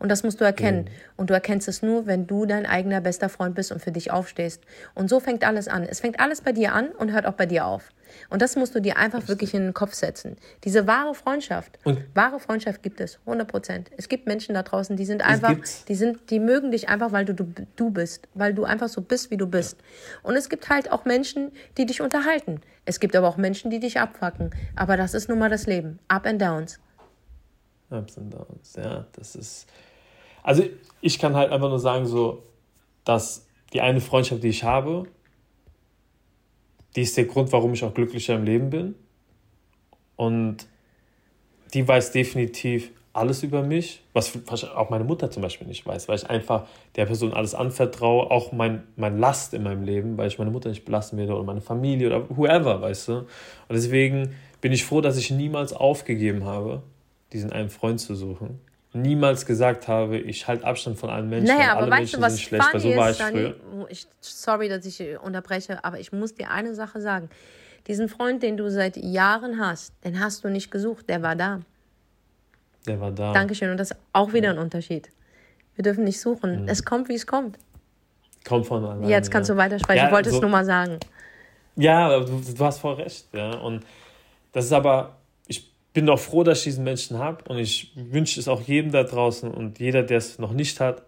Und 0.00 0.10
das 0.10 0.24
musst 0.24 0.40
du 0.40 0.44
erkennen. 0.44 0.90
Und 1.16 1.30
du 1.30 1.34
erkennst 1.34 1.68
es 1.68 1.82
nur, 1.82 2.06
wenn 2.06 2.26
du 2.26 2.44
dein 2.46 2.66
eigener 2.66 3.00
bester 3.00 3.28
Freund 3.28 3.54
bist 3.54 3.70
und 3.72 3.80
für 3.80 3.92
dich 3.92 4.10
aufstehst. 4.10 4.62
Und 4.94 5.08
so 5.08 5.20
fängt 5.20 5.44
alles 5.46 5.68
an. 5.68 5.84
Es 5.84 6.00
fängt 6.00 6.18
alles 6.20 6.40
bei 6.40 6.52
dir 6.52 6.74
an 6.74 6.88
und 6.90 7.12
hört 7.12 7.26
auch 7.26 7.34
bei 7.34 7.46
dir 7.46 7.64
auf. 7.66 7.88
Und 8.30 8.42
das 8.42 8.56
musst 8.56 8.74
du 8.74 8.80
dir 8.80 8.96
einfach 8.96 9.28
wirklich 9.28 9.54
in 9.54 9.62
den 9.62 9.74
Kopf 9.74 9.94
setzen. 9.94 10.36
Diese 10.64 10.86
wahre 10.86 11.14
Freundschaft. 11.14 11.78
Und- 11.84 12.04
wahre 12.14 12.40
Freundschaft 12.40 12.82
gibt 12.82 13.00
es, 13.00 13.18
100 13.26 13.48
Prozent. 13.48 13.90
Es 13.96 14.08
gibt 14.08 14.26
Menschen 14.26 14.54
da 14.54 14.62
draußen, 14.62 14.96
die 14.96 15.04
sind 15.04 15.22
einfach, 15.22 15.56
die 15.88 15.94
sind, 15.94 16.30
die 16.30 16.40
mögen 16.40 16.70
dich 16.70 16.88
einfach, 16.88 17.12
weil 17.12 17.24
du, 17.24 17.34
du 17.34 17.46
du 17.76 17.90
bist, 17.90 18.28
weil 18.34 18.54
du 18.54 18.64
einfach 18.64 18.88
so 18.88 19.00
bist, 19.00 19.30
wie 19.30 19.36
du 19.36 19.46
bist. 19.46 19.76
Und 20.22 20.36
es 20.36 20.48
gibt 20.48 20.68
halt 20.68 20.90
auch 20.92 21.04
Menschen, 21.04 21.52
die 21.76 21.86
dich 21.86 22.00
unterhalten. 22.00 22.60
Es 22.84 23.00
gibt 23.00 23.14
aber 23.16 23.28
auch 23.28 23.36
Menschen, 23.36 23.70
die 23.70 23.80
dich 23.80 24.00
abfacken. 24.00 24.50
Aber 24.76 24.96
das 24.96 25.14
ist 25.14 25.28
nun 25.28 25.38
mal 25.38 25.50
das 25.50 25.66
Leben. 25.66 25.98
Up 26.08 26.26
and 26.26 26.40
Downs. 26.40 26.78
Ups 27.90 28.18
and 28.18 28.32
Downs, 28.34 28.74
ja, 28.76 29.06
das 29.12 29.34
ist. 29.34 29.66
Also 30.42 30.64
ich 31.00 31.18
kann 31.18 31.34
halt 31.34 31.50
einfach 31.52 31.68
nur 31.68 31.78
sagen, 31.80 32.06
so, 32.06 32.42
dass 33.04 33.46
die 33.72 33.80
eine 33.80 34.00
Freundschaft, 34.00 34.42
die 34.42 34.48
ich 34.48 34.64
habe, 34.64 35.06
die 36.96 37.02
ist 37.02 37.16
der 37.16 37.24
Grund, 37.24 37.52
warum 37.52 37.72
ich 37.72 37.84
auch 37.84 37.94
glücklicher 37.94 38.34
im 38.34 38.44
Leben 38.44 38.70
bin. 38.70 38.94
Und 40.16 40.66
die 41.74 41.86
weiß 41.86 42.12
definitiv 42.12 42.90
alles 43.12 43.42
über 43.42 43.62
mich, 43.62 44.02
was 44.12 44.64
auch 44.64 44.90
meine 44.90 45.04
Mutter 45.04 45.30
zum 45.30 45.42
Beispiel 45.42 45.66
nicht 45.66 45.84
weiß, 45.84 46.08
weil 46.08 46.16
ich 46.16 46.30
einfach 46.30 46.66
der 46.96 47.06
Person 47.06 47.32
alles 47.32 47.54
anvertraue, 47.54 48.30
auch 48.30 48.52
mein, 48.52 48.84
mein 48.96 49.18
Last 49.18 49.54
in 49.54 49.64
meinem 49.64 49.82
Leben, 49.82 50.16
weil 50.16 50.28
ich 50.28 50.38
meine 50.38 50.50
Mutter 50.50 50.68
nicht 50.68 50.84
belasten 50.84 51.16
werde 51.16 51.34
oder 51.34 51.42
meine 51.42 51.60
Familie 51.60 52.06
oder 52.06 52.28
whoever, 52.30 52.80
weißt 52.80 53.08
du. 53.08 53.12
Und 53.18 53.26
deswegen 53.70 54.34
bin 54.60 54.72
ich 54.72 54.84
froh, 54.84 55.00
dass 55.00 55.16
ich 55.16 55.30
niemals 55.30 55.72
aufgegeben 55.72 56.44
habe, 56.44 56.82
diesen 57.32 57.52
einen 57.52 57.70
Freund 57.70 58.00
zu 58.00 58.14
suchen. 58.14 58.60
Niemals 58.94 59.44
gesagt 59.44 59.86
habe, 59.86 60.18
ich 60.18 60.48
halte 60.48 60.64
Abstand 60.64 60.98
von 60.98 61.10
allen 61.10 61.28
Menschen. 61.28 61.54
Naja, 61.54 61.72
alle 61.72 61.82
aber 61.82 61.90
weißt 61.90 61.98
Menschen 62.00 62.20
du, 62.20 62.26
was 62.26 62.36
sind 62.36 62.42
schlecht, 62.42 62.72
weil 62.72 62.80
so 62.80 62.96
war 62.96 63.10
ich 63.10 63.16
früher. 63.18 63.54
Ich, 63.90 64.06
sorry, 64.20 64.68
dass 64.68 64.86
ich 64.86 65.02
unterbreche, 65.22 65.84
aber 65.84 66.00
ich 66.00 66.12
muss 66.12 66.34
dir 66.34 66.50
eine 66.50 66.74
Sache 66.74 67.00
sagen. 67.00 67.28
Diesen 67.86 68.08
Freund, 68.08 68.42
den 68.42 68.56
du 68.56 68.70
seit 68.70 68.96
Jahren 68.96 69.60
hast, 69.60 69.92
den 70.04 70.20
hast 70.20 70.42
du 70.44 70.48
nicht 70.48 70.70
gesucht, 70.70 71.08
der 71.08 71.22
war 71.22 71.36
da. 71.36 71.60
Der 72.86 73.00
war 73.00 73.10
da. 73.10 73.32
Dankeschön. 73.32 73.70
Und 73.70 73.78
das 73.78 73.90
ist 73.90 73.98
auch 74.12 74.32
wieder 74.32 74.50
ein 74.50 74.58
Unterschied. 74.58 75.10
Wir 75.74 75.82
dürfen 75.82 76.04
nicht 76.04 76.20
suchen. 76.20 76.62
Mhm. 76.62 76.68
Es 76.68 76.84
kommt, 76.84 77.08
wie 77.08 77.14
es 77.14 77.26
kommt. 77.26 77.58
Kommt 78.46 78.66
von 78.66 78.84
alleine. 78.84 79.08
Jetzt 79.08 79.30
kannst 79.30 79.48
ja. 79.48 79.54
du 79.54 79.60
weitersprechen. 79.60 79.98
Ja, 79.98 80.06
ich 80.06 80.12
wollte 80.12 80.30
so- 80.30 80.36
es 80.36 80.42
nur 80.42 80.50
mal 80.50 80.64
sagen. 80.64 80.98
Ja, 81.76 82.18
du, 82.20 82.40
du 82.40 82.64
hast 82.64 82.78
voll 82.78 82.94
recht. 82.94 83.26
Ja. 83.32 83.52
Und 83.58 83.84
das 84.52 84.64
ist 84.64 84.72
aber, 84.72 85.17
bin 85.98 86.08
auch 86.10 86.20
froh, 86.20 86.44
dass 86.44 86.58
ich 86.58 86.64
diesen 86.64 86.84
Menschen 86.84 87.18
habe 87.18 87.42
und 87.48 87.58
ich 87.58 87.90
wünsche 87.96 88.38
es 88.38 88.46
auch 88.46 88.60
jedem 88.60 88.92
da 88.92 89.02
draußen 89.02 89.50
und 89.50 89.80
jeder, 89.80 90.04
der 90.04 90.18
es 90.18 90.38
noch 90.38 90.52
nicht 90.52 90.78
hat, 90.78 91.02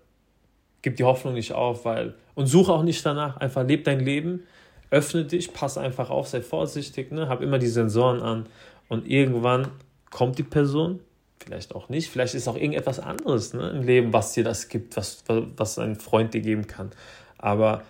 gib 0.83 0.97
die 0.97 1.05
Hoffnung 1.05 1.35
nicht 1.35 1.53
auf, 1.53 1.85
weil 1.85 2.15
und 2.35 2.49
suche 2.49 2.73
auch 2.73 2.83
nicht 2.83 3.07
danach. 3.07 3.37
Einfach 3.37 3.65
leb 3.65 3.85
dein 3.85 4.01
Leben, 4.01 4.49
öffne 4.91 5.25
dich, 5.25 5.53
pass 5.53 5.79
einfach 5.79 6.11
auf, 6.11 6.27
sei 6.27 6.43
vorsichtig, 6.43 7.13
ne? 7.13 7.29
hab 7.29 7.41
immer 7.41 7.61
die 7.61 7.69
Sensoren 7.69 8.21
an 8.21 8.47
und 8.89 9.09
irgendwann 9.09 9.69
kommt 10.11 10.39
die 10.39 10.43
Person, 10.43 10.99
vielleicht 11.39 11.73
auch 11.73 11.89
nicht, 11.89 12.11
vielleicht 12.11 12.35
ist 12.35 12.49
auch 12.49 12.57
irgendetwas 12.57 12.99
anderes 12.99 13.55
ne, 13.55 13.71
im 13.71 13.85
Leben, 13.85 14.13
was 14.13 14.33
dir 14.33 14.43
das 14.43 14.69
gibt, 14.69 14.97
was, 14.97 15.23
was 15.29 15.79
ein 15.79 15.95
Freund 15.95 16.35
dir 16.35 16.41
geben 16.41 16.67
kann. 16.67 16.91
Aber 17.39 17.85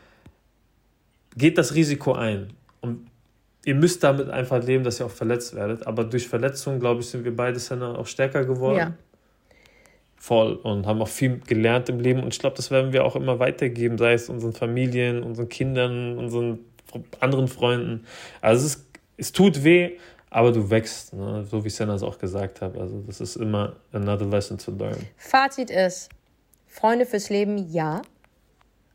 geht 1.34 1.56
das 1.56 1.74
Risiko 1.74 2.12
ein. 2.12 2.52
Und 2.82 3.09
ihr 3.64 3.74
müsst 3.74 4.02
damit 4.02 4.30
einfach 4.30 4.62
leben, 4.62 4.84
dass 4.84 5.00
ihr 5.00 5.06
auch 5.06 5.10
verletzt 5.10 5.54
werdet. 5.54 5.86
Aber 5.86 6.04
durch 6.04 6.28
Verletzungen, 6.28 6.80
glaube 6.80 7.00
ich, 7.00 7.08
sind 7.08 7.24
wir 7.24 7.34
beide 7.34 7.58
Senna 7.58 7.94
auch 7.96 8.06
stärker 8.06 8.44
geworden. 8.44 8.78
Ja. 8.78 8.92
Voll. 10.16 10.54
Und 10.54 10.86
haben 10.86 11.00
auch 11.00 11.08
viel 11.08 11.40
gelernt 11.40 11.88
im 11.88 12.00
Leben. 12.00 12.22
Und 12.22 12.34
ich 12.34 12.38
glaube, 12.38 12.56
das 12.56 12.70
werden 12.70 12.92
wir 12.92 13.04
auch 13.04 13.16
immer 13.16 13.38
weitergeben, 13.38 13.96
sei 13.98 14.12
es 14.12 14.28
unseren 14.28 14.52
Familien, 14.52 15.22
unseren 15.22 15.48
Kindern, 15.48 16.18
unseren 16.18 16.58
anderen 17.20 17.48
Freunden. 17.48 18.04
Also 18.40 18.66
es, 18.66 18.74
ist, 18.76 18.86
es 19.16 19.32
tut 19.32 19.64
weh, 19.64 19.92
aber 20.30 20.52
du 20.52 20.70
wächst, 20.70 21.12
ne? 21.14 21.44
so 21.44 21.64
wie 21.64 21.70
Senna 21.70 21.94
es 21.94 22.02
auch 22.02 22.18
gesagt 22.18 22.60
hat. 22.60 22.76
Also 22.76 23.02
das 23.06 23.20
ist 23.20 23.36
immer 23.36 23.76
another 23.92 24.26
lesson 24.26 24.58
to 24.58 24.72
learn. 24.72 24.96
Fazit 25.16 25.70
ist, 25.70 26.08
Freunde 26.66 27.06
fürs 27.06 27.30
Leben, 27.30 27.70
ja, 27.70 28.02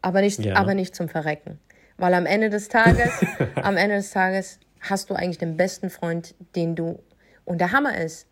aber 0.01 0.21
nicht, 0.21 0.39
Ja. 0.39 0.55
aber 0.55 0.73
nicht 0.75 0.95
zum 0.95 1.09
Verrecken. 1.09 1.59
Weil 1.97 2.13
am 2.13 2.25
Ende 2.25 2.49
des 2.49 2.67
Tages, 2.67 3.11
am 3.55 3.77
Ende 3.77 3.95
des 3.97 4.11
Tages 4.11 4.59
hast 4.81 5.09
du 5.09 5.13
eigentlich 5.13 5.37
den 5.37 5.57
besten 5.57 5.89
Freund, 5.89 6.35
den 6.55 6.75
du, 6.75 6.99
und 7.45 7.59
der 7.59 7.71
Hammer 7.71 7.97
ist, 7.97 8.27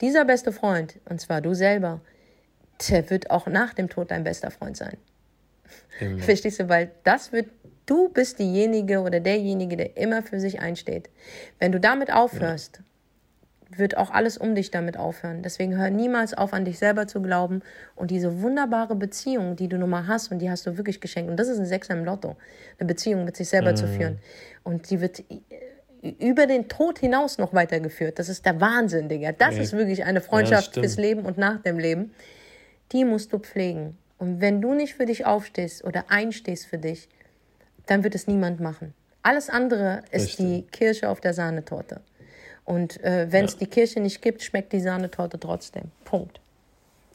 dieser 0.00 0.24
beste 0.24 0.52
Freund, 0.52 0.98
und 1.08 1.20
zwar 1.20 1.40
du 1.40 1.54
selber, 1.54 2.00
der 2.88 3.10
wird 3.10 3.30
auch 3.30 3.46
nach 3.46 3.74
dem 3.74 3.88
Tod 3.88 4.10
dein 4.10 4.24
bester 4.24 4.50
Freund 4.50 4.76
sein. 4.76 4.96
Immer. 6.00 6.18
Verstehst 6.22 6.60
du? 6.60 6.68
Weil 6.68 6.92
das 7.04 7.32
wird, 7.32 7.48
du 7.86 8.08
bist 8.08 8.38
diejenige 8.38 9.00
oder 9.00 9.20
derjenige, 9.20 9.76
der 9.76 9.96
immer 9.96 10.22
für 10.22 10.38
sich 10.38 10.60
einsteht. 10.60 11.10
Wenn 11.58 11.72
du 11.72 11.80
damit 11.80 12.12
aufhörst, 12.12 12.80
wird 13.70 13.96
auch 13.96 14.10
alles 14.10 14.38
um 14.38 14.54
dich 14.54 14.70
damit 14.70 14.96
aufhören. 14.96 15.42
Deswegen 15.42 15.76
hör 15.76 15.90
niemals 15.90 16.32
auf, 16.34 16.52
an 16.52 16.64
dich 16.64 16.78
selber 16.78 17.06
zu 17.06 17.20
glauben 17.20 17.62
und 17.94 18.10
diese 18.10 18.40
wunderbare 18.40 18.94
Beziehung, 18.96 19.56
die 19.56 19.68
du 19.68 19.76
nun 19.78 19.90
mal 19.90 20.06
hast 20.06 20.30
und 20.32 20.38
die 20.38 20.50
hast 20.50 20.66
du 20.66 20.76
wirklich 20.76 21.00
geschenkt. 21.00 21.30
Und 21.30 21.36
das 21.38 21.48
ist 21.48 21.58
ein 21.58 21.66
Sechser 21.66 21.94
im 21.94 22.04
Lotto, 22.04 22.36
eine 22.78 22.86
Beziehung 22.86 23.24
mit 23.24 23.36
sich 23.36 23.48
selber 23.48 23.74
zu 23.74 23.86
führen. 23.86 24.18
Und 24.64 24.88
die 24.90 25.00
wird 25.00 25.20
äh, 25.20 26.08
über 26.18 26.46
den 26.46 26.68
Tod 26.68 26.98
hinaus 26.98 27.38
noch 27.38 27.52
weitergeführt. 27.52 28.18
Das 28.18 28.28
ist 28.28 28.46
der 28.46 28.60
Wahnsinn, 28.60 29.08
Digga. 29.08 29.32
Das 29.32 29.56
Ja. 29.56 29.62
ist 29.62 29.72
wirklich 29.74 30.04
eine 30.04 30.20
Freundschaft 30.20 30.68
stimmt. 30.68 30.86
fürs 30.86 30.96
Leben 30.96 31.26
und 31.26 31.36
nach 31.38 31.60
dem 31.62 31.78
Leben 31.78 32.12
die 32.92 33.04
musst 33.04 33.32
du 33.32 33.38
pflegen. 33.38 33.98
Und 34.18 34.40
wenn 34.40 34.60
du 34.60 34.74
nicht 34.74 34.94
für 34.94 35.06
dich 35.06 35.26
aufstehst 35.26 35.84
oder 35.84 36.06
einstehst 36.08 36.66
für 36.66 36.78
dich, 36.78 37.08
dann 37.86 38.02
wird 38.02 38.14
es 38.14 38.26
niemand 38.26 38.60
machen. 38.60 38.94
Alles 39.22 39.50
andere 39.50 40.02
ist 40.10 40.24
Richtig. 40.28 40.36
die 40.46 40.62
Kirsche 40.70 41.08
auf 41.08 41.20
der 41.20 41.34
Sahnetorte. 41.34 42.00
Und 42.68 43.02
äh, 43.02 43.28
wenn 43.30 43.46
es 43.46 43.56
die 43.56 43.66
Kirsche 43.66 43.98
nicht 43.98 44.20
gibt, 44.20 44.42
schmeckt 44.42 44.74
die 44.74 44.80
Sahnetorte 44.80 45.40
trotzdem. 45.40 45.84
Punkt. 46.04 46.38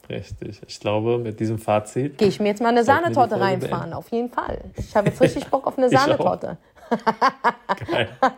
Richtig. 0.08 0.60
Ich 0.66 0.80
glaube, 0.80 1.16
mit 1.18 1.38
diesem 1.38 1.60
Fazit. 1.60 2.18
Gehe 2.18 2.26
ich 2.26 2.40
mir 2.40 2.48
jetzt 2.48 2.60
mal 2.60 2.70
eine 2.70 2.82
Sahnetorte 2.82 3.40
reinfahren, 3.40 3.92
auf 3.92 4.08
jeden 4.10 4.30
Fall. 4.30 4.58
Ich 4.76 4.96
habe 4.96 5.10
jetzt 5.10 5.20
richtig 5.20 5.46
Bock 5.50 5.68
auf 5.68 5.78
eine. 5.78 5.88
Sahnetorte. 5.88 6.56
Geil. 7.88 8.08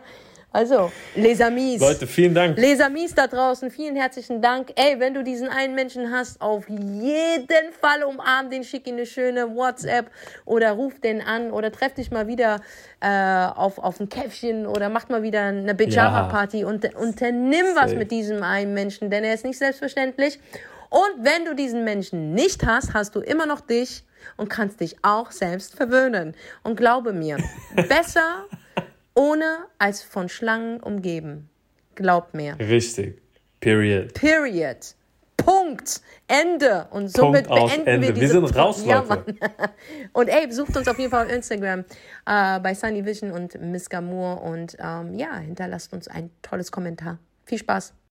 Also, 0.57 0.91
les 1.15 1.39
amis. 1.39 1.79
Leute, 1.79 2.07
vielen 2.07 2.33
Dank. 2.33 2.57
Les 2.57 2.81
Amis 2.81 3.13
da 3.13 3.27
draußen, 3.27 3.69
vielen 3.69 3.95
herzlichen 3.95 4.41
Dank. 4.41 4.71
Ey, 4.75 4.99
wenn 4.99 5.13
du 5.13 5.23
diesen 5.23 5.49
einen 5.49 5.75
Menschen 5.75 6.11
hast, 6.11 6.41
auf 6.41 6.67
jeden 6.67 7.71
Fall 7.79 8.01
umarm 8.01 8.49
den, 8.49 8.63
schick 8.63 8.87
ihm 8.87 8.95
eine 8.95 9.05
schöne 9.05 9.55
WhatsApp 9.55 10.09
oder 10.45 10.71
ruf 10.71 10.99
den 10.99 11.21
an 11.21 11.51
oder 11.51 11.71
treff 11.71 11.93
dich 11.93 12.09
mal 12.09 12.25
wieder 12.25 12.59
äh, 13.01 13.07
auf, 13.55 13.77
auf 13.77 13.99
ein 13.99 14.09
Käffchen 14.09 14.65
oder 14.65 14.89
macht 14.89 15.11
mal 15.11 15.21
wieder 15.21 15.43
eine 15.43 15.75
Pyjama-Party 15.75 16.63
und 16.63 16.95
unternimm 16.95 17.75
was 17.75 17.93
mit 17.93 18.09
diesem 18.09 18.41
einen 18.41 18.73
Menschen, 18.73 19.11
denn 19.11 19.23
er 19.23 19.35
ist 19.35 19.45
nicht 19.45 19.59
selbstverständlich. 19.59 20.39
Und 20.89 21.23
wenn 21.23 21.45
du 21.45 21.53
diesen 21.53 21.83
Menschen 21.83 22.33
nicht 22.33 22.65
hast, 22.65 22.95
hast 22.95 23.13
du 23.15 23.19
immer 23.19 23.45
noch 23.45 23.61
dich 23.61 24.03
und 24.37 24.49
kannst 24.49 24.79
dich 24.79 24.95
auch 25.03 25.29
selbst 25.29 25.75
verwöhnen. 25.75 26.33
Und 26.63 26.77
glaube 26.77 27.13
mir, 27.13 27.37
besser 27.87 28.47
ohne 29.17 29.65
als 29.79 30.03
von 30.03 30.29
Schlangen 30.29 30.79
umgeben. 30.79 31.49
Glaubt 31.95 32.35
mir. 32.35 32.55
Richtig. 32.59 33.19
Period. 33.59 34.13
Period. 34.13 34.95
Punkt. 35.35 36.01
Ende. 36.27 36.87
Und 36.91 37.09
somit 37.09 37.47
Punkt 37.47 37.69
beenden 37.69 37.87
Ende. 37.87 38.07
wir 38.09 38.15
Wir 38.15 38.21
diese 38.21 38.33
sind 38.33 38.55
raus, 38.55 38.83
Ja, 38.85 38.99
Leute. 38.99 39.33
Mann. 39.35 39.69
Und 40.13 40.27
ey, 40.27 40.45
besucht 40.45 40.77
uns 40.77 40.87
auf 40.87 40.99
jeden 40.99 41.09
Fall 41.09 41.25
auf 41.25 41.31
Instagram 41.31 41.79
äh, 42.27 42.59
bei 42.59 42.75
Sunny 42.75 43.03
Vision 43.05 43.31
und 43.31 43.59
Miss 43.59 43.89
Gamour 43.89 44.43
und 44.43 44.77
ähm, 44.79 45.15
ja, 45.15 45.37
hinterlasst 45.37 45.93
uns 45.93 46.07
ein 46.07 46.29
tolles 46.41 46.71
Kommentar. 46.71 47.17
Viel 47.45 47.57
Spaß. 47.59 47.93